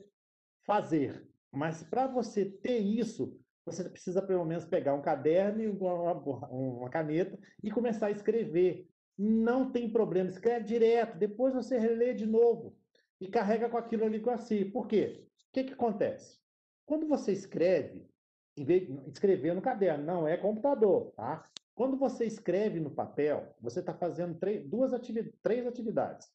fazer. 0.64 1.26
Mas 1.50 1.82
para 1.82 2.06
você 2.06 2.46
ter 2.46 2.78
isso, 2.78 3.38
você 3.64 3.88
precisa 3.88 4.22
pelo 4.22 4.44
menos 4.44 4.64
pegar 4.64 4.94
um 4.94 5.02
caderno 5.02 5.62
e 5.62 5.68
uma, 5.68 6.12
uma, 6.48 6.90
caneta 6.90 7.38
e 7.62 7.70
começar 7.70 8.06
a 8.06 8.10
escrever. 8.10 8.88
Não 9.16 9.70
tem 9.70 9.92
problema, 9.92 10.30
escreve 10.30 10.64
direto, 10.64 11.18
depois 11.18 11.54
você 11.54 11.78
relê 11.78 12.14
de 12.14 12.26
novo 12.26 12.76
e 13.20 13.28
carrega 13.28 13.68
com 13.68 13.76
aquilo 13.76 14.04
ali 14.04 14.20
com 14.20 14.36
si. 14.38 14.64
Por 14.64 14.88
quê? 14.88 15.24
O 15.48 15.52
que, 15.52 15.64
que 15.64 15.74
acontece? 15.74 16.40
Quando 16.86 17.06
você 17.06 17.32
escreve, 17.32 18.08
em 18.56 18.64
vez 18.64 18.86
de 18.86 19.10
escrever 19.10 19.54
no 19.54 19.62
caderno, 19.62 20.04
não 20.04 20.26
é 20.26 20.36
computador, 20.36 21.12
tá? 21.12 21.48
Quando 21.82 21.96
você 21.96 22.24
escreve 22.24 22.78
no 22.78 22.92
papel, 22.92 23.56
você 23.60 23.80
está 23.80 23.92
fazendo 23.92 24.38
três, 24.38 24.64
duas 24.70 24.92
atividades, 24.92 25.36
três 25.42 25.66
atividades. 25.66 26.32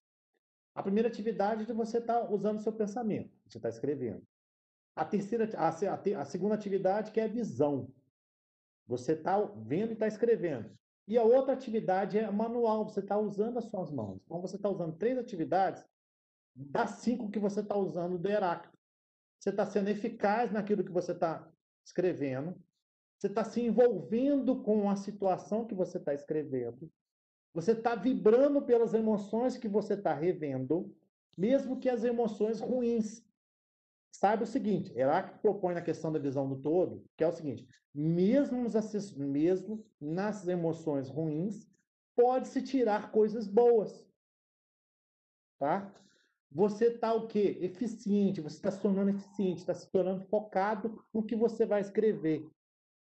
A 0.75 0.83
primeira 0.83 1.07
atividade 1.07 1.63
é 1.63 1.65
de 1.65 1.71
você 1.71 1.99
estar 1.99 2.19
tá 2.19 2.29
usando 2.29 2.59
seu 2.59 2.73
pensamento, 2.73 3.31
você 3.47 3.57
está 3.57 3.69
escrevendo. 3.69 4.21
A 4.93 5.05
terceira, 5.05 5.49
a, 5.57 5.69
a, 5.69 6.21
a, 6.21 6.25
segunda 6.25 6.53
atividade 6.53 7.13
que 7.13 7.21
é 7.21 7.23
a 7.23 7.29
visão. 7.29 7.89
Você 8.87 9.13
está 9.13 9.39
vendo 9.39 9.91
e 9.91 9.93
está 9.93 10.05
escrevendo. 10.05 10.69
E 11.07 11.17
a 11.17 11.23
outra 11.23 11.53
atividade 11.53 12.19
é 12.19 12.29
manual, 12.29 12.83
você 12.83 12.99
está 12.99 13.17
usando 13.17 13.57
as 13.57 13.69
suas 13.69 13.89
mãos. 13.89 14.19
Então 14.25 14.41
você 14.41 14.57
está 14.57 14.67
usando 14.67 14.97
três 14.97 15.17
atividades 15.17 15.81
das 16.53 16.89
cinco 16.99 17.31
que 17.31 17.39
você 17.39 17.61
está 17.61 17.77
usando 17.77 18.17
do 18.17 18.27
Heráclito. 18.27 18.77
Você 19.39 19.51
está 19.51 19.65
sendo 19.65 19.87
eficaz 19.87 20.51
naquilo 20.51 20.83
que 20.83 20.91
você 20.91 21.13
está 21.13 21.49
escrevendo. 21.85 22.53
Você 23.17 23.27
está 23.27 23.43
se 23.43 23.61
envolvendo 23.61 24.61
com 24.61 24.89
a 24.89 24.95
situação 24.95 25.65
que 25.65 25.73
você 25.73 25.97
está 25.97 26.13
escrevendo. 26.13 26.91
Você 27.53 27.71
está 27.71 27.95
vibrando 27.95 28.61
pelas 28.61 28.93
emoções 28.93 29.57
que 29.57 29.67
você 29.67 29.95
está 29.95 30.13
revendo, 30.13 30.95
mesmo 31.35 31.79
que 31.79 31.89
as 31.89 32.03
emoções 32.03 32.59
ruins. 32.59 33.25
Sabe 34.11 34.43
o 34.43 34.47
seguinte, 34.47 34.91
Heráclito 34.95 35.39
propõe 35.41 35.73
na 35.73 35.81
questão 35.81 36.11
da 36.11 36.19
visão 36.19 36.47
do 36.47 36.61
todo, 36.61 37.03
que 37.15 37.23
é 37.23 37.27
o 37.27 37.31
seguinte, 37.31 37.67
mesmo, 37.93 38.65
mesmo 39.15 39.85
nas 39.99 40.47
emoções 40.47 41.09
ruins, 41.09 41.67
pode-se 42.15 42.61
tirar 42.61 43.11
coisas 43.11 43.47
boas. 43.47 44.07
Tá? 45.59 45.91
Você 46.51 46.85
está 46.85 47.13
o 47.13 47.27
quê? 47.27 47.57
Eficiente, 47.61 48.41
você 48.41 48.55
está 48.55 48.71
se 48.71 48.79
tornando 48.79 49.09
eficiente, 49.09 49.59
está 49.59 49.73
se 49.73 49.89
tornando 49.91 50.25
focado 50.25 51.03
no 51.13 51.23
que 51.23 51.35
você 51.35 51.65
vai 51.65 51.81
escrever. 51.81 52.47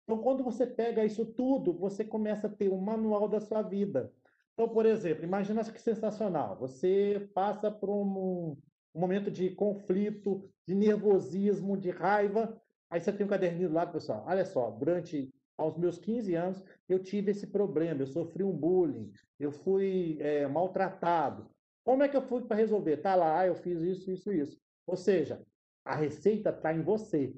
Então, 0.08 0.24
quando 0.24 0.42
você 0.42 0.66
pega 0.66 1.04
isso 1.04 1.26
tudo, 1.26 1.74
você 1.74 2.06
começa 2.06 2.48
a 2.48 2.50
ter 2.50 2.70
um 2.70 2.80
manual 2.80 3.28
da 3.28 3.42
sua 3.42 3.62
vida. 3.62 4.14
Então, 4.54 4.70
por 4.70 4.86
exemplo, 4.86 5.26
imagina 5.26 5.62
que 5.66 5.82
sensacional. 5.82 6.58
Você 6.60 7.30
passa 7.34 7.70
por 7.70 7.90
um, 7.90 8.56
um 8.96 9.00
momento 9.00 9.30
de 9.30 9.50
conflito, 9.50 10.50
de 10.66 10.74
nervosismo, 10.74 11.76
de 11.76 11.90
raiva. 11.90 12.58
Aí 12.90 13.02
você 13.02 13.12
tem 13.12 13.26
um 13.26 13.30
caderninho 13.30 13.70
lado, 13.70 13.92
pessoal. 13.92 14.24
Olha 14.26 14.46
só, 14.46 14.72
durante 14.72 15.30
aos 15.58 15.78
meus 15.78 15.98
15 15.98 16.36
anos, 16.36 16.64
eu 16.88 17.00
tive 17.04 17.32
esse 17.32 17.48
problema, 17.48 18.02
eu 18.02 18.08
sofri 18.08 18.44
um 18.44 18.56
bullying, 18.56 19.12
eu 19.38 19.52
fui 19.52 20.18
é, 20.22 20.48
maltratado. 20.48 21.52
Como 21.84 22.02
é 22.02 22.08
que 22.08 22.16
eu 22.16 22.22
fui 22.22 22.44
para 22.44 22.56
resolver? 22.56 22.98
Tá 22.98 23.14
lá, 23.14 23.40
ah, 23.40 23.48
eu 23.48 23.56
fiz 23.56 23.82
isso, 23.82 24.10
isso, 24.10 24.32
isso. 24.32 24.58
Ou 24.86 24.96
seja, 24.96 25.42
a 25.84 25.96
receita 25.96 26.50
está 26.50 26.74
em 26.74 26.82
você. 26.82 27.36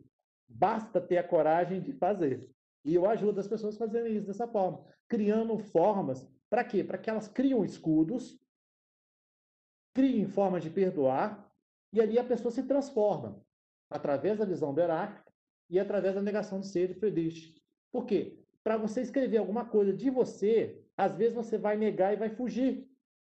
Basta 0.47 1.01
ter 1.01 1.17
a 1.17 1.23
coragem 1.23 1.81
de 1.81 1.93
fazer. 1.93 2.47
E 2.83 2.95
eu 2.95 3.05
ajudo 3.09 3.39
as 3.39 3.47
pessoas 3.47 3.75
a 3.75 3.79
fazerem 3.79 4.15
isso 4.15 4.27
dessa 4.27 4.47
forma, 4.47 4.85
criando 5.07 5.57
formas. 5.57 6.27
Para 6.49 6.63
quê? 6.63 6.83
Para 6.83 6.97
que 6.97 7.09
elas 7.09 7.27
criam 7.27 7.63
escudos, 7.63 8.39
criem 9.93 10.27
formas 10.27 10.63
de 10.63 10.69
perdoar, 10.69 11.51
e 11.91 11.99
ali 11.99 12.17
a 12.17 12.23
pessoa 12.23 12.51
se 12.51 12.63
transforma 12.63 13.43
através 13.89 14.37
da 14.37 14.45
visão 14.45 14.73
do 14.73 14.79
Heráclito 14.79 15.31
e 15.69 15.79
através 15.79 16.15
da 16.15 16.21
negação 16.21 16.59
de 16.59 16.67
ser 16.67 16.87
de 16.87 16.93
Friedrich. 16.93 17.55
Por 17.91 18.05
quê? 18.05 18.39
Para 18.63 18.77
você 18.77 19.01
escrever 19.01 19.37
alguma 19.37 19.65
coisa 19.65 19.93
de 19.93 20.09
você, 20.09 20.83
às 20.95 21.15
vezes 21.15 21.33
você 21.33 21.57
vai 21.57 21.75
negar 21.75 22.13
e 22.13 22.17
vai 22.17 22.29
fugir. 22.29 22.87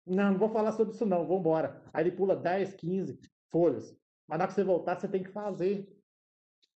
Não, 0.05 0.31
não 0.31 0.37
vou 0.37 0.49
falar 0.49 0.73
sobre 0.73 0.93
isso 0.93 1.05
não, 1.05 1.25
vou 1.25 1.39
embora. 1.39 1.81
Aí 1.93 2.03
ele 2.03 2.15
pula 2.15 2.35
10, 2.35 2.73
15 2.73 3.19
folhas. 3.49 3.97
Mas 4.27 4.37
na 4.37 4.43
hora 4.43 4.47
que 4.47 4.53
você 4.53 4.63
voltar, 4.63 4.99
você 4.99 5.07
tem 5.07 5.23
que 5.23 5.31
fazer. 5.31 5.87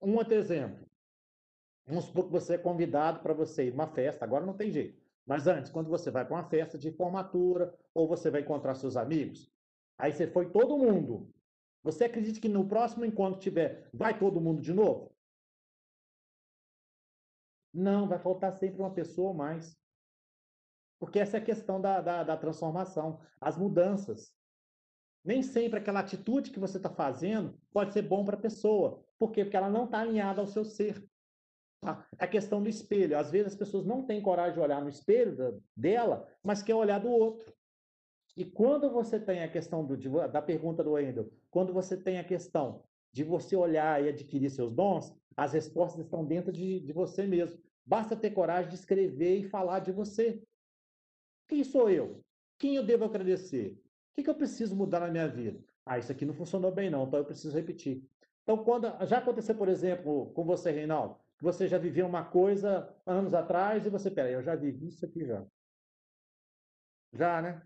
Um 0.02 0.16
outro 0.16 0.36
exemplo. 0.36 0.86
Vamos 1.86 2.06
supor 2.06 2.26
que 2.26 2.32
você 2.32 2.56
é 2.56 2.58
convidado 2.58 3.20
para 3.20 3.34
você 3.34 3.68
ir 3.68 3.72
numa 3.72 3.88
festa, 3.88 4.26
agora 4.26 4.46
não 4.46 4.56
tem 4.56 4.72
jeito. 4.72 5.00
Mas 5.26 5.48
antes, 5.48 5.72
quando 5.72 5.90
você 5.90 6.10
vai 6.10 6.26
para 6.26 6.36
uma 6.36 6.50
festa 6.50 6.78
de 6.78 6.92
formatura, 6.92 7.78
ou 7.94 8.08
você 8.08 8.30
vai 8.30 8.42
encontrar 8.42 8.76
seus 8.76 8.96
amigos, 8.96 9.52
aí 9.98 10.12
você 10.12 10.28
foi 10.28 10.52
todo 10.52 10.78
mundo. 10.78 11.34
Você 11.84 12.06
acredita 12.06 12.40
que 12.40 12.50
no 12.50 12.68
próximo 12.68 13.06
encontro 13.06 13.40
tiver, 13.40 13.90
vai 13.94 14.18
todo 14.18 14.42
mundo 14.42 14.62
de 14.62 14.74
novo? 14.74 15.16
Não, 17.72 18.08
vai 18.08 18.18
faltar 18.18 18.54
sempre 18.54 18.80
uma 18.80 18.94
pessoa 18.94 19.30
ou 19.30 19.34
mais. 19.36 19.78
Porque 21.00 21.20
essa 21.20 21.38
é 21.38 21.40
a 21.40 21.44
questão 21.44 21.80
da, 21.80 22.02
da, 22.02 22.24
da 22.24 22.38
transformação, 22.38 23.20
as 23.40 23.58
mudanças. 23.58 24.34
Nem 25.24 25.44
sempre 25.44 25.80
aquela 25.80 26.00
atitude 26.00 26.52
que 26.52 26.60
você 26.60 26.78
está 26.78 26.90
fazendo 26.90 27.60
pode 27.72 27.94
ser 27.94 28.04
bom 28.04 28.24
para 28.24 28.38
a 28.38 28.42
pessoa. 28.42 29.04
Por 29.18 29.32
quê? 29.32 29.44
Porque 29.44 29.58
ela 29.58 29.70
não 29.70 29.86
está 29.86 30.00
alinhada 30.00 30.40
ao 30.40 30.48
seu 30.48 30.64
ser. 30.64 31.08
A 32.18 32.28
questão 32.28 32.62
do 32.62 32.70
espelho. 32.70 33.18
Às 33.18 33.32
vezes 33.32 33.54
as 33.54 33.56
pessoas 33.56 33.86
não 33.86 34.06
têm 34.06 34.22
coragem 34.22 34.54
de 34.54 34.60
olhar 34.60 34.82
no 34.82 34.90
espelho 34.90 35.36
da, 35.36 35.54
dela, 35.76 36.28
mas 36.44 36.62
quer 36.62 36.76
olhar 36.76 37.00
do 37.00 37.10
outro. 37.10 37.54
E 38.36 38.44
quando 38.44 38.90
você 38.90 39.20
tem 39.20 39.44
a 39.44 39.48
questão 39.48 39.86
do, 39.86 39.96
de, 39.96 40.10
da 40.10 40.42
pergunta 40.42 40.84
do 40.84 40.92
Wendel, 40.92 41.32
quando 41.50 41.72
você 41.74 41.96
tem 41.96 42.20
a 42.20 42.24
questão 42.24 42.84
de 43.14 43.24
você 43.24 43.56
olhar 43.56 44.04
e 44.04 44.10
adquirir 44.10 44.50
seus 44.50 44.74
dons, 44.74 45.16
as 45.38 45.54
respostas 45.54 46.04
estão 46.04 46.26
dentro 46.26 46.52
de, 46.52 46.82
de 46.82 46.92
você 46.92 47.26
mesmo. 47.26 47.62
Basta 47.86 48.16
ter 48.16 48.32
coragem 48.32 48.70
de 48.70 48.76
escrever 48.76 49.38
e 49.38 49.50
falar 49.50 49.80
de 49.80 49.92
você. 49.92 50.42
Quem 51.48 51.64
sou 51.64 51.90
eu? 51.90 52.22
Quem 52.58 52.76
eu 52.76 52.84
devo 52.84 53.06
agradecer? 53.06 53.72
O 53.72 54.16
que, 54.16 54.24
que 54.24 54.30
eu 54.30 54.36
preciso 54.36 54.76
mudar 54.76 55.02
na 55.02 55.12
minha 55.12 55.28
vida? 55.28 55.64
Ah, 55.86 56.00
isso 56.00 56.12
aqui 56.12 56.26
não 56.26 56.34
funcionou 56.34 56.72
bem, 56.72 56.90
não, 56.90 57.06
então 57.06 57.20
eu 57.20 57.26
preciso 57.26 57.56
repetir. 57.56 58.04
Então, 58.44 58.64
quando 58.64 58.88
já 59.06 59.20
aconteceu, 59.20 59.56
por 59.56 59.68
exemplo, 59.68 60.32
com 60.34 60.44
você, 60.44 60.72
Reinaldo, 60.72 61.18
você 61.44 61.68
já 61.68 61.78
viveu 61.78 62.06
uma 62.06 62.24
coisa 62.24 62.94
anos 63.06 63.34
atrás 63.34 63.86
e 63.86 63.90
você, 63.90 64.10
peraí, 64.10 64.34
eu 64.34 64.44
já 64.44 64.56
vivi 64.56 64.88
isso 64.88 65.06
aqui 65.06 65.26
já. 65.26 65.46
Já, 67.14 67.42
né? 67.42 67.62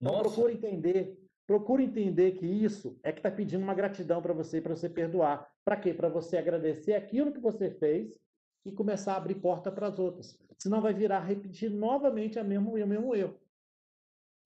Então, 0.00 0.20
procura 0.20 0.52
entender, 0.52 1.18
procura 1.46 1.82
entender 1.82 2.32
que 2.32 2.46
isso 2.46 2.98
é 3.02 3.12
que 3.12 3.18
está 3.18 3.30
pedindo 3.30 3.62
uma 3.62 3.74
gratidão 3.74 4.22
para 4.22 4.32
você, 4.32 4.60
para 4.60 4.76
você 4.76 4.88
perdoar. 4.88 5.50
Para 5.64 5.76
quê? 5.76 5.92
Para 5.92 6.08
você 6.08 6.36
agradecer 6.36 6.94
aquilo 6.94 7.32
que 7.32 7.40
você 7.40 7.70
fez 7.70 8.18
e 8.64 8.72
começar 8.72 9.14
a 9.14 9.16
abrir 9.16 9.36
porta 9.36 9.70
para 9.72 9.88
as 9.88 9.98
outras. 9.98 10.38
Senão 10.58 10.80
vai 10.80 10.92
virar 10.92 11.20
repetir 11.20 11.70
novamente 11.70 12.38
a 12.38 12.44
mesmo, 12.44 12.74
o 12.74 12.86
mesmo 12.86 13.14
erro. 13.14 13.38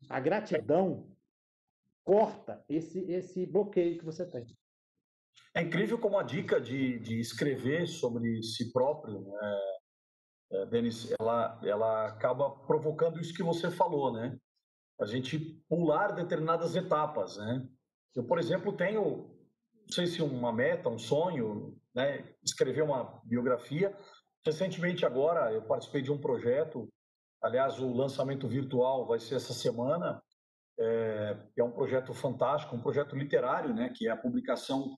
A 0.08 0.20
gratidão 0.20 1.10
corta 2.04 2.64
esse, 2.68 3.00
esse 3.10 3.46
bloqueio 3.46 3.98
que 3.98 4.04
você 4.04 4.26
tem. 4.26 4.46
É 5.54 5.62
incrível 5.62 5.98
como 5.98 6.18
a 6.18 6.22
dica 6.22 6.60
de, 6.60 6.98
de 6.98 7.20
escrever 7.20 7.86
sobre 7.86 8.42
si 8.42 8.72
próprio, 8.72 9.20
né, 9.20 9.58
é, 10.52 10.66
Denis, 10.66 11.10
ela, 11.18 11.58
ela 11.62 12.06
acaba 12.08 12.50
provocando 12.50 13.18
isso 13.18 13.34
que 13.34 13.42
você 13.42 13.70
falou, 13.70 14.12
né? 14.12 14.36
A 15.00 15.06
gente 15.06 15.38
pular 15.68 16.12
determinadas 16.12 16.76
etapas, 16.76 17.38
né? 17.38 17.66
Eu, 18.14 18.24
por 18.24 18.38
exemplo, 18.38 18.76
tenho, 18.76 19.30
não 19.80 19.90
sei 19.90 20.06
se 20.06 20.22
uma 20.22 20.52
meta, 20.52 20.90
um 20.90 20.98
sonho, 20.98 21.74
né? 21.94 22.34
Escrever 22.44 22.82
uma 22.82 23.20
biografia. 23.24 23.96
Recentemente, 24.44 25.06
agora, 25.06 25.50
eu 25.52 25.62
participei 25.62 26.02
de 26.02 26.12
um 26.12 26.20
projeto, 26.20 26.86
aliás, 27.42 27.78
o 27.78 27.90
lançamento 27.90 28.46
virtual 28.46 29.06
vai 29.06 29.20
ser 29.20 29.36
essa 29.36 29.54
semana, 29.54 30.22
é, 30.78 31.36
é 31.56 31.64
um 31.64 31.72
projeto 31.72 32.12
fantástico, 32.12 32.76
um 32.76 32.82
projeto 32.82 33.16
literário, 33.16 33.72
né? 33.72 33.88
Que 33.88 34.06
é 34.06 34.10
a 34.10 34.16
publicação 34.16 34.94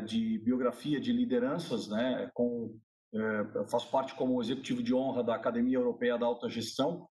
de 0.00 0.38
biografia 0.38 1.00
de 1.00 1.12
lideranças, 1.12 1.88
né? 1.88 2.30
Com 2.34 2.78
é, 3.14 3.64
faço 3.68 3.90
parte 3.90 4.14
como 4.14 4.40
executivo 4.42 4.82
de 4.82 4.94
honra 4.94 5.22
da 5.22 5.34
Academia 5.34 5.78
Europeia 5.78 6.18
da 6.18 6.26
Alta 6.26 6.48
Gestão 6.48 7.08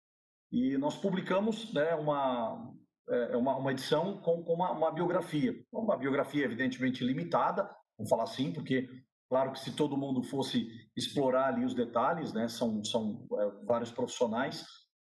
e 0.51 0.78
nós 0.78 0.97
publicamos 0.97 1.73
né, 1.73 1.95
uma, 1.95 2.71
é, 3.09 3.38
uma, 3.38 3.57
uma, 3.57 3.71
edição 3.71 4.17
com, 4.21 4.43
com 4.43 4.53
uma, 4.53 4.71
uma, 4.71 4.91
biografia. 4.91 5.55
Uma 5.71 5.97
biografia, 5.97 6.45
evidentemente, 6.45 7.03
limitada, 7.03 7.69
vamos 7.97 8.09
falar 8.09 8.23
assim, 8.23 8.51
porque, 8.51 8.88
claro 9.30 9.51
que 9.51 9.59
se 9.59 9.76
todo 9.76 9.97
mundo 9.97 10.21
fosse 10.23 10.69
explorar 10.95 11.47
ali 11.47 11.65
os 11.65 11.73
detalhes, 11.73 12.34
né, 12.34 12.47
são, 12.47 12.84
são 12.84 13.28
é, 13.39 13.65
vários 13.65 13.91
profissionais, 13.91 14.65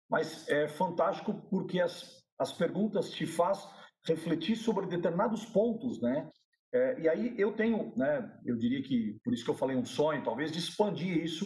mas 0.09 0.47
é 0.49 0.67
fantástico 0.67 1.33
porque 1.49 1.79
as, 1.79 2.21
as 2.37 2.51
perguntas 2.51 3.11
te 3.11 3.25
faz 3.25 3.65
refletir 4.05 4.55
sobre 4.55 4.87
determinados 4.87 5.45
pontos, 5.45 6.01
né, 6.01 6.29
é, 6.73 6.99
e 7.01 7.09
aí 7.09 7.35
eu 7.37 7.51
tenho, 7.53 7.93
né, 7.97 8.39
eu 8.45 8.55
diria 8.55 8.81
que, 8.81 9.19
por 9.23 9.33
isso 9.33 9.43
que 9.43 9.49
eu 9.49 9.55
falei 9.55 9.75
um 9.75 9.85
sonho, 9.85 10.23
talvez, 10.23 10.51
de 10.51 10.59
expandir 10.59 11.17
isso 11.17 11.45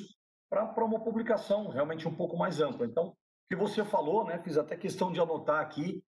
para 0.49 0.85
uma 0.85 1.03
publicação 1.03 1.67
realmente 1.69 2.07
um 2.07 2.15
pouco 2.15 2.37
mais 2.37 2.61
ampla. 2.61 2.85
Então, 2.85 3.07
o 3.07 3.13
que 3.49 3.55
você 3.55 3.83
falou, 3.83 4.25
né, 4.25 4.39
fiz 4.43 4.57
até 4.57 4.77
questão 4.77 5.11
de 5.11 5.19
anotar 5.19 5.59
aqui, 5.61 6.03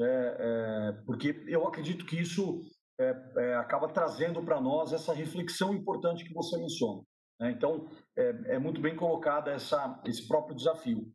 é, 0.00 0.04
é, 0.04 0.92
porque 1.04 1.44
eu 1.46 1.66
acredito 1.66 2.06
que 2.06 2.18
isso 2.18 2.62
é, 2.98 3.14
é, 3.36 3.54
acaba 3.56 3.88
trazendo 3.88 4.42
para 4.42 4.60
nós 4.60 4.92
essa 4.92 5.12
reflexão 5.12 5.74
importante 5.74 6.24
que 6.24 6.32
você 6.32 6.56
menciona. 6.56 7.02
Né? 7.38 7.50
Então, 7.50 7.88
é, 8.16 8.54
é, 8.54 8.58
muito 8.58 8.80
bem 8.80 8.96
colocada 8.96 9.50
essa, 9.50 10.00
esse 10.06 10.26
próprio 10.26 10.56
desafio. 10.56 11.12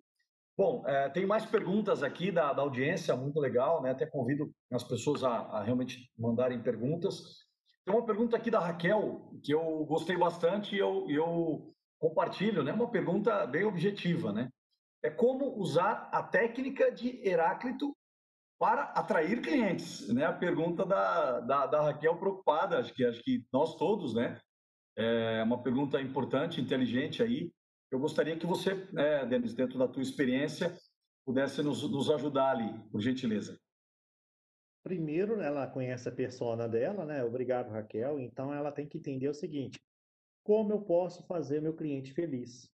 Bom, 0.58 0.84
é, 0.88 1.10
tem 1.10 1.26
mais 1.26 1.46
perguntas 1.46 2.02
aqui 2.02 2.32
da, 2.32 2.52
da, 2.52 2.62
audiência, 2.64 3.16
muito 3.16 3.40
legal, 3.40 3.82
né? 3.84 3.92
Até 3.92 4.08
convido 4.08 4.52
as 4.72 4.84
pessoas 4.84 5.24
a, 5.24 5.30
a 5.30 5.64
realmente 5.64 6.10
mandarem 6.18 6.62
perguntas. 6.64 7.47
Tem 7.88 7.96
uma 7.96 8.06
pergunta 8.06 8.36
aqui 8.36 8.52
da 8.52 8.60
Raquel, 8.60 9.32
que 9.42 9.54
eu 9.54 9.86
gostei 9.86 10.18
bastante 10.18 10.76
e 10.76 10.78
eu, 10.78 11.06
eu 11.10 11.74
compartilho, 11.98 12.62
né? 12.62 12.74
Uma 12.74 12.92
pergunta 12.92 13.48
bem 13.48 13.64
objetiva, 13.64 14.34
né? 14.34 14.50
É 15.02 15.10
como 15.10 15.58
usar 15.58 16.10
a 16.12 16.22
técnica 16.22 16.92
de 16.92 17.26
Heráclito 17.26 17.96
para 18.60 18.84
atrair 18.92 19.42
clientes, 19.42 20.06
né? 20.14 20.26
A 20.26 20.34
pergunta 20.34 20.86
da, 20.86 21.40
da, 21.40 21.66
da 21.66 21.82
Raquel 21.84 22.18
preocupada, 22.18 22.78
acho 22.78 22.94
que, 22.94 23.06
acho 23.06 23.24
que 23.24 23.46
nós 23.54 23.78
todos, 23.78 24.14
né? 24.14 24.38
É 24.98 25.42
uma 25.44 25.64
pergunta 25.64 26.02
importante, 26.02 26.60
inteligente 26.60 27.24
aí. 27.24 27.54
Eu 27.90 28.00
gostaria 28.00 28.36
que 28.36 28.46
você, 28.46 28.76
né, 28.92 29.26
Denis, 29.26 29.54
dentro 29.54 29.80
da 29.80 29.88
tua 29.88 30.04
experiência, 30.04 30.78
pudesse 31.26 31.64
nos, 31.64 31.90
nos 31.90 32.10
ajudar 32.10 32.50
ali, 32.50 32.78
por 32.92 33.00
gentileza. 33.00 33.58
Primeiro, 34.88 35.42
ela 35.42 35.68
conhece 35.68 36.08
a 36.08 36.12
persona 36.14 36.66
dela, 36.66 37.04
né? 37.04 37.22
Obrigado, 37.22 37.72
Raquel. 37.72 38.22
Então, 38.22 38.54
ela 38.54 38.72
tem 38.72 38.88
que 38.88 38.98
entender 38.98 39.28
o 39.28 39.34
seguinte: 39.34 39.82
como 40.46 40.72
eu 40.72 40.80
posso 40.80 41.24
fazer 41.24 41.62
meu 41.62 41.76
cliente 41.76 42.14
feliz? 42.14 42.72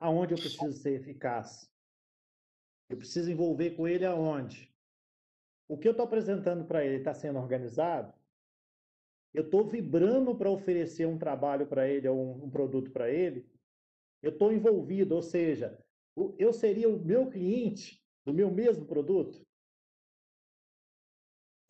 Aonde 0.00 0.34
eu 0.34 0.38
preciso 0.38 0.72
ser 0.72 1.00
eficaz? 1.00 1.70
Eu 2.90 2.96
preciso 2.96 3.30
envolver 3.30 3.70
com 3.76 3.86
ele 3.86 4.04
aonde? 4.04 4.74
O 5.68 5.78
que 5.78 5.86
eu 5.86 5.92
estou 5.92 6.06
apresentando 6.06 6.64
para 6.64 6.84
ele 6.84 6.96
está 6.96 7.14
sendo 7.14 7.38
organizado? 7.38 8.12
Eu 9.32 9.44
estou 9.44 9.64
vibrando 9.64 10.34
para 10.34 10.50
oferecer 10.50 11.06
um 11.06 11.18
trabalho 11.18 11.68
para 11.68 11.86
ele 11.86 12.08
ou 12.08 12.18
um, 12.18 12.46
um 12.46 12.50
produto 12.50 12.90
para 12.90 13.08
ele? 13.08 13.48
Eu 14.20 14.32
estou 14.32 14.52
envolvido, 14.52 15.14
ou 15.14 15.22
seja, 15.22 15.78
eu 16.36 16.52
seria 16.52 16.88
o 16.88 16.98
meu 16.98 17.30
cliente 17.30 18.04
do 18.24 18.34
meu 18.34 18.50
mesmo 18.50 18.84
produto? 18.84 19.46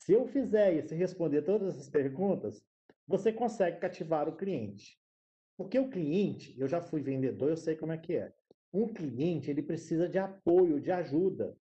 Se 0.02 0.12
eu 0.12 0.26
fizer 0.26 0.74
e 0.74 0.82
se 0.82 0.96
responder 0.96 1.42
todas 1.42 1.76
essas 1.76 1.88
perguntas, 1.88 2.60
você 3.06 3.32
consegue 3.32 3.78
cativar 3.78 4.28
o 4.28 4.34
cliente. 4.34 5.00
Porque 5.56 5.78
o 5.78 5.88
cliente, 5.88 6.58
eu 6.58 6.66
já 6.66 6.80
fui 6.80 7.00
vendedor, 7.00 7.50
eu 7.50 7.56
sei 7.56 7.76
como 7.76 7.92
é 7.92 7.96
que 7.96 8.16
é. 8.16 8.32
Um 8.72 8.92
cliente, 8.92 9.48
ele 9.48 9.62
precisa 9.62 10.08
de 10.08 10.18
apoio, 10.18 10.80
de 10.80 10.90
ajuda, 10.90 11.56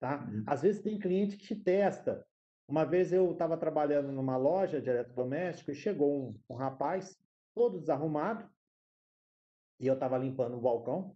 tá? 0.00 0.26
Uhum. 0.26 0.42
Às 0.46 0.62
vezes 0.62 0.80
tem 0.80 0.98
cliente 0.98 1.36
que 1.36 1.44
te 1.44 1.54
testa. 1.54 2.26
Uma 2.66 2.86
vez 2.86 3.12
eu 3.12 3.30
estava 3.30 3.58
trabalhando 3.58 4.10
numa 4.10 4.38
loja 4.38 4.80
de 4.80 4.88
eletrodoméstico 4.88 5.70
e 5.70 5.74
chegou 5.74 6.30
um, 6.30 6.40
um 6.48 6.54
rapaz, 6.54 7.20
todo 7.54 7.78
desarrumado, 7.78 8.48
e 9.78 9.86
eu 9.86 9.92
estava 9.92 10.16
limpando 10.16 10.56
o 10.56 10.62
balcão. 10.62 11.14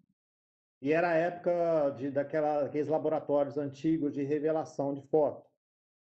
E 0.83 0.93
era 0.93 1.09
a 1.09 1.15
época 1.15 1.95
de, 1.97 2.11
daquela, 2.11 2.65
daqueles 2.65 2.89
laboratórios 2.89 3.57
antigos 3.57 4.13
de 4.13 4.23
revelação 4.25 4.93
de 4.93 5.01
foto. 5.09 5.56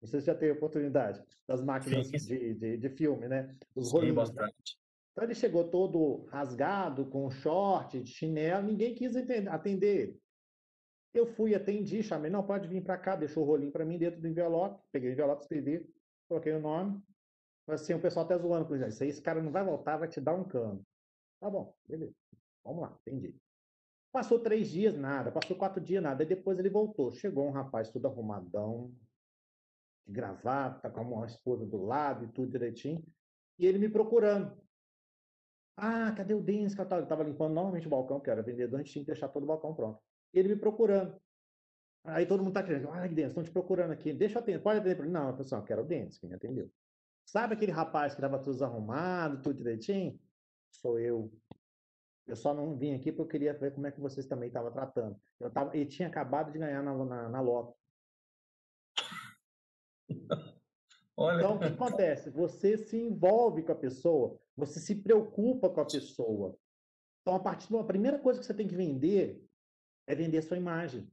Se 0.05 0.21
já 0.21 0.35
teve 0.35 0.53
oportunidade 0.53 1.23
das 1.47 1.63
máquinas 1.63 2.09
de, 2.09 2.55
de, 2.55 2.77
de, 2.77 2.89
filme, 2.91 3.27
né? 3.27 3.57
Os 3.75 3.93
bastante. 4.13 4.79
Então 5.13 5.25
ele 5.25 5.35
chegou 5.35 5.69
todo 5.69 6.27
rasgado, 6.27 7.07
com 7.07 7.29
short, 7.31 8.01
de 8.01 8.11
chinelo, 8.11 8.67
ninguém 8.67 8.95
quis 8.95 9.17
atender 9.49 9.97
ele. 9.97 10.21
Eu 11.13 11.27
fui, 11.27 11.55
atendi, 11.55 12.03
chamei, 12.03 12.31
não, 12.31 12.47
pode 12.47 12.69
vir 12.69 12.85
para 12.85 12.97
cá, 12.97 13.17
deixou 13.17 13.43
o 13.43 13.47
rolinho 13.47 13.73
para 13.73 13.85
mim 13.85 13.99
dentro 13.99 14.21
do 14.21 14.29
envelope, 14.29 14.81
peguei 14.93 15.11
o 15.11 15.13
envelope, 15.13 15.43
escrevi, 15.43 15.85
coloquei 16.29 16.53
o 16.53 16.61
nome. 16.61 17.03
Assim, 17.67 17.95
o 17.95 18.01
pessoal 18.01 18.25
até 18.25 18.39
zoando 18.39 18.67
com 18.67 18.77
isso 18.77 19.03
aí, 19.03 19.09
esse 19.09 19.21
cara 19.21 19.43
não 19.43 19.51
vai 19.51 19.65
voltar, 19.65 19.97
vai 19.97 20.09
te 20.09 20.21
dar 20.21 20.35
um 20.35 20.45
cano. 20.45 20.87
Tá 21.41 21.51
bom, 21.51 21.75
beleza. 21.87 22.15
Vamos 22.65 22.83
lá, 22.83 22.97
entendi. 23.05 23.35
Passou 24.13 24.39
três 24.39 24.71
dias, 24.71 24.97
nada. 24.97 25.31
Passou 25.31 25.57
quatro 25.57 25.81
dias, 25.81 26.03
nada. 26.03 26.23
Aí 26.23 26.29
depois 26.29 26.59
ele 26.59 26.71
voltou. 26.71 27.13
Chegou 27.13 27.47
um 27.47 27.51
rapaz 27.51 27.91
tudo 27.91 28.07
arrumadão, 28.07 28.93
de 30.09 30.15
gravata, 30.15 30.91
com 30.91 31.03
uma 31.03 31.27
esposa 31.27 31.67
do 31.67 31.85
lado 31.85 32.25
e 32.25 32.29
tudo 32.29 32.51
direitinho. 32.51 33.05
E 33.59 33.67
ele 33.67 33.79
me 33.79 33.89
procurando. 33.89 34.57
Ah, 35.77 36.11
cadê 36.17 36.35
o 36.35 36.43
Denis? 36.43 36.77
Ele 36.77 37.03
estava 37.03 37.23
limpando 37.23 37.55
normalmente 37.55 37.87
o 37.87 37.91
balcão, 37.91 38.19
que 38.19 38.31
era 38.31 38.43
vendedor, 38.43 38.81
a 38.81 38.83
gente 38.83 38.93
tinha 38.93 39.05
que 39.05 39.11
deixar 39.11 39.29
todo 39.29 39.45
o 39.45 39.47
balcão 39.47 39.75
pronto. 39.75 40.01
E 40.33 40.39
ele 40.39 40.49
me 40.49 40.57
procurando. 40.57 41.21
Aí 42.05 42.25
todo 42.27 42.41
mundo 42.41 42.51
está 42.51 42.63
querendo, 42.63 42.89
ah, 42.91 43.07
Denis, 43.07 43.29
estão 43.29 43.45
te 43.45 43.51
procurando 43.51 43.93
aqui. 43.93 44.13
Deixa 44.13 44.39
eu 44.39 44.43
atender, 44.43 44.61
pode 44.61 44.81
atender. 44.81 45.07
Não, 45.07 45.37
pessoal, 45.37 45.63
quero 45.63 45.83
o 45.83 45.85
Denis, 45.85 46.19
quem 46.19 46.29
me 46.29 46.37
atendeu. 46.37 46.71
Sabe 47.25 47.55
aquele 47.55 47.73
rapaz 47.73 48.15
que 48.15 48.21
estava 48.21 48.39
tudo 48.39 48.55
desarrumado, 48.55 49.43
tudo 49.43 49.57
direitinho? 49.57 50.19
Sou 50.71 50.99
eu. 50.99 51.31
Eu 52.27 52.37
só 52.37 52.55
não 52.55 52.77
vim 52.77 52.95
aqui 52.95 53.13
porque 53.13 53.23
eu 53.23 53.29
queria 53.29 53.55
ver 53.55 53.75
como 53.75 53.87
é 53.87 53.93
que 53.93 54.01
vocês 54.01 54.27
também 54.27 54.49
estavam 54.49 54.73
tratando. 54.73 55.21
Eu 55.39 55.51
tava, 55.51 55.77
ele 55.77 55.87
tinha 55.87 56.09
acabado 56.09 56.51
de 56.51 56.59
ganhar 56.59 56.83
na, 56.83 56.95
na, 57.05 57.29
na 57.29 57.41
loto. 57.41 57.75
Olha. 61.17 61.39
Então, 61.39 61.57
o 61.57 61.59
que 61.59 61.67
acontece? 61.67 62.31
Você 62.31 62.79
se 62.79 62.97
envolve 62.97 63.65
com 63.65 63.73
a 63.73 63.77
pessoa, 63.77 64.41
você 64.57 64.79
se 64.79 64.95
preocupa 65.03 65.69
com 65.69 65.81
a 65.81 65.85
pessoa. 65.85 66.57
Então, 67.21 67.35
a 67.35 67.41
partir 67.41 67.73
da 67.73 67.83
primeira 67.83 68.19
coisa 68.19 68.39
que 68.39 68.47
você 68.47 68.55
tem 68.55 68.69
que 68.69 68.77
vender 68.77 69.45
é 70.07 70.15
vender 70.15 70.39
a 70.39 70.43
sua 70.43 70.57
imagem, 70.57 71.13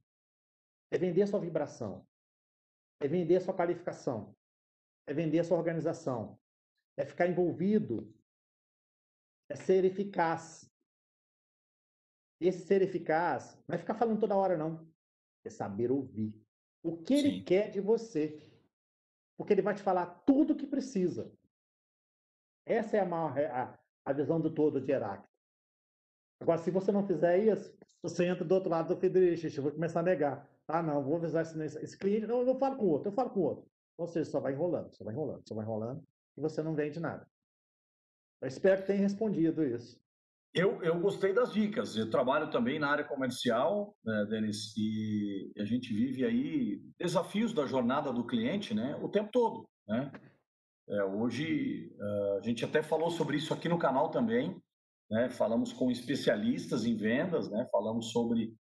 é 0.91 0.97
vender 0.97 1.23
a 1.23 1.27
sua 1.27 1.39
vibração, 1.39 2.07
é 3.01 3.07
vender 3.07 3.37
a 3.37 3.41
sua 3.41 3.53
qualificação, 3.53 4.35
é 5.07 5.13
vender 5.13 5.39
a 5.39 5.43
sua 5.43 5.57
organização, 5.57 6.39
é 6.95 7.03
ficar 7.03 7.27
envolvido, 7.27 8.13
é 9.49 9.55
ser 9.55 9.83
eficaz. 9.85 10.71
Esse 12.39 12.65
ser 12.65 12.81
eficaz 12.81 13.61
não 13.67 13.75
é 13.75 13.79
ficar 13.79 13.95
falando 13.95 14.19
toda 14.19 14.35
hora, 14.35 14.55
não. 14.55 14.87
É 15.43 15.49
saber 15.49 15.91
ouvir. 15.91 16.33
O 16.83 16.97
que 16.97 17.17
Sim. 17.17 17.27
ele 17.27 17.43
quer 17.43 17.71
de 17.71 17.81
você 17.81 18.39
porque 19.37 19.53
ele 19.53 19.61
vai 19.61 19.73
te 19.73 19.81
falar 19.81 20.05
tudo 20.25 20.53
o 20.53 20.55
que 20.55 20.67
precisa. 20.67 21.31
Essa 22.65 22.97
é 22.97 22.99
a, 22.99 23.05
maior, 23.05 23.37
a, 23.37 23.79
a 24.05 24.13
visão 24.13 24.39
do 24.39 24.53
todo 24.53 24.81
de 24.81 24.91
Heráclito. 24.91 25.29
Agora, 26.41 26.57
se 26.57 26.71
você 26.71 26.91
não 26.91 27.05
fizer 27.05 27.37
isso, 27.39 27.77
você 28.01 28.25
entra 28.25 28.43
do 28.43 28.53
outro 28.53 28.69
lado 28.69 28.93
do 28.93 28.99
Federico, 28.99 29.47
eu 29.47 29.63
vou 29.63 29.71
começar 29.71 29.99
a 29.99 30.03
negar. 30.03 30.49
Ah, 30.67 30.81
não, 30.81 31.03
vou 31.03 31.17
avisar 31.17 31.43
esse, 31.43 31.57
esse 31.79 31.97
cliente. 31.97 32.27
Não, 32.27 32.41
eu 32.41 32.57
falo 32.57 32.77
com 32.77 32.87
outro, 32.87 33.09
eu 33.09 33.13
falo 33.13 33.29
com 33.29 33.41
outro. 33.41 33.65
Ou 33.97 34.07
seja, 34.07 34.29
só 34.29 34.39
vai 34.39 34.53
enrolando, 34.53 34.93
só 34.95 35.03
vai 35.03 35.13
enrolando, 35.13 35.43
só 35.47 35.55
vai 35.55 35.63
enrolando, 35.63 36.03
e 36.35 36.41
você 36.41 36.61
não 36.61 36.75
vende 36.75 36.99
nada. 36.99 37.27
Eu 38.41 38.47
espero 38.47 38.81
que 38.81 38.87
tenha 38.87 38.99
respondido 38.99 39.63
isso. 39.63 39.99
Eu, 40.55 40.81
eu 40.81 40.97
gostei 40.99 41.33
das 41.33 41.51
dicas. 41.51 41.97
Eu 41.97 42.09
trabalho 42.09 42.49
também 42.49 42.79
na 42.79 42.89
área 42.89 43.03
comercial, 43.03 43.93
né, 44.05 44.25
Denis, 44.29 44.73
e 44.77 45.51
a 45.57 45.65
gente 45.65 45.93
vive 45.93 46.23
aí 46.23 46.81
desafios 46.97 47.53
da 47.53 47.65
jornada 47.65 48.13
do 48.13 48.25
cliente, 48.25 48.73
né, 48.73 48.97
o 49.01 49.09
tempo 49.09 49.29
todo, 49.33 49.67
né? 49.85 50.09
É, 50.87 51.03
hoje 51.03 51.91
é, 51.99 52.37
a 52.37 52.41
gente 52.41 52.63
até 52.63 52.83
falou 52.83 53.09
sobre 53.09 53.37
isso 53.37 53.53
aqui 53.53 53.67
no 53.67 53.79
canal 53.79 54.09
também. 54.09 54.55
né? 55.09 55.29
falamos 55.29 55.73
com 55.73 55.91
especialistas 55.91 56.85
em 56.85 56.95
vendas, 56.95 57.49
né? 57.49 57.67
falamos 57.71 58.11
sobre 58.11 58.53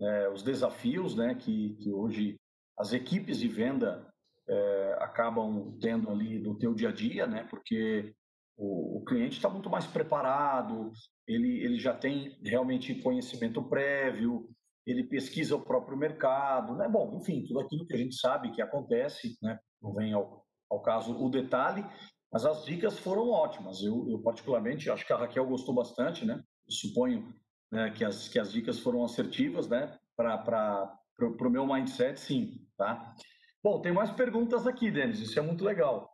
é, 0.00 0.28
os 0.28 0.42
desafios 0.42 1.16
né? 1.16 1.34
que, 1.34 1.74
que 1.76 1.90
hoje 1.90 2.38
as 2.78 2.92
equipes 2.92 3.38
de 3.38 3.48
venda 3.48 4.06
é, 4.48 4.96
acabam 5.00 5.76
tendo 5.80 6.10
ali 6.10 6.38
no 6.38 6.56
teu 6.56 6.74
dia 6.74 6.90
a 6.90 6.92
dia, 6.92 7.26
né? 7.26 7.44
porque 7.50 8.14
o, 8.60 8.98
o 8.98 9.04
cliente 9.06 9.36
está 9.36 9.48
muito 9.48 9.70
mais 9.70 9.86
preparado, 9.86 10.92
ele, 11.26 11.64
ele 11.64 11.78
já 11.78 11.94
tem 11.94 12.38
realmente 12.44 12.94
conhecimento 12.96 13.62
prévio, 13.62 14.50
ele 14.86 15.04
pesquisa 15.04 15.56
o 15.56 15.64
próprio 15.64 15.96
mercado, 15.96 16.76
né? 16.76 16.86
Bom, 16.86 17.16
enfim, 17.16 17.42
tudo 17.46 17.60
aquilo 17.60 17.86
que 17.86 17.94
a 17.94 17.96
gente 17.96 18.14
sabe 18.16 18.50
que 18.50 18.60
acontece, 18.60 19.38
né? 19.42 19.58
Não 19.80 19.94
vem 19.94 20.12
ao, 20.12 20.44
ao 20.70 20.82
caso 20.82 21.16
o 21.16 21.30
detalhe, 21.30 21.84
mas 22.30 22.44
as 22.44 22.64
dicas 22.64 22.98
foram 22.98 23.30
ótimas. 23.30 23.82
Eu, 23.82 24.06
eu 24.10 24.18
particularmente 24.22 24.90
acho 24.90 25.06
que 25.06 25.12
a 25.12 25.16
Raquel 25.16 25.46
gostou 25.46 25.74
bastante, 25.74 26.26
né? 26.26 26.34
Eu 26.66 26.72
suponho 26.72 27.34
né, 27.72 27.90
que, 27.90 28.04
as, 28.04 28.28
que 28.28 28.38
as 28.38 28.52
dicas 28.52 28.78
foram 28.78 29.02
assertivas, 29.02 29.68
né? 29.68 29.96
Para 30.14 30.98
o 31.18 31.50
meu 31.50 31.66
mindset, 31.66 32.20
sim, 32.20 32.66
tá? 32.76 33.14
Bom, 33.62 33.80
tem 33.80 33.92
mais 33.92 34.10
perguntas 34.10 34.66
aqui, 34.66 34.90
Denis, 34.90 35.18
isso 35.18 35.38
é 35.38 35.42
muito 35.42 35.64
legal. 35.64 36.09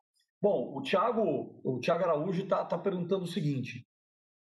Bom, 0.46 0.76
o 0.76 0.80
Thiago, 0.80 1.60
o 1.64 1.80
Thiago 1.80 2.04
Araújo 2.04 2.44
está 2.44 2.64
tá 2.64 2.78
perguntando 2.78 3.24
o 3.24 3.26
seguinte: 3.26 3.84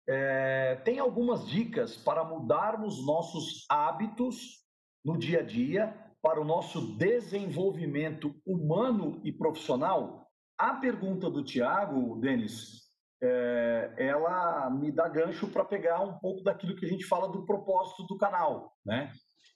é, 0.07 0.75
tem 0.85 0.99
algumas 0.99 1.45
dicas 1.45 1.97
para 1.97 2.23
mudarmos 2.23 3.05
nossos 3.05 3.65
hábitos 3.69 4.63
no 5.03 5.17
dia 5.17 5.41
a 5.41 5.43
dia 5.43 5.93
para 6.21 6.39
o 6.39 6.45
nosso 6.45 6.95
desenvolvimento 6.95 8.33
humano 8.47 9.19
e 9.25 9.33
profissional? 9.33 10.25
A 10.57 10.75
pergunta 10.75 11.29
do 11.29 11.43
Tiago, 11.43 12.17
Denis, 12.21 12.83
é, 13.21 13.93
ela 13.97 14.69
me 14.69 14.93
dá 14.93 15.09
gancho 15.09 15.49
para 15.49 15.65
pegar 15.65 15.99
um 15.99 16.17
pouco 16.19 16.41
daquilo 16.41 16.77
que 16.77 16.85
a 16.85 16.89
gente 16.89 17.03
fala 17.03 17.27
do 17.27 17.45
propósito 17.45 18.07
do 18.07 18.17
canal, 18.17 18.71
né? 18.85 19.11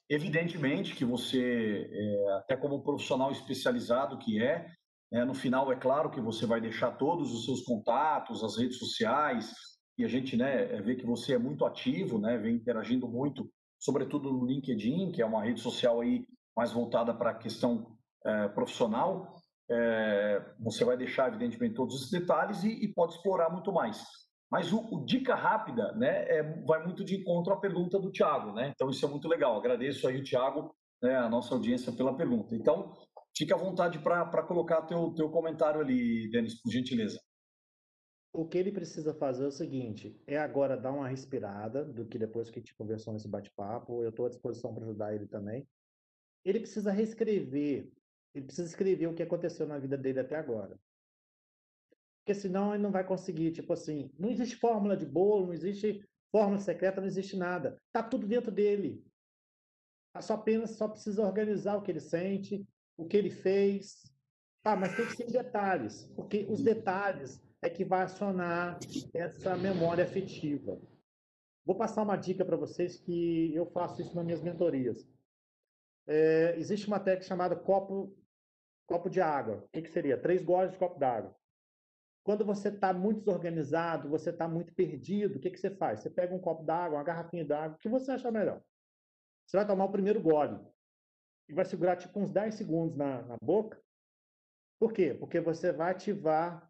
Evidentemente 0.09 0.95
que 0.95 1.05
você, 1.05 1.89
é, 1.89 2.31
até 2.33 2.57
como 2.57 2.83
profissional 2.83 3.31
especializado 3.31 4.17
que 4.17 4.43
é, 4.43 4.45
é, 4.45 4.84
no 5.23 5.33
final 5.33 5.71
é 5.71 5.75
claro 5.75 6.09
que 6.09 6.19
você 6.19 6.45
vai 6.45 6.59
deixar 6.59 6.91
todos 6.91 7.31
os 7.31 7.45
seus 7.45 7.61
contatos, 7.61 8.43
as 8.43 8.57
redes 8.57 8.77
sociais, 8.77 9.53
e 9.97 10.03
a 10.03 10.07
gente 10.07 10.35
né, 10.35 10.65
vê 10.81 10.95
que 10.95 11.05
você 11.05 11.35
é 11.35 11.37
muito 11.37 11.63
ativo, 11.65 12.19
né, 12.19 12.37
vem 12.37 12.55
interagindo 12.55 13.07
muito, 13.07 13.49
sobretudo 13.79 14.31
no 14.31 14.45
LinkedIn, 14.45 15.11
que 15.11 15.21
é 15.21 15.25
uma 15.25 15.43
rede 15.43 15.61
social 15.61 16.01
aí 16.01 16.25
mais 16.55 16.71
voltada 16.71 17.13
para 17.13 17.31
a 17.31 17.35
questão 17.35 17.95
é, 18.25 18.47
profissional. 18.49 19.35
É, 19.69 20.53
você 20.59 20.83
vai 20.83 20.97
deixar, 20.97 21.27
evidentemente, 21.27 21.75
todos 21.75 21.95
esses 21.95 22.11
detalhes 22.11 22.63
e, 22.63 22.69
e 22.69 22.87
pode 22.93 23.13
explorar 23.13 23.49
muito 23.49 23.71
mais. 23.71 24.03
Mas 24.51 24.71
o, 24.71 24.79
o 24.79 25.05
dica 25.05 25.35
rápida 25.35 25.91
né, 25.93 26.25
é, 26.27 26.43
vai 26.65 26.83
muito 26.83 27.03
de 27.03 27.15
encontro 27.15 27.53
à 27.53 27.57
pergunta 27.57 27.99
do 27.99 28.11
Tiago. 28.11 28.51
Né? 28.51 28.71
Então, 28.73 28.89
isso 28.89 29.05
é 29.05 29.09
muito 29.09 29.27
legal. 29.27 29.57
Agradeço 29.57 30.07
aí 30.07 30.17
o 30.17 30.23
Tiago, 30.23 30.75
né, 31.01 31.15
a 31.15 31.29
nossa 31.29 31.53
audiência, 31.53 31.91
pela 31.91 32.15
pergunta. 32.15 32.55
Então, 32.55 32.93
fique 33.37 33.53
à 33.53 33.57
vontade 33.57 33.99
para 33.99 34.43
colocar 34.43 34.81
teu, 34.83 35.13
teu 35.13 35.29
comentário 35.29 35.81
ali, 35.81 36.29
Denis, 36.29 36.61
por 36.61 36.71
gentileza 36.71 37.19
o 38.35 38.45
que 38.45 38.57
ele 38.57 38.71
precisa 38.71 39.13
fazer 39.13 39.45
é 39.45 39.47
o 39.47 39.51
seguinte: 39.51 40.21
é 40.27 40.37
agora 40.37 40.77
dar 40.77 40.91
uma 40.91 41.07
respirada 41.07 41.85
do 41.85 42.05
que 42.05 42.19
depois 42.19 42.49
que 42.49 42.59
a 42.59 42.61
gente 42.61 42.75
conversou 42.75 43.13
nesse 43.13 43.27
bate-papo. 43.27 44.03
Eu 44.03 44.09
estou 44.09 44.25
à 44.25 44.29
disposição 44.29 44.73
para 44.73 44.83
ajudar 44.83 45.15
ele 45.15 45.25
também. 45.25 45.67
Ele 46.43 46.59
precisa 46.59 46.91
reescrever, 46.91 47.89
ele 48.33 48.45
precisa 48.45 48.67
escrever 48.67 49.07
o 49.07 49.15
que 49.15 49.23
aconteceu 49.23 49.65
na 49.65 49.79
vida 49.79 49.97
dele 49.97 50.19
até 50.19 50.35
agora. 50.35 50.77
Porque 52.19 52.39
senão 52.39 52.73
ele 52.73 52.83
não 52.83 52.91
vai 52.91 53.05
conseguir, 53.05 53.51
tipo 53.51 53.71
assim, 53.71 54.11
não 54.19 54.29
existe 54.29 54.55
fórmula 54.57 54.97
de 54.97 55.05
bolo, 55.05 55.47
não 55.47 55.53
existe 55.53 56.03
fórmula 56.31 56.59
secreta, 56.59 56.99
não 56.99 57.07
existe 57.07 57.37
nada. 57.37 57.77
Tá 57.91 58.03
tudo 58.03 58.27
dentro 58.27 58.51
dele. 58.51 59.03
Só 60.21 60.33
apenas 60.33 60.71
só 60.71 60.87
precisa 60.87 61.23
organizar 61.23 61.77
o 61.77 61.81
que 61.81 61.91
ele 61.91 61.99
sente, 61.99 62.65
o 62.97 63.05
que 63.05 63.17
ele 63.17 63.29
fez. 63.29 64.11
Ah, 64.63 64.75
mas 64.75 64.95
tem 64.95 65.05
que 65.05 65.15
ser 65.15 65.29
em 65.29 65.31
detalhes, 65.31 66.05
porque 66.15 66.45
os 66.49 66.63
detalhes 66.63 67.41
é 67.61 67.69
que 67.69 67.85
vai 67.85 68.03
acionar 68.03 68.79
essa 69.13 69.55
memória 69.55 70.03
afetiva. 70.03 70.79
Vou 71.63 71.75
passar 71.75 72.03
uma 72.03 72.15
dica 72.15 72.43
para 72.43 72.57
vocês 72.57 72.97
que 72.97 73.53
eu 73.53 73.65
faço 73.67 74.01
isso 74.01 74.15
nas 74.15 74.25
minhas 74.25 74.41
mentorias. 74.41 75.07
É, 76.07 76.55
existe 76.57 76.87
uma 76.87 76.99
técnica 76.99 77.27
chamada 77.27 77.55
copo, 77.55 78.15
copo 78.87 79.09
de 79.09 79.19
água. 79.19 79.63
O 79.65 79.69
que, 79.69 79.81
que 79.81 79.89
seria? 79.89 80.17
Três 80.19 80.43
goles 80.43 80.71
de 80.71 80.77
copo 80.77 80.99
d'água. 80.99 81.35
Quando 82.23 82.43
você 82.43 82.69
está 82.69 82.91
muito 82.91 83.19
desorganizado, 83.19 84.09
você 84.09 84.31
está 84.31 84.47
muito 84.47 84.73
perdido, 84.73 85.37
o 85.37 85.39
que, 85.39 85.51
que 85.51 85.59
você 85.59 85.69
faz? 85.69 85.99
Você 85.99 86.09
pega 86.09 86.33
um 86.33 86.39
copo 86.39 86.63
d'água, 86.63 86.97
uma 86.97 87.03
garrafinha 87.03 87.45
d'água, 87.45 87.75
o 87.75 87.79
que 87.79 87.89
você 87.89 88.11
acha 88.11 88.31
melhor? 88.31 88.61
Você 89.45 89.57
vai 89.57 89.65
tomar 89.65 89.85
o 89.85 89.91
primeiro 89.91 90.21
gole 90.21 90.59
e 91.47 91.53
vai 91.53 91.65
segurar 91.65 91.95
tipo 91.95 92.19
uns 92.19 92.31
10 92.31 92.55
segundos 92.55 92.95
na, 92.95 93.21
na 93.23 93.37
boca. 93.41 93.81
Por 94.79 94.91
quê? 94.91 95.13
Porque 95.13 95.39
você 95.39 95.71
vai 95.71 95.91
ativar 95.91 96.69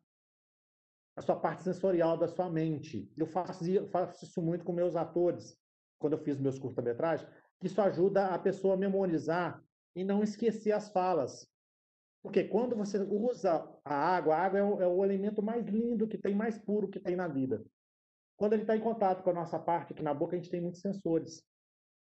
a 1.16 1.22
sua 1.22 1.36
parte 1.36 1.64
sensorial 1.64 2.18
da 2.18 2.28
sua 2.28 2.50
mente. 2.50 3.12
Eu 3.18 3.26
faço, 3.26 3.64
faço 3.88 4.26
isso 4.26 4.42
muito 4.42 4.66
com 4.66 4.74
meus 4.74 4.96
atores, 4.96 5.58
quando 5.98 6.14
eu 6.14 6.20
fiz 6.20 6.38
meus 6.40 6.60
curta-metragens, 6.60 7.30
isso 7.64 7.82
ajuda 7.82 8.28
a 8.28 8.38
pessoa 8.38 8.74
a 8.74 8.78
memorizar 8.78 9.64
e 9.96 10.04
não 10.04 10.22
esquecer 10.22 10.72
as 10.72 10.90
falas. 10.90 11.50
Porque 12.22 12.44
quando 12.44 12.76
você 12.76 12.98
usa 13.00 13.68
a 13.84 13.94
água, 13.94 14.36
a 14.36 14.40
água 14.40 14.60
é 14.60 14.64
o, 14.64 14.82
é 14.82 14.88
o 14.88 15.06
elemento 15.06 15.42
mais 15.42 15.66
lindo 15.66 16.08
que 16.08 16.18
tem, 16.18 16.36
mais 16.36 16.58
puro 16.58 16.90
que 16.90 17.00
tem 17.00 17.16
na 17.16 17.28
vida. 17.28 17.64
Quando 18.36 18.54
ele 18.54 18.64
está 18.64 18.76
em 18.76 18.82
contato 18.82 19.24
com 19.24 19.30
a 19.30 19.34
nossa 19.34 19.58
parte, 19.58 19.94
aqui 19.94 20.04
na 20.04 20.14
boca 20.14 20.36
a 20.36 20.40
gente 20.40 20.50
tem 20.50 20.60
muitos 20.60 20.82
sensores. 20.82 21.42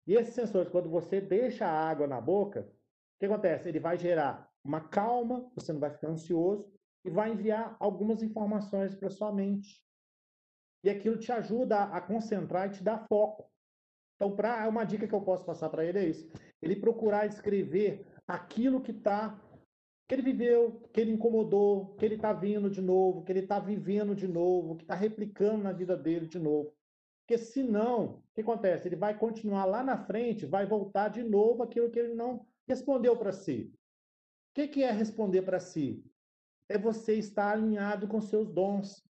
E 0.10 0.16
esses 0.16 0.34
sensores, 0.34 0.72
quando 0.72 0.90
você 0.90 1.22
deixa 1.22 1.68
a 1.68 1.88
água 1.88 2.08
na 2.08 2.20
boca, 2.20 2.62
o 2.62 3.20
que 3.20 3.28
acontece? 3.28 3.70
Ele 3.70 3.80
vai 3.80 3.96
gerar 3.96 4.50
uma 4.64 4.82
calma, 4.82 5.48
você 5.54 5.72
não 5.72 5.80
vai 5.80 5.92
ficar 5.92 6.08
ansioso, 6.08 6.74
e 7.06 7.12
vai 7.12 7.32
enviar 7.32 7.78
algumas 7.80 8.24
informações 8.24 8.96
para 8.96 9.12
sua 9.12 9.32
mente. 9.32 9.86
E 10.84 10.90
aquilo 10.90 11.20
te 11.20 11.32
ajuda 11.32 11.84
a 11.84 12.02
concentrar 12.02 12.70
e 12.70 12.72
te 12.72 12.84
dar 12.84 13.06
foco. 13.08 13.52
Então, 14.16 14.36
para 14.36 14.68
uma 14.68 14.84
dica 14.84 15.08
que 15.08 15.14
eu 15.14 15.22
posso 15.22 15.46
passar 15.46 15.70
para 15.70 15.86
ele 15.86 16.00
é 16.00 16.06
isso: 16.06 16.28
ele 16.60 16.76
procurar 16.76 17.28
escrever 17.28 18.04
aquilo 18.28 18.82
que 18.82 18.90
está 18.90 19.40
que 20.08 20.16
ele 20.16 20.24
viveu, 20.24 20.90
que 20.92 21.00
ele 21.02 21.12
incomodou, 21.12 21.94
que 21.94 22.04
ele 22.04 22.16
está 22.16 22.34
vindo 22.34 22.68
de 22.68 22.82
novo, 22.82 23.24
que 23.24 23.32
ele 23.32 23.42
está 23.42 23.60
vivendo 23.60 24.16
de 24.16 24.28
novo, 24.28 24.76
que 24.76 24.84
está 24.84 24.96
replicando 24.96 25.62
na 25.62 25.72
vida 25.72 25.96
dele 25.96 26.26
de 26.26 26.40
novo. 26.40 26.74
Porque 27.30 27.38
senão, 27.38 28.06
o 28.06 28.24
que 28.34 28.42
acontece? 28.42 28.88
Ele 28.88 28.96
vai 28.96 29.16
continuar 29.16 29.66
lá 29.66 29.84
na 29.84 29.96
frente, 29.96 30.48
vai 30.48 30.66
voltar 30.66 31.10
de 31.10 31.22
novo 31.22 31.62
aquilo 31.62 31.92
que 31.92 32.00
ele 32.00 32.16
não 32.16 32.44
respondeu 32.68 33.16
para 33.16 33.32
si. 33.32 33.72
O 34.50 34.56
que, 34.56 34.68
que 34.68 34.84
é 34.84 34.90
responder 34.90 35.44
para 35.44 35.60
si? 35.60 36.04
é 36.68 36.76
você 36.76 37.14
estar 37.14 37.52
alinhado 37.52 38.08
com 38.08 38.20
seus 38.20 38.50
dons. 38.52 39.08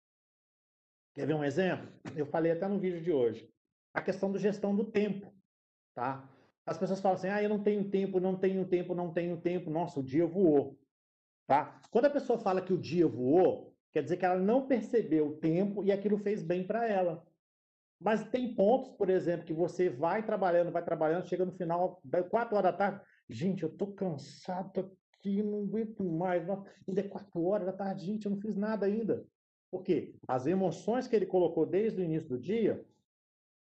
Quer 1.14 1.28
ver 1.28 1.34
um 1.34 1.44
exemplo? 1.44 1.88
Eu 2.16 2.26
falei 2.26 2.50
até 2.50 2.66
no 2.66 2.80
vídeo 2.80 3.00
de 3.00 3.12
hoje. 3.12 3.48
A 3.94 4.02
questão 4.02 4.32
da 4.32 4.38
gestão 4.40 4.74
do 4.74 4.84
tempo, 4.84 5.32
tá? 5.94 6.28
As 6.66 6.76
pessoas 6.76 7.00
falam 7.00 7.18
assim: 7.18 7.28
"Ah, 7.28 7.40
eu 7.40 7.48
não 7.48 7.62
tenho 7.62 7.88
tempo, 7.88 8.18
não 8.18 8.36
tenho 8.36 8.66
tempo, 8.66 8.96
não 8.96 9.12
tenho 9.12 9.40
tempo". 9.40 9.70
Nossa, 9.70 10.00
o 10.00 10.02
dia 10.02 10.26
voou. 10.26 10.76
Tá? 11.46 11.80
Quando 11.92 12.06
a 12.06 12.10
pessoa 12.10 12.38
fala 12.40 12.60
que 12.62 12.72
o 12.72 12.78
dia 12.78 13.06
voou, 13.06 13.76
quer 13.92 14.02
dizer 14.02 14.16
que 14.16 14.24
ela 14.24 14.40
não 14.40 14.66
percebeu 14.66 15.28
o 15.28 15.36
tempo 15.36 15.84
e 15.84 15.92
aquilo 15.92 16.18
fez 16.18 16.42
bem 16.42 16.66
para 16.66 16.84
ela. 16.84 17.27
Mas 18.00 18.28
tem 18.28 18.54
pontos, 18.54 18.92
por 18.92 19.10
exemplo, 19.10 19.44
que 19.44 19.52
você 19.52 19.90
vai 19.90 20.24
trabalhando, 20.24 20.70
vai 20.70 20.84
trabalhando, 20.84 21.26
chega 21.26 21.44
no 21.44 21.52
final, 21.52 22.00
quatro 22.30 22.56
horas 22.56 22.70
da 22.70 22.76
tarde, 22.76 23.00
gente, 23.28 23.64
eu 23.64 23.70
tô 23.70 23.88
cansado, 23.88 24.96
que 25.20 25.42
não 25.42 25.62
aguento 25.62 26.04
mais, 26.04 26.48
ainda 26.48 27.00
é 27.00 27.08
quatro 27.08 27.42
horas 27.44 27.66
da 27.66 27.72
tarde, 27.72 28.06
gente, 28.06 28.26
eu 28.26 28.30
não 28.30 28.40
fiz 28.40 28.56
nada 28.56 28.86
ainda. 28.86 29.26
Por 29.70 29.82
quê? 29.82 30.14
As 30.26 30.46
emoções 30.46 31.06
que 31.06 31.16
ele 31.16 31.26
colocou 31.26 31.66
desde 31.66 32.00
o 32.00 32.04
início 32.04 32.28
do 32.28 32.38
dia 32.38 32.84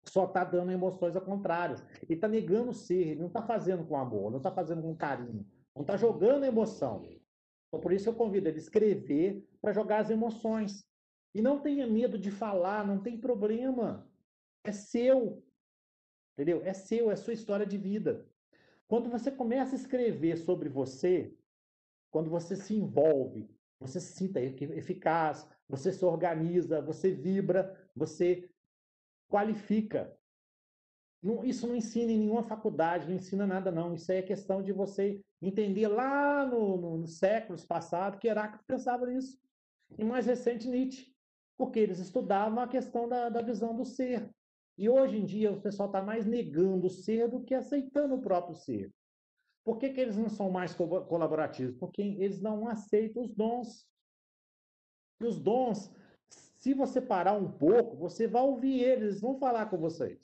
só 0.03 0.25
está 0.25 0.43
dando 0.43 0.71
emoções 0.71 1.15
ao 1.15 1.21
contrário. 1.21 1.75
Ele 2.03 2.15
está 2.15 2.27
negando 2.27 2.71
o 2.71 2.73
ser, 2.73 3.09
ele 3.09 3.19
não 3.19 3.27
está 3.27 3.41
fazendo 3.43 3.85
com 3.85 3.95
amor, 3.95 4.31
não 4.31 4.37
está 4.37 4.51
fazendo 4.51 4.81
com 4.81 4.95
carinho, 4.95 5.45
não 5.75 5.81
está 5.81 5.97
jogando 5.97 6.45
emoção. 6.45 7.03
Então, 7.67 7.79
por 7.79 7.93
isso 7.93 8.09
eu 8.09 8.15
convido 8.15 8.47
ele 8.47 8.57
a 8.57 8.61
escrever 8.61 9.47
para 9.61 9.73
jogar 9.73 9.99
as 9.99 10.09
emoções. 10.09 10.83
E 11.33 11.41
não 11.41 11.59
tenha 11.59 11.85
medo 11.85 12.17
de 12.17 12.31
falar, 12.31 12.85
não 12.85 13.01
tem 13.01 13.17
problema. 13.17 14.10
É 14.63 14.71
seu. 14.71 15.43
Entendeu? 16.33 16.61
É 16.63 16.73
seu, 16.73 17.11
é 17.11 17.15
sua 17.15 17.33
história 17.33 17.65
de 17.65 17.77
vida. 17.77 18.27
Quando 18.87 19.09
você 19.09 19.31
começa 19.31 19.75
a 19.75 19.79
escrever 19.79 20.37
sobre 20.37 20.67
você, 20.67 21.33
quando 22.09 22.29
você 22.29 22.55
se 22.55 22.75
envolve, 22.75 23.49
você 23.79 23.99
se 23.99 24.13
sinta 24.13 24.39
eficaz, 24.41 25.47
você 25.67 25.91
se 25.91 26.03
organiza, 26.03 26.81
você 26.81 27.11
vibra, 27.11 27.75
você 27.95 28.49
qualifica. 29.29 30.15
isso 31.45 31.67
não 31.67 31.75
ensina 31.75 32.11
em 32.11 32.19
nenhuma 32.19 32.43
faculdade, 32.43 33.07
não 33.07 33.15
ensina 33.15 33.47
nada, 33.47 33.71
não. 33.71 33.93
Isso 33.93 34.11
aí 34.11 34.17
é 34.17 34.21
questão 34.21 34.61
de 34.61 34.73
você 34.73 35.21
entender 35.41 35.87
lá 35.87 36.45
no, 36.45 36.77
no, 36.77 36.97
nos 36.97 37.17
séculos 37.17 37.65
passados 37.65 38.19
que 38.19 38.27
Heráclito 38.27 38.65
pensava 38.65 39.07
nisso. 39.07 39.39
E 39.97 40.03
mais 40.03 40.25
recente, 40.25 40.67
Nietzsche. 40.67 41.15
porque 41.57 41.79
eles 41.79 41.99
estudavam 41.99 42.59
a 42.59 42.67
questão 42.67 43.07
da, 43.07 43.29
da 43.29 43.41
visão 43.41 43.75
do 43.75 43.85
ser. 43.85 44.29
E 44.81 44.89
hoje 44.89 45.15
em 45.15 45.23
dia 45.23 45.51
o 45.51 45.61
pessoal 45.61 45.87
está 45.87 46.01
mais 46.01 46.25
negando 46.25 46.87
o 46.87 46.89
ser 46.89 47.29
do 47.29 47.43
que 47.43 47.53
aceitando 47.53 48.15
o 48.15 48.21
próprio 48.21 48.55
ser. 48.55 48.91
Por 49.63 49.77
que, 49.77 49.91
que 49.91 50.01
eles 50.01 50.17
não 50.17 50.27
são 50.27 50.49
mais 50.49 50.73
colaborativos? 50.73 51.77
Porque 51.77 52.01
eles 52.01 52.41
não 52.41 52.67
aceitam 52.67 53.21
os 53.21 53.31
dons. 53.31 53.87
E 55.19 55.25
os 55.25 55.39
dons, 55.39 55.93
se 56.57 56.73
você 56.73 56.99
parar 56.99 57.33
um 57.33 57.51
pouco, 57.51 57.95
você 57.95 58.27
vai 58.27 58.41
ouvir 58.41 58.81
eles, 58.81 59.03
eles 59.03 59.21
vão 59.21 59.37
falar 59.37 59.67
com 59.69 59.77
vocês. 59.77 60.19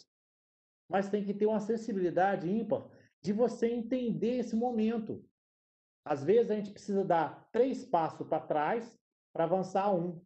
Mas 0.90 1.08
tem 1.08 1.24
que 1.24 1.36
ter 1.36 1.46
uma 1.46 1.58
acessibilidade 1.58 2.50
ímpar 2.50 2.90
de 3.22 3.34
você 3.34 3.68
entender 3.68 4.40
esse 4.40 4.56
momento. 4.56 5.24
Às 6.04 6.24
vezes 6.24 6.50
a 6.50 6.56
gente 6.56 6.72
precisa 6.72 7.06
dar 7.06 7.48
três 7.52 7.86
passos 7.86 8.28
para 8.28 8.40
trás 8.40 9.00
para 9.32 9.44
avançar 9.44 9.94
um. 9.94 10.20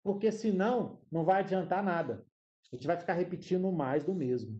Porque 0.00 0.30
senão 0.30 1.02
não 1.10 1.24
vai 1.24 1.40
adiantar 1.40 1.82
nada. 1.82 2.24
A 2.72 2.76
gente 2.76 2.86
vai 2.86 2.96
ficar 2.96 3.14
repetindo 3.14 3.70
mais 3.72 4.04
do 4.04 4.14
mesmo. 4.14 4.58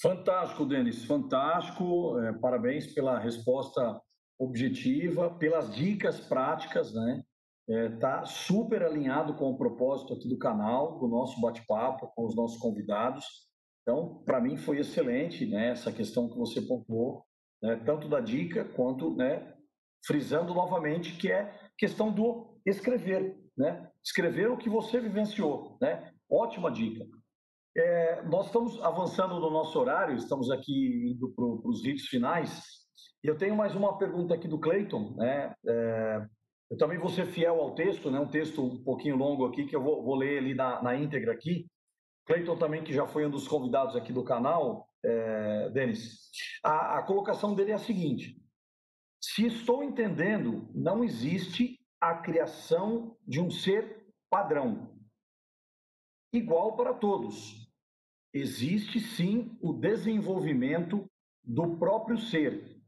Fantástico, 0.00 0.64
Denis, 0.64 1.04
fantástico. 1.04 2.18
É, 2.20 2.32
parabéns 2.32 2.92
pela 2.92 3.18
resposta 3.18 4.00
objetiva, 4.38 5.30
pelas 5.38 5.74
dicas 5.74 6.20
práticas, 6.20 6.92
né? 6.92 7.22
Está 7.66 7.78
é, 7.78 7.88
tá 7.96 8.26
super 8.26 8.82
alinhado 8.82 9.34
com 9.34 9.50
o 9.50 9.56
propósito 9.56 10.14
aqui 10.14 10.28
do 10.28 10.36
canal, 10.36 10.98
do 10.98 11.08
nosso 11.08 11.40
bate-papo 11.40 12.12
com 12.14 12.26
os 12.26 12.36
nossos 12.36 12.58
convidados. 12.58 13.24
Então, 13.82 14.22
para 14.24 14.40
mim 14.40 14.56
foi 14.56 14.80
excelente, 14.80 15.46
né? 15.46 15.70
Essa 15.70 15.92
questão 15.92 16.28
que 16.28 16.36
você 16.36 16.60
pontuou, 16.60 17.24
né, 17.62 17.76
tanto 17.86 18.08
da 18.08 18.20
dica 18.20 18.64
quanto, 18.64 19.14
né? 19.16 19.54
Frisando 20.04 20.52
novamente 20.52 21.16
que 21.16 21.30
é 21.30 21.58
questão 21.78 22.12
do 22.12 22.60
escrever, 22.66 23.38
né? 23.56 23.90
Escrever 24.04 24.50
o 24.50 24.58
que 24.58 24.68
você 24.68 25.00
vivenciou, 25.00 25.78
né? 25.80 26.13
Ótima 26.30 26.70
dica. 26.70 27.04
É, 27.76 28.22
nós 28.22 28.46
estamos 28.46 28.80
avançando 28.82 29.38
no 29.40 29.50
nosso 29.50 29.78
horário, 29.78 30.16
estamos 30.16 30.50
aqui 30.50 31.12
indo 31.12 31.32
para 31.34 31.44
os 31.44 31.82
vídeos 31.82 32.06
finais. 32.06 32.62
Eu 33.22 33.36
tenho 33.36 33.56
mais 33.56 33.74
uma 33.74 33.98
pergunta 33.98 34.34
aqui 34.34 34.46
do 34.46 34.60
Cleiton. 34.60 35.14
Né? 35.16 35.54
É, 35.66 36.26
eu 36.70 36.76
também 36.76 36.98
vou 36.98 37.10
ser 37.10 37.26
fiel 37.26 37.60
ao 37.60 37.74
texto, 37.74 38.10
né? 38.10 38.20
um 38.20 38.28
texto 38.28 38.64
um 38.64 38.82
pouquinho 38.82 39.16
longo 39.16 39.44
aqui, 39.46 39.66
que 39.66 39.74
eu 39.74 39.82
vou, 39.82 40.04
vou 40.04 40.14
ler 40.14 40.38
ele 40.38 40.54
na, 40.54 40.82
na 40.82 40.94
íntegra 40.94 41.32
aqui. 41.32 41.66
Cleiton 42.26 42.56
também, 42.56 42.82
que 42.82 42.92
já 42.92 43.06
foi 43.06 43.26
um 43.26 43.30
dos 43.30 43.46
convidados 43.46 43.96
aqui 43.96 44.12
do 44.12 44.24
canal, 44.24 44.88
é, 45.04 45.70
Denis. 45.70 46.30
A, 46.62 46.98
a 46.98 47.02
colocação 47.02 47.54
dele 47.54 47.72
é 47.72 47.74
a 47.74 47.78
seguinte: 47.78 48.40
se 49.20 49.46
estou 49.46 49.82
entendendo, 49.82 50.70
não 50.74 51.04
existe 51.04 51.78
a 52.00 52.14
criação 52.14 53.16
de 53.26 53.40
um 53.40 53.50
ser 53.50 54.06
padrão, 54.30 54.93
igual 56.36 56.76
para 56.76 56.92
todos 56.92 57.64
existe 58.32 58.98
sim 58.98 59.56
o 59.62 59.72
desenvolvimento 59.72 61.08
do 61.42 61.76
próprio 61.76 62.18
ser, 62.18 62.82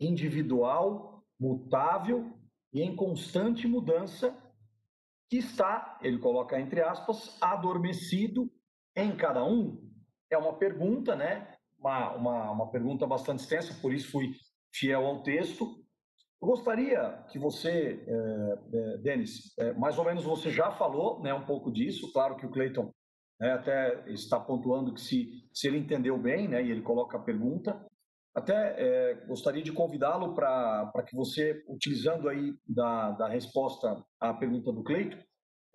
individual, 0.00 1.24
mutável 1.38 2.36
e 2.72 2.82
em 2.82 2.96
constante 2.96 3.68
mudança, 3.68 4.36
que 5.30 5.36
está, 5.36 5.98
ele 6.02 6.18
coloca 6.18 6.58
entre 6.58 6.80
aspas, 6.80 7.36
adormecido 7.40 8.50
em 8.96 9.16
cada 9.16 9.44
um. 9.44 9.88
É 10.30 10.36
uma 10.36 10.54
pergunta, 10.54 11.14
né? 11.14 11.54
Uma, 11.78 12.14
uma, 12.14 12.50
uma 12.50 12.70
pergunta 12.70 13.06
bastante 13.06 13.40
extensa, 13.40 13.78
por 13.80 13.92
isso 13.92 14.10
fui 14.10 14.32
fiel 14.74 15.06
ao 15.06 15.22
texto. 15.22 15.84
Eu 16.40 16.46
gostaria 16.46 17.24
que 17.30 17.38
você, 17.38 18.04
é, 18.06 18.58
é, 18.72 18.98
Denis, 18.98 19.52
é, 19.58 19.72
mais 19.72 19.98
ou 19.98 20.04
menos 20.04 20.24
você 20.24 20.50
já 20.50 20.70
falou 20.70 21.20
né, 21.20 21.34
um 21.34 21.44
pouco 21.44 21.70
disso, 21.72 22.12
claro 22.12 22.36
que 22.36 22.46
o 22.46 22.50
Cleiton 22.50 22.92
né, 23.40 23.52
até 23.52 24.08
está 24.10 24.38
pontuando 24.38 24.94
que 24.94 25.00
se, 25.00 25.28
se 25.52 25.66
ele 25.66 25.78
entendeu 25.78 26.16
bem, 26.16 26.46
né, 26.46 26.62
e 26.62 26.70
ele 26.70 26.82
coloca 26.82 27.16
a 27.16 27.22
pergunta, 27.22 27.84
até 28.32 29.14
gostaria 29.26 29.62
de 29.62 29.72
convidá-lo 29.72 30.32
para 30.32 31.02
que 31.04 31.16
você, 31.16 31.60
utilizando 31.66 32.28
aí 32.28 32.54
da, 32.64 33.10
da 33.12 33.28
resposta 33.28 34.00
à 34.20 34.32
pergunta 34.32 34.72
do 34.72 34.84
Cleito, 34.84 35.18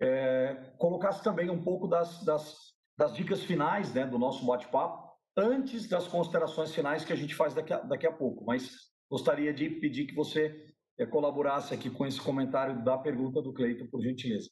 é, 0.00 0.72
colocasse 0.78 1.22
também 1.22 1.50
um 1.50 1.62
pouco 1.62 1.86
das, 1.86 2.24
das, 2.24 2.56
das 2.96 3.14
dicas 3.14 3.42
finais 3.42 3.92
né, 3.92 4.06
do 4.06 4.18
nosso 4.18 4.46
bate-papo, 4.46 5.12
antes 5.36 5.86
das 5.88 6.08
considerações 6.08 6.74
finais 6.74 7.04
que 7.04 7.12
a 7.12 7.16
gente 7.16 7.34
faz 7.34 7.52
daqui 7.52 7.72
a, 7.74 7.80
daqui 7.80 8.06
a 8.06 8.12
pouco. 8.12 8.46
Mas 8.46 8.93
gostaria 9.10 9.52
de 9.52 9.68
pedir 9.68 10.06
que 10.06 10.14
você 10.14 10.74
é, 10.98 11.06
colaborasse 11.06 11.74
aqui 11.74 11.90
com 11.90 12.06
esse 12.06 12.20
comentário 12.20 12.82
da 12.84 12.96
pergunta 12.96 13.42
do 13.42 13.52
Cleito, 13.52 13.86
por 13.86 14.02
gentileza. 14.02 14.50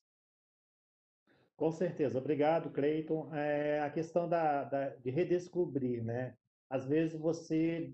Com 1.57 1.71
certeza, 1.71 2.19
obrigado, 2.19 2.71
Cleiton. 2.71 3.33
É, 3.35 3.81
a 3.81 3.91
questão 3.91 4.29
da, 4.29 4.65
da, 4.65 4.89
de 4.97 5.11
redescobrir, 5.11 6.03
né? 6.03 6.35
Às 6.69 6.87
vezes 6.87 7.19
você 7.19 7.93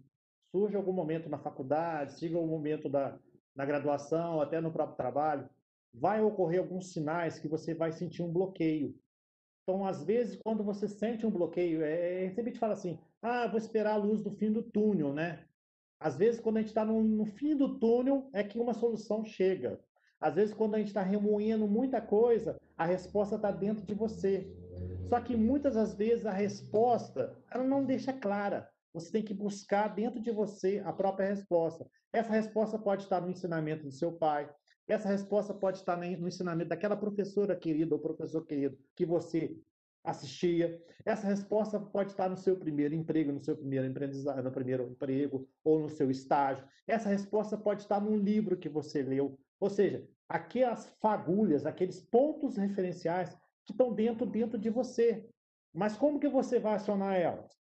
surge 0.50 0.76
algum 0.76 0.92
momento 0.92 1.28
na 1.28 1.38
faculdade, 1.38 2.18
chega 2.18 2.36
algum 2.36 2.48
momento 2.48 2.88
da, 2.88 3.18
na 3.54 3.66
graduação, 3.66 4.40
até 4.40 4.60
no 4.60 4.72
próprio 4.72 4.96
trabalho, 4.96 5.48
vai 5.92 6.22
ocorrer 6.22 6.60
alguns 6.60 6.92
sinais 6.92 7.38
que 7.38 7.48
você 7.48 7.74
vai 7.74 7.92
sentir 7.92 8.22
um 8.22 8.32
bloqueio. 8.32 8.94
Então, 9.62 9.84
às 9.84 10.02
vezes, 10.02 10.40
quando 10.42 10.64
você 10.64 10.88
sente 10.88 11.26
um 11.26 11.30
bloqueio, 11.30 11.82
é, 11.82 12.24
é 12.24 12.30
sempre 12.30 12.52
te 12.52 12.58
fala 12.58 12.72
assim, 12.72 12.98
ah, 13.20 13.46
vou 13.48 13.58
esperar 13.58 13.94
a 13.94 13.96
luz 13.96 14.22
do 14.22 14.30
fim 14.30 14.50
do 14.50 14.62
túnel, 14.62 15.12
né? 15.12 15.44
Às 16.00 16.16
vezes, 16.16 16.40
quando 16.40 16.58
a 16.58 16.60
gente 16.60 16.68
está 16.68 16.84
no, 16.84 17.02
no 17.02 17.26
fim 17.26 17.56
do 17.56 17.78
túnel, 17.78 18.28
é 18.32 18.44
que 18.44 18.58
uma 18.58 18.74
solução 18.74 19.24
chega. 19.24 19.80
Às 20.20 20.34
vezes, 20.34 20.54
quando 20.54 20.74
a 20.74 20.78
gente 20.78 20.88
está 20.88 21.02
remoendo 21.02 21.66
muita 21.66 22.00
coisa, 22.00 22.56
a 22.76 22.84
resposta 22.84 23.36
está 23.36 23.50
dentro 23.50 23.84
de 23.84 23.94
você. 23.94 24.48
Só 25.08 25.20
que 25.20 25.36
muitas 25.36 25.74
das 25.74 25.94
vezes 25.94 26.26
a 26.26 26.32
resposta 26.32 27.36
ela 27.50 27.64
não 27.64 27.84
deixa 27.84 28.12
clara. 28.12 28.68
Você 28.92 29.10
tem 29.10 29.22
que 29.22 29.34
buscar 29.34 29.88
dentro 29.88 30.20
de 30.20 30.30
você 30.30 30.82
a 30.84 30.92
própria 30.92 31.28
resposta. 31.28 31.86
Essa 32.12 32.32
resposta 32.32 32.78
pode 32.78 33.02
estar 33.02 33.20
no 33.20 33.30
ensinamento 33.30 33.84
do 33.84 33.92
seu 33.92 34.12
pai. 34.12 34.50
Essa 34.86 35.08
resposta 35.08 35.52
pode 35.52 35.78
estar 35.78 35.96
no 35.96 36.28
ensinamento 36.28 36.70
daquela 36.70 36.96
professora 36.96 37.54
querida 37.54 37.94
ou 37.94 38.00
professor 38.00 38.44
querido 38.46 38.78
que 38.96 39.04
você 39.04 39.56
assistia. 40.04 40.82
Essa 41.04 41.26
resposta 41.26 41.78
pode 41.78 42.12
estar 42.12 42.28
no 42.28 42.36
seu 42.36 42.56
primeiro 42.56 42.94
emprego, 42.94 43.32
no 43.32 43.42
seu 43.42 43.56
primeiro 43.56 43.86
empreendizado, 43.86 44.42
no 44.42 44.50
primeiro 44.50 44.84
emprego 44.84 45.48
ou 45.64 45.80
no 45.80 45.88
seu 45.88 46.10
estágio. 46.10 46.66
Essa 46.86 47.08
resposta 47.08 47.56
pode 47.56 47.82
estar 47.82 48.00
num 48.00 48.16
livro 48.16 48.56
que 48.56 48.68
você 48.68 49.02
leu. 49.02 49.38
Ou 49.60 49.70
seja, 49.70 50.06
aquelas 50.28 50.86
fagulhas, 51.00 51.66
aqueles 51.66 52.00
pontos 52.00 52.56
referenciais 52.56 53.34
que 53.64 53.72
estão 53.72 53.92
dentro 53.92 54.26
dentro 54.26 54.58
de 54.58 54.70
você. 54.70 55.28
Mas 55.72 55.96
como 55.96 56.20
que 56.20 56.28
você 56.28 56.58
vai 56.58 56.74
acionar 56.74 57.16
elas? 57.16 57.58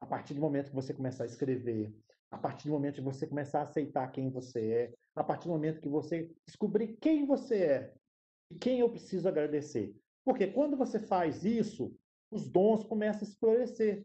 A 0.00 0.06
partir 0.06 0.34
do 0.34 0.40
momento 0.40 0.68
que 0.68 0.74
você 0.74 0.92
começar 0.92 1.24
a 1.24 1.26
escrever, 1.26 1.94
a 2.30 2.38
partir 2.38 2.68
do 2.68 2.72
momento 2.72 2.96
que 2.96 3.00
você 3.00 3.26
começar 3.26 3.60
a 3.60 3.64
aceitar 3.64 4.10
quem 4.10 4.30
você 4.30 4.72
é, 4.72 4.94
a 5.14 5.22
partir 5.24 5.46
do 5.46 5.52
momento 5.52 5.80
que 5.80 5.88
você 5.88 6.30
descobrir 6.46 6.96
quem 7.00 7.24
você 7.24 7.56
é 7.56 7.94
e 8.50 8.56
quem 8.56 8.80
eu 8.80 8.90
preciso 8.90 9.28
agradecer. 9.28 9.94
Porque 10.24 10.46
quando 10.46 10.76
você 10.76 10.98
faz 10.98 11.44
isso, 11.44 11.96
os 12.30 12.48
dons 12.48 12.82
começam 12.84 13.28
a 13.28 13.30
florescer. 13.38 14.04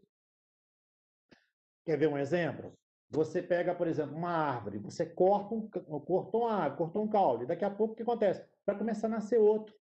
Quer 1.84 1.98
ver 1.98 2.08
um 2.08 2.18
exemplo? 2.18 2.72
Você 3.08 3.42
pega, 3.42 3.74
por 3.74 3.88
exemplo, 3.88 4.16
uma 4.16 4.30
árvore, 4.30 4.78
você 4.78 5.04
corta 5.04 5.54
um, 5.54 5.68
cortou 5.68 6.42
uma 6.42 6.52
árvore, 6.52 6.78
cortou 6.78 7.02
um 7.02 7.08
caule, 7.08 7.46
daqui 7.46 7.64
a 7.64 7.70
pouco 7.70 7.94
o 7.94 7.96
que 7.96 8.02
acontece? 8.02 8.46
Vai 8.64 8.78
começar 8.78 9.08
a 9.08 9.10
nascer 9.10 9.38
outro. 9.38 9.74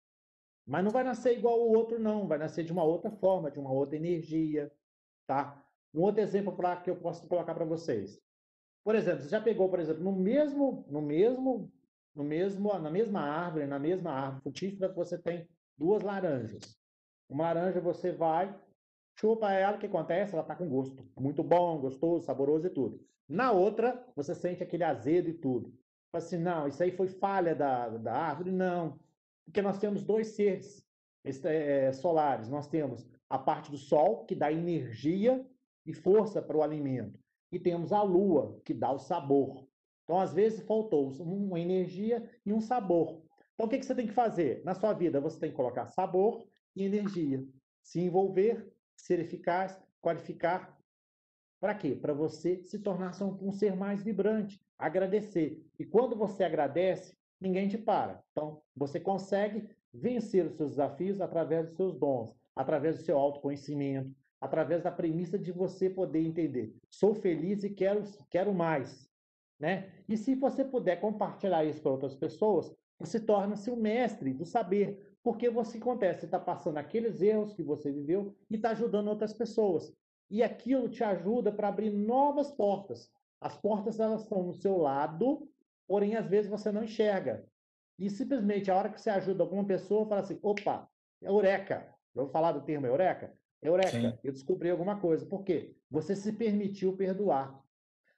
Mas 0.64 0.84
não 0.84 0.90
vai 0.90 1.02
nascer 1.02 1.36
igual 1.36 1.60
o 1.60 1.76
outro, 1.76 1.98
não. 1.98 2.26
Vai 2.26 2.38
nascer 2.38 2.64
de 2.64 2.72
uma 2.72 2.84
outra 2.84 3.10
forma, 3.10 3.50
de 3.50 3.58
uma 3.58 3.72
outra 3.72 3.96
energia, 3.96 4.70
tá? 5.26 5.64
Um 5.94 6.02
outro 6.02 6.20
exemplo 6.20 6.54
para 6.56 6.76
que 6.76 6.90
eu 6.90 6.96
posso 6.96 7.26
colocar 7.28 7.54
para 7.54 7.64
vocês. 7.64 8.20
Por 8.84 8.94
exemplo, 8.94 9.22
você 9.22 9.28
já 9.28 9.40
pegou, 9.40 9.68
por 9.68 9.80
exemplo, 9.80 10.02
no 10.02 10.12
mesmo, 10.12 10.84
no 10.88 11.00
mesmo, 11.00 11.72
no 12.14 12.22
mesmo, 12.22 12.78
na 12.78 12.90
mesma 12.90 13.20
árvore, 13.20 13.66
na 13.66 13.78
mesma 13.78 14.12
árvore 14.12 14.42
frutífera, 14.42 14.92
você 14.92 15.18
tem 15.18 15.48
duas 15.76 16.02
laranjas. 16.02 16.76
Uma 17.28 17.52
laranja 17.52 17.80
você 17.80 18.12
vai, 18.12 18.54
chupa 19.18 19.52
ela, 19.52 19.76
o 19.76 19.80
que 19.80 19.86
acontece? 19.86 20.32
Ela 20.32 20.42
está 20.42 20.54
com 20.54 20.68
gosto 20.68 21.04
muito 21.18 21.42
bom, 21.42 21.80
gostoso, 21.80 22.24
saboroso 22.24 22.66
e 22.66 22.70
tudo. 22.70 23.04
Na 23.28 23.50
outra, 23.50 24.06
você 24.14 24.34
sente 24.34 24.62
aquele 24.62 24.84
azedo 24.84 25.28
e 25.28 25.34
tudo. 25.34 25.74
Assim, 26.12 26.38
não, 26.38 26.66
isso 26.66 26.82
aí 26.82 26.90
foi 26.90 27.08
falha 27.08 27.54
da, 27.54 27.88
da 27.88 28.14
árvore? 28.14 28.50
Não. 28.50 28.98
Porque 29.44 29.60
nós 29.60 29.78
temos 29.78 30.02
dois 30.02 30.28
seres 30.28 30.84
é, 31.44 31.92
solares. 31.92 32.48
Nós 32.48 32.68
temos 32.68 33.06
a 33.28 33.38
parte 33.38 33.70
do 33.70 33.76
sol, 33.76 34.24
que 34.24 34.34
dá 34.34 34.52
energia 34.52 35.44
e 35.84 35.92
força 35.92 36.40
para 36.40 36.56
o 36.56 36.62
alimento. 36.62 37.18
E 37.52 37.58
temos 37.58 37.92
a 37.92 38.02
lua, 38.02 38.60
que 38.64 38.72
dá 38.72 38.90
o 38.92 38.98
sabor. 38.98 39.66
Então, 40.04 40.20
às 40.20 40.32
vezes, 40.32 40.64
faltou 40.64 41.10
uma 41.20 41.58
energia 41.58 42.28
e 42.44 42.52
um 42.52 42.60
sabor. 42.60 43.22
Então, 43.56 43.66
o 43.66 43.70
que, 43.70 43.82
você 43.82 43.94
tem 43.94 44.06
que 44.06 44.12
fazer? 44.12 44.62
Na 44.64 44.74
sua 44.74 44.92
vida, 44.92 45.18
você 45.18 45.40
tem 45.40 45.50
que 45.50 45.56
colocar 45.56 45.86
sabor 45.86 46.46
e 46.74 46.84
energia. 46.84 47.42
Se 47.82 47.98
envolver, 47.98 48.70
ser 48.94 49.18
eficaz, 49.18 49.80
qualificar. 50.00 50.78
Para 51.58 51.74
quê? 51.74 51.94
Para 51.94 52.12
você 52.12 52.62
se 52.62 52.78
tornar 52.78 53.12
um, 53.22 53.48
um 53.48 53.52
ser 53.52 53.74
mais 53.74 54.02
vibrante, 54.02 54.60
agradecer. 54.78 55.64
E 55.78 55.86
quando 55.86 56.14
você 56.14 56.44
agradece, 56.44 57.16
ninguém 57.40 57.66
te 57.66 57.78
para. 57.78 58.22
Então, 58.30 58.60
você 58.76 59.00
consegue 59.00 59.66
vencer 59.90 60.44
os 60.44 60.56
seus 60.56 60.70
desafios 60.72 61.22
através 61.22 61.66
dos 61.66 61.76
seus 61.76 61.98
dons, 61.98 62.36
através 62.54 62.98
do 62.98 63.04
seu 63.04 63.16
autoconhecimento, 63.16 64.14
através 64.38 64.82
da 64.82 64.92
premissa 64.92 65.38
de 65.38 65.50
você 65.50 65.88
poder 65.88 66.20
entender. 66.20 66.76
Sou 66.90 67.14
feliz 67.14 67.64
e 67.64 67.70
quero, 67.70 68.02
quero 68.28 68.52
mais. 68.52 69.08
Né? 69.58 69.90
E 70.06 70.14
se 70.18 70.34
você 70.34 70.62
puder 70.62 71.00
compartilhar 71.00 71.64
isso 71.64 71.80
para 71.80 71.92
outras 71.92 72.14
pessoas, 72.14 72.70
você 72.98 73.20
torna-se 73.20 73.70
o 73.70 73.76
mestre 73.76 74.32
do 74.32 74.44
saber. 74.44 75.16
Porque 75.22 75.50
você 75.50 75.78
acontece, 75.78 76.20
você 76.20 76.26
está 76.26 76.38
passando 76.38 76.78
aqueles 76.78 77.20
erros 77.20 77.52
que 77.52 77.62
você 77.62 77.90
viveu 77.90 78.34
e 78.48 78.54
está 78.56 78.70
ajudando 78.70 79.08
outras 79.08 79.32
pessoas. 79.32 79.92
E 80.30 80.42
aquilo 80.42 80.88
te 80.88 81.02
ajuda 81.02 81.52
para 81.52 81.68
abrir 81.68 81.90
novas 81.90 82.50
portas. 82.52 83.10
As 83.40 83.56
portas 83.56 83.98
elas 83.98 84.22
estão 84.22 84.42
no 84.42 84.54
seu 84.54 84.76
lado, 84.76 85.48
porém 85.86 86.16
às 86.16 86.28
vezes 86.28 86.50
você 86.50 86.70
não 86.70 86.84
enxerga. 86.84 87.44
E 87.98 88.08
simplesmente 88.08 88.70
a 88.70 88.76
hora 88.76 88.88
que 88.88 89.00
você 89.00 89.10
ajuda 89.10 89.42
alguma 89.42 89.64
pessoa, 89.64 90.06
fala 90.06 90.20
assim: 90.20 90.38
opa, 90.42 90.88
eureka. 91.20 91.92
Eu 92.14 92.24
vou 92.24 92.32
falar 92.32 92.52
do 92.52 92.62
termo 92.62 92.86
eureka? 92.86 93.32
Eureka, 93.60 93.90
Sim. 93.90 94.18
eu 94.22 94.32
descobri 94.32 94.70
alguma 94.70 95.00
coisa. 95.00 95.26
Por 95.26 95.42
quê? 95.42 95.74
Você 95.90 96.14
se 96.14 96.32
permitiu 96.32 96.96
perdoar. 96.96 97.60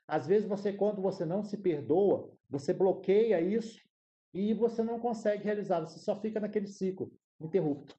Às 0.07 0.27
vezes 0.27 0.49
você, 0.49 0.73
quando 0.73 1.01
você 1.01 1.25
não 1.25 1.43
se 1.43 1.57
perdoa, 1.57 2.31
você 2.49 2.73
bloqueia 2.73 3.41
isso 3.41 3.88
e 4.33 4.55
você 4.55 4.83
não 4.83 4.99
consegue 4.99 5.45
realizar, 5.45 5.81
você 5.81 5.99
só 5.99 6.21
fica 6.21 6.41
naquele 6.41 6.67
ciclo 6.67 7.13
interrupto. 7.41 7.97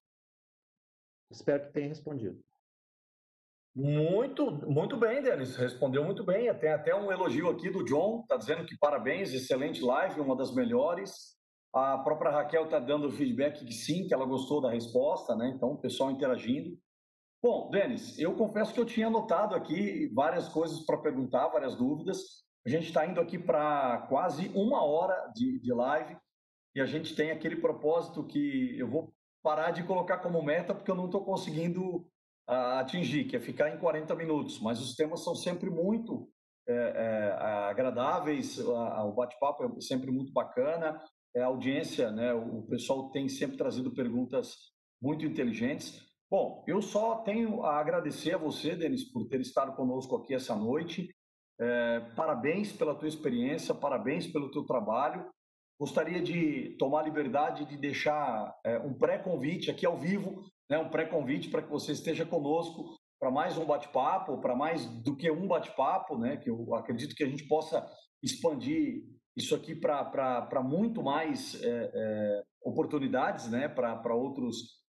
Espero 1.32 1.66
que 1.66 1.74
tenha 1.74 1.88
respondido. 1.88 2.44
Muito, 3.76 4.52
muito 4.68 4.98
bem, 4.98 5.22
Denis. 5.22 5.56
Respondeu 5.56 6.04
muito 6.04 6.24
bem. 6.24 6.54
Tem 6.56 6.72
até 6.72 6.94
um 6.94 7.12
elogio 7.12 7.50
aqui 7.50 7.70
do 7.70 7.86
John, 7.86 8.22
está 8.22 8.36
dizendo 8.36 8.66
que 8.66 8.78
parabéns, 8.78 9.32
excelente 9.32 9.82
live, 9.82 10.20
uma 10.20 10.36
das 10.36 10.54
melhores. 10.54 11.38
A 11.74 12.00
própria 12.00 12.32
Raquel 12.32 12.66
está 12.66 12.80
dando 12.80 13.12
feedback 13.12 13.64
que 13.64 13.72
sim, 13.74 14.08
que 14.08 14.14
ela 14.14 14.26
gostou 14.26 14.60
da 14.60 14.72
resposta, 14.72 15.36
né? 15.36 15.54
Então, 15.56 15.74
o 15.74 15.78
pessoal 15.78 16.10
interagindo. 16.10 16.78
Bom, 17.42 17.70
Denis, 17.70 18.18
eu 18.18 18.36
confesso 18.36 18.74
que 18.74 18.80
eu 18.80 18.86
tinha 18.86 19.08
anotado 19.08 19.56
aqui 19.56 20.12
várias 20.14 20.50
coisas 20.50 20.86
para 20.86 20.98
perguntar, 20.98 21.48
várias 21.48 21.76
dúvidas. 21.76 22.44
A 22.66 22.70
gente 22.70 22.88
está 22.88 23.06
indo 23.06 23.20
aqui 23.20 23.38
para 23.38 24.06
quase 24.10 24.50
uma 24.50 24.84
hora 24.84 25.32
de, 25.34 25.60
de 25.60 25.74
live 25.74 26.18
e 26.76 26.82
a 26.82 26.86
gente 26.86 27.16
tem 27.16 27.32
aquele 27.32 27.56
propósito 27.56 28.26
que 28.26 28.78
eu 28.78 28.88
vou 28.88 29.14
parar 29.42 29.72
de 29.72 29.84
colocar 29.84 30.18
como 30.20 30.44
meta 30.44 30.76
porque 30.76 30.92
eu 30.92 30.96
não 30.96 31.06
estou 31.06 31.24
conseguindo 31.24 31.98
uh, 32.50 32.80
atingir, 32.80 33.26
que 33.26 33.36
é 33.36 33.40
ficar 33.40 33.70
em 33.70 33.80
40 33.80 34.14
minutos. 34.16 34.60
Mas 34.60 34.82
os 34.82 34.96
temas 34.96 35.24
são 35.24 35.34
sempre 35.34 35.70
muito 35.70 36.30
é, 36.68 36.74
é, 36.74 37.32
agradáveis, 37.70 38.60
o 38.60 39.12
bate-papo 39.14 39.64
é 39.64 39.82
sempre 39.82 40.12
muito 40.12 40.32
bacana 40.32 41.02
é, 41.36 41.42
a 41.42 41.48
audiência, 41.48 42.12
né, 42.12 42.34
o 42.34 42.64
pessoal 42.64 43.12
tem 43.12 43.28
sempre 43.30 43.58
trazido 43.58 43.92
perguntas 43.92 44.56
muito 45.02 45.26
inteligentes. 45.26 46.02
Bom, 46.30 46.64
eu 46.68 46.82
só 46.82 47.18
tenho 47.24 47.64
a 47.64 47.80
agradecer 47.80 48.34
a 48.34 48.38
você, 48.38 48.76
Denis, 48.76 49.04
por 49.12 49.28
ter 49.28 49.42
estado 49.42 49.76
conosco 49.76 50.16
aqui 50.16 50.34
essa 50.34 50.56
noite. 50.56 51.10
É, 51.62 52.00
parabéns 52.16 52.72
pela 52.72 52.96
tua 52.96 53.08
experiência, 53.08 53.76
parabéns 53.76 54.26
pelo 54.26 54.50
teu 54.50 54.64
trabalho. 54.64 55.28
Gostaria 55.78 56.22
de 56.22 56.76
tomar 56.78 57.04
liberdade 57.04 57.66
de 57.66 57.76
deixar 57.76 58.56
é, 58.66 58.78
um 58.80 58.94
pré-convite 58.94 59.70
aqui 59.70 59.86
ao 59.86 59.98
vivo, 59.98 60.44
né, 60.70 60.78
um 60.78 60.90
pré-convite 60.90 61.50
para 61.50 61.62
que 61.62 61.70
você 61.70 61.92
esteja 61.92 62.26
conosco 62.26 62.96
para 63.20 63.30
mais 63.30 63.58
um 63.58 63.66
bate-papo, 63.66 64.40
para 64.40 64.56
mais 64.56 64.86
do 65.04 65.16
que 65.16 65.30
um 65.30 65.48
bate-papo, 65.48 66.18
né, 66.18 66.38
que 66.38 66.50
eu 66.50 66.74
acredito 66.76 67.16
que 67.16 67.24
a 67.24 67.28
gente 67.28 67.46
possa 67.48 67.86
expandir 68.24 69.04
isso 69.36 69.54
aqui 69.54 69.76
para 69.76 70.64
muito 70.64 71.04
mais 71.04 71.62
é, 71.62 72.44
oportunidades, 72.64 73.50
né, 73.50 73.68
para 73.68 74.16
outros 74.16 74.80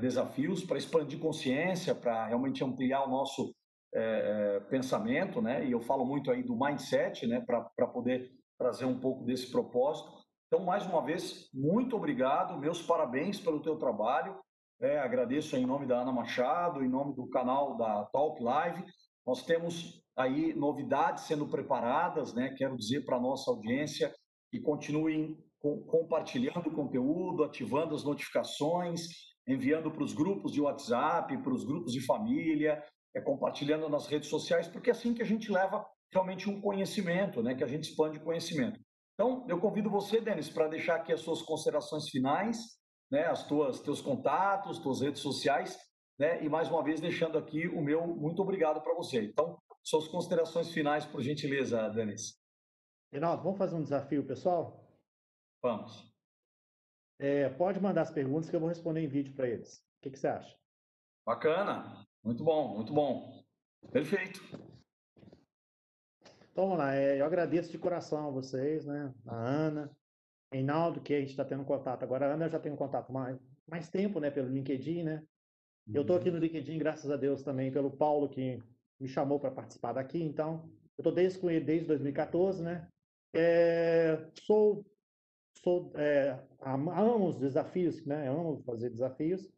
desafios, 0.00 0.64
para 0.64 0.78
expandir 0.78 1.18
consciência, 1.18 1.94
para 1.94 2.26
realmente 2.26 2.64
ampliar 2.64 3.04
o 3.04 3.10
nosso 3.10 3.52
é, 3.96 4.56
é, 4.56 4.60
pensamento, 4.60 5.40
né, 5.40 5.66
e 5.66 5.72
eu 5.72 5.80
falo 5.80 6.04
muito 6.04 6.30
aí 6.30 6.42
do 6.42 6.54
mindset, 6.54 7.26
né, 7.26 7.40
para 7.40 7.86
poder 7.86 8.30
trazer 8.58 8.84
um 8.84 9.00
pouco 9.00 9.24
desse 9.24 9.50
propósito. 9.50 10.10
Então, 10.46 10.64
mais 10.64 10.86
uma 10.86 11.02
vez, 11.02 11.48
muito 11.52 11.96
obrigado, 11.96 12.58
meus 12.58 12.82
parabéns 12.82 13.40
pelo 13.40 13.60
teu 13.60 13.76
trabalho, 13.76 14.38
é, 14.80 14.98
agradeço 14.98 15.56
em 15.56 15.64
nome 15.64 15.86
da 15.86 16.00
Ana 16.00 16.12
Machado, 16.12 16.84
em 16.84 16.88
nome 16.88 17.14
do 17.14 17.26
canal 17.28 17.78
da 17.78 18.04
Talk 18.12 18.42
Live. 18.42 18.84
Nós 19.26 19.42
temos 19.42 20.02
aí 20.14 20.54
novidades 20.54 21.24
sendo 21.24 21.48
preparadas, 21.48 22.34
né? 22.34 22.54
Quero 22.56 22.76
dizer 22.76 23.04
para 23.04 23.18
nossa 23.18 23.50
audiência 23.50 24.14
que 24.50 24.60
continuem 24.60 25.36
compartilhando 25.60 26.68
o 26.68 26.74
conteúdo, 26.74 27.42
ativando 27.42 27.94
as 27.94 28.04
notificações, 28.04 29.08
enviando 29.48 29.90
para 29.90 30.02
os 30.02 30.12
grupos 30.12 30.52
de 30.52 30.60
WhatsApp, 30.60 31.36
para 31.38 31.54
os 31.54 31.64
grupos 31.64 31.92
de 31.92 32.04
família, 32.04 32.82
é, 33.16 33.20
compartilhando 33.20 33.88
nas 33.88 34.06
redes 34.06 34.28
sociais, 34.28 34.68
porque 34.68 34.90
é 34.90 34.92
assim 34.92 35.14
que 35.14 35.22
a 35.22 35.26
gente 35.26 35.50
leva 35.50 35.86
realmente 36.12 36.50
um 36.50 36.60
conhecimento, 36.60 37.42
né? 37.42 37.54
Que 37.54 37.64
a 37.64 37.66
gente 37.66 37.88
expande 37.88 38.20
conhecimento. 38.20 38.78
Então, 39.14 39.46
eu 39.48 39.58
convido 39.58 39.88
você, 39.88 40.20
Denis, 40.20 40.50
para 40.50 40.68
deixar 40.68 40.96
aqui 40.96 41.12
as 41.12 41.20
suas 41.20 41.40
considerações 41.40 42.10
finais, 42.10 42.58
né? 43.10 43.26
As 43.26 43.46
tuas 43.46 43.80
teus 43.80 44.02
contatos, 44.02 44.78
tuas 44.78 45.00
redes 45.00 45.22
sociais, 45.22 45.78
né? 46.18 46.44
E 46.44 46.48
mais 46.48 46.68
uma 46.70 46.84
vez 46.84 47.00
deixando 47.00 47.38
aqui 47.38 47.66
o 47.66 47.80
meu 47.80 48.06
muito 48.06 48.42
obrigado 48.42 48.82
para 48.82 48.94
você. 48.94 49.22
Então, 49.22 49.58
suas 49.82 50.06
considerações 50.08 50.70
finais, 50.70 51.06
por 51.06 51.22
gentileza, 51.22 51.88
Denis. 51.88 52.38
Reinaldo, 53.10 53.42
vamos 53.42 53.58
fazer 53.58 53.76
um 53.76 53.82
desafio, 53.82 54.26
pessoal? 54.26 54.86
Vamos. 55.62 56.12
É, 57.18 57.48
pode 57.48 57.80
mandar 57.80 58.02
as 58.02 58.10
perguntas 58.10 58.50
que 58.50 58.54
eu 58.54 58.60
vou 58.60 58.68
responder 58.68 59.00
em 59.00 59.08
vídeo 59.08 59.34
para 59.34 59.48
eles. 59.48 59.78
O 59.78 60.02
que, 60.02 60.10
que, 60.10 60.18
você 60.18 60.28
acha? 60.28 60.54
Bacana. 61.24 62.04
Muito 62.26 62.42
bom, 62.42 62.74
muito 62.74 62.92
bom. 62.92 63.40
Perfeito. 63.92 64.42
Então 66.50 66.64
vamos 66.64 66.78
lá. 66.78 66.92
É, 66.92 67.20
eu 67.20 67.24
agradeço 67.24 67.70
de 67.70 67.78
coração 67.78 68.26
a 68.26 68.30
vocês, 68.32 68.84
né? 68.84 69.14
A 69.24 69.36
Ana, 69.36 69.96
Reinaldo, 70.52 71.00
que 71.00 71.14
a 71.14 71.20
gente 71.20 71.30
está 71.30 71.44
tendo 71.44 71.64
contato. 71.64 72.02
Agora 72.02 72.26
a 72.26 72.34
Ana 72.34 72.46
eu 72.46 72.50
já 72.50 72.58
tenho 72.58 72.76
contato 72.76 73.12
mais, 73.12 73.38
mais 73.64 73.88
tempo, 73.88 74.18
né? 74.18 74.28
Pelo 74.28 74.48
LinkedIn, 74.48 75.04
né? 75.04 75.22
Eu 75.94 76.02
estou 76.02 76.16
aqui 76.16 76.28
no 76.28 76.38
LinkedIn, 76.38 76.78
graças 76.78 77.08
a 77.12 77.16
Deus, 77.16 77.44
também 77.44 77.70
pelo 77.70 77.96
Paulo, 77.96 78.28
que 78.28 78.60
me 78.98 79.06
chamou 79.06 79.38
para 79.38 79.52
participar 79.52 79.92
daqui, 79.92 80.20
então 80.20 80.68
eu 80.98 81.02
estou 81.02 81.12
desde 81.12 81.38
com 81.38 81.48
ele 81.48 81.64
desde 81.64 81.86
2014, 81.86 82.60
né? 82.60 82.88
É, 83.32 84.28
sou 84.40 84.84
sou 85.62 85.92
é, 85.94 86.36
amo 86.60 87.28
os 87.28 87.38
desafios, 87.38 88.04
né? 88.04 88.28
Amo 88.28 88.64
fazer 88.66 88.90
desafios. 88.90 89.48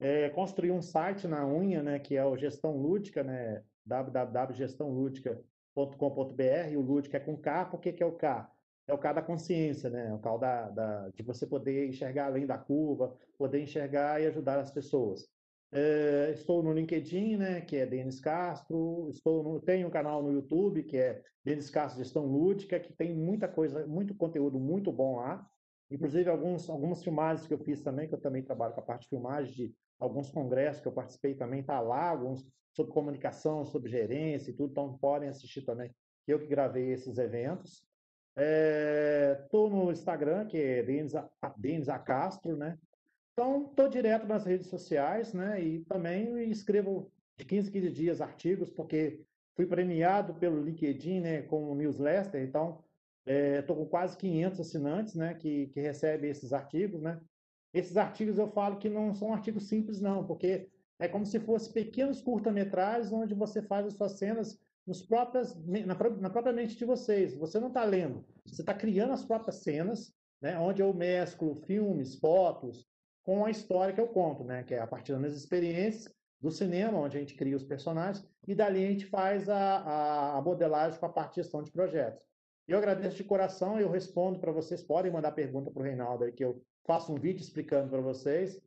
É, 0.00 0.30
construí 0.30 0.70
um 0.70 0.80
site 0.80 1.26
na 1.26 1.44
unha, 1.46 1.82
né? 1.82 1.98
Que 1.98 2.16
é 2.16 2.24
o 2.24 2.36
Gestão 2.36 2.76
Lúdica, 2.76 3.24
né? 3.24 3.64
www.gestãolúdica.com.br. 3.84 6.76
O 6.76 6.80
lúdica 6.80 7.16
é 7.16 7.20
com 7.20 7.36
K. 7.36 7.64
Por 7.66 7.80
que, 7.80 7.92
que 7.92 8.02
é 8.02 8.06
o 8.06 8.12
K? 8.12 8.50
É 8.86 8.94
o 8.94 8.98
K 8.98 9.12
da 9.14 9.22
consciência, 9.22 9.90
né? 9.90 10.08
É 10.08 10.14
o 10.14 10.18
K 10.18 10.36
da, 10.36 10.68
da, 10.70 11.08
de 11.10 11.22
você 11.22 11.46
poder 11.46 11.88
enxergar 11.88 12.26
além 12.26 12.46
da 12.46 12.58
curva, 12.58 13.16
poder 13.36 13.60
enxergar 13.60 14.22
e 14.22 14.26
ajudar 14.26 14.60
as 14.60 14.70
pessoas. 14.70 15.28
É, 15.70 16.30
estou 16.32 16.62
no 16.62 16.72
LinkedIn, 16.72 17.36
né, 17.36 17.60
que 17.60 17.76
é 17.76 17.86
Denis 17.86 18.20
Castro. 18.20 19.08
Estou 19.10 19.42
no, 19.42 19.60
tenho 19.60 19.88
um 19.88 19.90
canal 19.90 20.22
no 20.22 20.32
YouTube 20.32 20.82
que 20.84 20.96
é 20.96 21.22
Denis 21.44 21.70
Castro 21.70 22.02
Gestão 22.02 22.24
Lúdica, 22.24 22.80
que 22.80 22.92
tem 22.92 23.14
muita 23.14 23.48
coisa, 23.48 23.86
muito 23.86 24.14
conteúdo 24.14 24.58
muito 24.58 24.92
bom 24.92 25.16
lá. 25.16 25.46
Inclusive 25.90 26.28
alguns, 26.28 26.68
algumas 26.68 27.02
filmagens 27.02 27.46
que 27.46 27.54
eu 27.54 27.58
fiz 27.58 27.82
também, 27.82 28.08
que 28.08 28.14
eu 28.14 28.20
também 28.20 28.42
trabalho 28.42 28.74
com 28.74 28.80
a 28.80 28.84
parte 28.84 29.02
de 29.02 29.08
filmagem 29.08 29.54
de 29.54 29.74
alguns 29.98 30.30
congressos 30.30 30.80
que 30.80 30.88
eu 30.88 30.92
participei 30.92 31.34
também, 31.34 31.62
tá 31.62 31.80
lá, 31.80 32.10
alguns 32.10 32.46
sobre 32.72 32.92
comunicação, 32.92 33.64
sobre 33.64 33.90
gerência 33.90 34.50
e 34.50 34.54
tudo, 34.54 34.70
então 34.70 34.96
podem 34.98 35.28
assistir 35.28 35.62
também. 35.62 35.90
Eu 36.26 36.38
que 36.38 36.46
gravei 36.46 36.92
esses 36.92 37.18
eventos. 37.18 37.82
Estou 39.42 39.66
é, 39.66 39.70
no 39.70 39.90
Instagram, 39.90 40.46
que 40.46 40.56
é 40.56 40.82
Denis, 40.82 41.12
Denis 41.56 41.88
A. 41.88 41.98
Castro, 41.98 42.56
né? 42.56 42.78
Então, 43.32 43.66
estou 43.70 43.88
direto 43.88 44.26
nas 44.26 44.44
redes 44.44 44.68
sociais, 44.68 45.32
né? 45.32 45.60
E 45.60 45.80
também 45.84 46.50
escrevo 46.50 47.10
de 47.36 47.44
15 47.44 47.70
15 47.70 47.90
dias 47.90 48.20
artigos, 48.20 48.70
porque 48.70 49.20
fui 49.56 49.66
premiado 49.66 50.34
pelo 50.34 50.62
LinkedIn, 50.62 51.20
né? 51.20 51.42
Com 51.42 51.72
o 51.72 51.74
newsletter. 51.74 52.42
Então, 52.42 52.84
estou 53.26 53.76
é, 53.76 53.78
com 53.80 53.86
quase 53.86 54.16
500 54.16 54.60
assinantes, 54.60 55.14
né? 55.14 55.34
Que, 55.34 55.66
que 55.68 55.80
recebem 55.80 56.30
esses 56.30 56.52
artigos, 56.52 57.02
né? 57.02 57.20
Esses 57.72 57.96
artigos 57.96 58.38
eu 58.38 58.48
falo 58.48 58.78
que 58.78 58.88
não 58.88 59.14
são 59.14 59.32
artigos 59.32 59.68
simples, 59.68 60.00
não, 60.00 60.26
porque 60.26 60.68
é 60.98 61.06
como 61.06 61.24
se 61.24 61.38
fossem 61.38 61.72
pequenos 61.72 62.20
curta-metragens 62.20 63.12
onde 63.12 63.34
você 63.34 63.62
faz 63.62 63.86
as 63.86 63.94
suas 63.94 64.12
cenas 64.12 64.58
nos 64.86 65.02
próprias, 65.02 65.54
na, 65.66 65.94
na 65.94 66.30
própria 66.30 66.52
mente 66.52 66.76
de 66.76 66.84
vocês. 66.84 67.36
Você 67.36 67.60
não 67.60 67.68
está 67.68 67.84
lendo, 67.84 68.24
você 68.44 68.62
está 68.62 68.74
criando 68.74 69.12
as 69.12 69.24
próprias 69.24 69.56
cenas, 69.56 70.12
né? 70.40 70.58
Onde 70.58 70.80
eu 70.82 70.92
mesclo 70.94 71.56
filmes, 71.66 72.14
fotos, 72.16 72.86
com 73.22 73.44
a 73.44 73.50
história 73.50 73.94
que 73.94 74.00
eu 74.00 74.08
conto, 74.08 74.44
né? 74.44 74.62
Que 74.62 74.74
é 74.74 74.80
a 74.80 74.86
partir 74.86 75.12
das 75.12 75.20
minhas 75.20 75.36
experiências 75.36 76.12
do 76.40 76.50
cinema, 76.50 76.98
onde 76.98 77.16
a 77.16 77.20
gente 77.20 77.34
cria 77.34 77.56
os 77.56 77.64
personagens, 77.64 78.26
e 78.46 78.54
dali 78.54 78.84
a 78.84 78.90
gente 78.90 79.06
faz 79.06 79.48
a, 79.48 80.36
a, 80.36 80.42
modelagem 80.42 80.98
com 80.98 81.06
a 81.06 81.30
gestão 81.34 81.62
de 81.62 81.70
projetos. 81.70 82.22
Eu 82.66 82.78
agradeço 82.78 83.16
de 83.16 83.24
coração, 83.24 83.78
eu 83.80 83.90
respondo 83.90 84.38
para 84.38 84.52
vocês. 84.52 84.82
Podem 84.82 85.10
mandar 85.10 85.32
pergunta 85.32 85.70
para 85.70 85.80
o 85.80 85.84
Reinaldo 85.84 86.24
aí, 86.24 86.32
que 86.32 86.44
eu 86.44 86.62
faço 86.86 87.12
um 87.12 87.16
vídeo 87.16 87.42
explicando 87.42 87.90
para 87.90 88.00
vocês. 88.00 88.60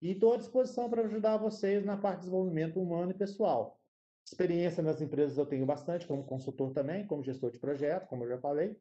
E 0.00 0.12
estou 0.12 0.34
à 0.34 0.36
disposição 0.36 0.88
para 0.88 1.02
ajudar 1.02 1.38
vocês 1.38 1.84
na 1.84 1.96
parte 1.96 2.18
de 2.18 2.26
desenvolvimento 2.26 2.80
humano 2.80 3.10
e 3.10 3.14
pessoal. 3.14 3.80
Experiência 4.24 4.82
nas 4.82 5.00
empresas 5.00 5.38
eu 5.38 5.46
tenho 5.46 5.66
bastante, 5.66 6.06
como 6.06 6.24
consultor 6.24 6.72
também, 6.72 7.06
como 7.06 7.24
gestor 7.24 7.50
de 7.50 7.58
projeto, 7.58 8.06
como 8.06 8.24
eu 8.24 8.28
já 8.28 8.38
falei. 8.38 8.76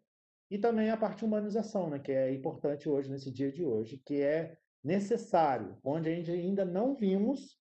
E 0.50 0.58
também 0.58 0.90
a 0.90 0.98
parte 0.98 1.20
de 1.20 1.26
humanização, 1.26 1.90
né, 1.90 2.00
que 2.00 2.12
é 2.12 2.34
importante 2.34 2.88
hoje, 2.88 3.10
nesse 3.10 3.32
dia 3.32 3.52
de 3.52 3.66
hoje, 3.66 4.02
que 4.06 4.22
é 4.22 4.58
necessário, 4.84 5.78
onde 5.84 6.10
a 6.10 6.16
gente 6.16 6.32
ainda 6.32 6.64
não 6.64 6.94
vimos 6.94 7.58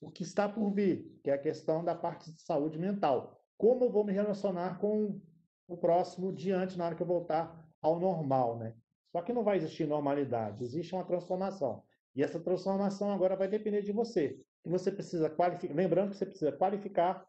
o 0.00 0.10
que 0.10 0.22
está 0.22 0.48
por 0.48 0.70
vir, 0.70 1.18
que 1.24 1.30
é 1.30 1.34
a 1.34 1.38
questão 1.38 1.84
da 1.84 1.94
parte 1.94 2.32
de 2.32 2.40
saúde 2.42 2.78
mental. 2.78 3.40
Como 3.56 3.84
eu 3.84 3.90
vou 3.90 4.04
me 4.04 4.12
relacionar 4.12 4.78
com 4.78 5.20
o 5.66 5.76
próximo 5.76 6.32
diante 6.32 6.78
na 6.78 6.86
hora 6.86 6.94
que 6.94 7.02
eu 7.02 7.06
voltar 7.06 7.68
ao 7.80 7.98
normal, 7.98 8.58
né? 8.58 8.74
Só 9.12 9.22
que 9.22 9.32
não 9.32 9.42
vai 9.42 9.56
existir 9.56 9.86
normalidade, 9.86 10.62
existe 10.62 10.94
uma 10.94 11.04
transformação. 11.04 11.82
E 12.14 12.22
essa 12.22 12.38
transformação 12.38 13.10
agora 13.12 13.36
vai 13.36 13.48
depender 13.48 13.82
de 13.82 13.92
você. 13.92 14.40
E 14.64 14.68
você 14.68 14.90
precisa 14.90 15.30
qualificar, 15.30 15.74
lembrando 15.74 16.10
que 16.10 16.16
você 16.16 16.26
precisa 16.26 16.52
qualificar, 16.52 17.26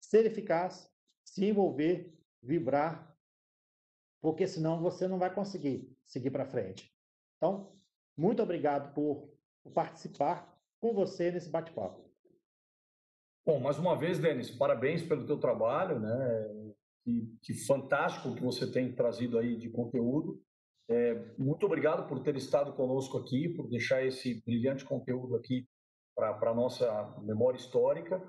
ser 0.00 0.26
eficaz, 0.26 0.90
se 1.24 1.44
envolver, 1.44 2.14
vibrar, 2.42 3.16
porque 4.20 4.46
senão 4.46 4.80
você 4.80 5.08
não 5.08 5.18
vai 5.18 5.34
conseguir 5.34 5.90
seguir 6.06 6.30
para 6.30 6.46
frente. 6.46 6.92
Então, 7.36 7.72
muito 8.16 8.42
obrigado 8.42 8.94
por 8.94 9.32
participar 9.74 10.56
com 10.80 10.94
você 10.94 11.30
nesse 11.30 11.50
bate-papo. 11.50 12.06
Bom, 13.44 13.60
mais 13.60 13.78
uma 13.78 13.96
vez, 13.96 14.18
Denis, 14.18 14.50
parabéns 14.50 15.02
pelo 15.02 15.26
teu 15.26 15.38
trabalho, 15.38 16.00
né? 16.00 16.74
Que, 17.04 17.38
que 17.42 17.54
fantástico 17.54 18.34
que 18.34 18.42
você 18.42 18.70
tem 18.70 18.92
trazido 18.92 19.38
aí 19.38 19.56
de 19.56 19.70
conteúdo. 19.70 20.42
É, 20.88 21.14
muito 21.36 21.66
obrigado 21.66 22.06
por 22.06 22.20
ter 22.20 22.36
estado 22.36 22.72
conosco 22.72 23.18
aqui, 23.18 23.48
por 23.48 23.68
deixar 23.68 24.04
esse 24.04 24.42
brilhante 24.44 24.84
conteúdo 24.84 25.34
aqui 25.34 25.66
para 26.14 26.50
a 26.50 26.54
nossa 26.54 27.14
memória 27.22 27.58
histórica. 27.58 28.22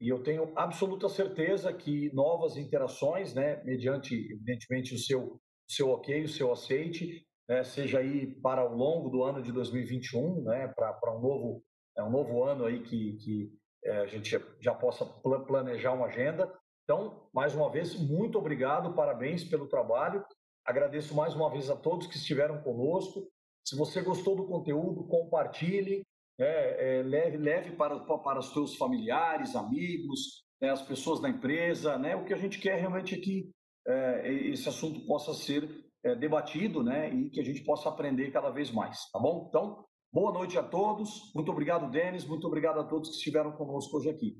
E 0.00 0.08
eu 0.08 0.22
tenho 0.22 0.52
absoluta 0.56 1.08
certeza 1.08 1.72
que 1.72 2.12
novas 2.12 2.56
interações, 2.56 3.34
né, 3.34 3.62
mediante, 3.64 4.14
evidentemente, 4.32 4.94
o 4.94 4.98
seu, 4.98 5.40
seu 5.68 5.90
ok, 5.90 6.24
o 6.24 6.28
seu 6.28 6.52
aceite, 6.52 7.24
né, 7.48 7.62
seja 7.62 8.00
aí 8.00 8.34
para 8.40 8.68
o 8.68 8.76
longo 8.76 9.08
do 9.08 9.22
ano 9.22 9.40
de 9.40 9.52
2021, 9.52 10.42
né, 10.42 10.68
para 10.68 11.16
um 11.16 11.20
novo, 11.20 11.62
é 11.96 12.02
um 12.02 12.10
novo 12.10 12.42
ano 12.42 12.64
aí 12.64 12.82
que, 12.82 13.14
que 13.14 13.52
é, 13.84 13.98
a 13.98 14.06
gente 14.06 14.36
já 14.60 14.74
possa 14.74 15.04
planejar 15.04 15.92
uma 15.92 16.06
agenda. 16.06 16.52
Então, 16.84 17.28
mais 17.32 17.54
uma 17.54 17.70
vez, 17.70 17.94
muito 17.94 18.38
obrigado, 18.38 18.94
parabéns 18.94 19.44
pelo 19.44 19.68
trabalho. 19.68 20.24
Agradeço 20.64 21.14
mais 21.14 21.34
uma 21.34 21.50
vez 21.50 21.70
a 21.70 21.76
todos 21.76 22.06
que 22.06 22.16
estiveram 22.16 22.62
conosco. 22.62 23.28
Se 23.64 23.76
você 23.76 24.00
gostou 24.02 24.36
do 24.36 24.46
conteúdo, 24.46 25.06
compartilhe, 25.06 26.04
é, 26.38 26.98
é, 26.98 27.02
leve, 27.02 27.36
leve 27.36 27.76
para, 27.76 27.98
para 28.00 28.40
os 28.40 28.52
seus 28.52 28.76
familiares, 28.76 29.54
amigos, 29.54 30.44
né, 30.60 30.70
as 30.70 30.82
pessoas 30.82 31.20
da 31.20 31.28
empresa. 31.28 31.98
Né? 31.98 32.16
O 32.16 32.24
que 32.24 32.34
a 32.34 32.38
gente 32.38 32.58
quer 32.58 32.78
realmente 32.78 33.14
é 33.14 33.18
que 33.18 33.50
é, 33.86 34.32
esse 34.50 34.68
assunto 34.68 35.06
possa 35.06 35.34
ser 35.34 35.68
é, 36.04 36.14
debatido 36.14 36.82
né, 36.82 37.12
e 37.12 37.30
que 37.30 37.40
a 37.40 37.44
gente 37.44 37.62
possa 37.62 37.88
aprender 37.88 38.30
cada 38.30 38.50
vez 38.50 38.70
mais. 38.70 39.10
Tá 39.10 39.18
bom? 39.18 39.46
Então, 39.48 39.84
Boa 40.12 40.30
noite 40.30 40.58
a 40.58 40.62
todos. 40.62 41.32
Muito 41.34 41.50
obrigado, 41.50 41.90
Denis. 41.90 42.26
Muito 42.26 42.46
obrigado 42.46 42.78
a 42.78 42.84
todos 42.84 43.08
que 43.08 43.16
estiveram 43.16 43.50
conosco 43.52 43.96
hoje 43.96 44.10
aqui. 44.10 44.38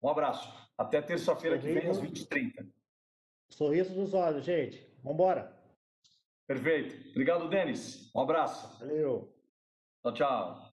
Um 0.00 0.08
abraço. 0.08 0.48
Até 0.78 1.02
terça-feira 1.02 1.58
que 1.58 1.72
vem, 1.72 1.88
às 1.88 2.00
20h30. 2.00 2.68
Sorriso 3.50 3.96
nos 3.96 4.14
olhos, 4.14 4.44
gente. 4.44 4.80
Vamos 5.02 5.14
embora. 5.14 5.57
Perfeito. 6.48 7.10
Obrigado, 7.10 7.48
Denis. 7.50 8.10
Um 8.14 8.22
abraço. 8.22 8.78
Valeu. 8.80 9.32
Tchau, 10.02 10.14
tchau. 10.14 10.67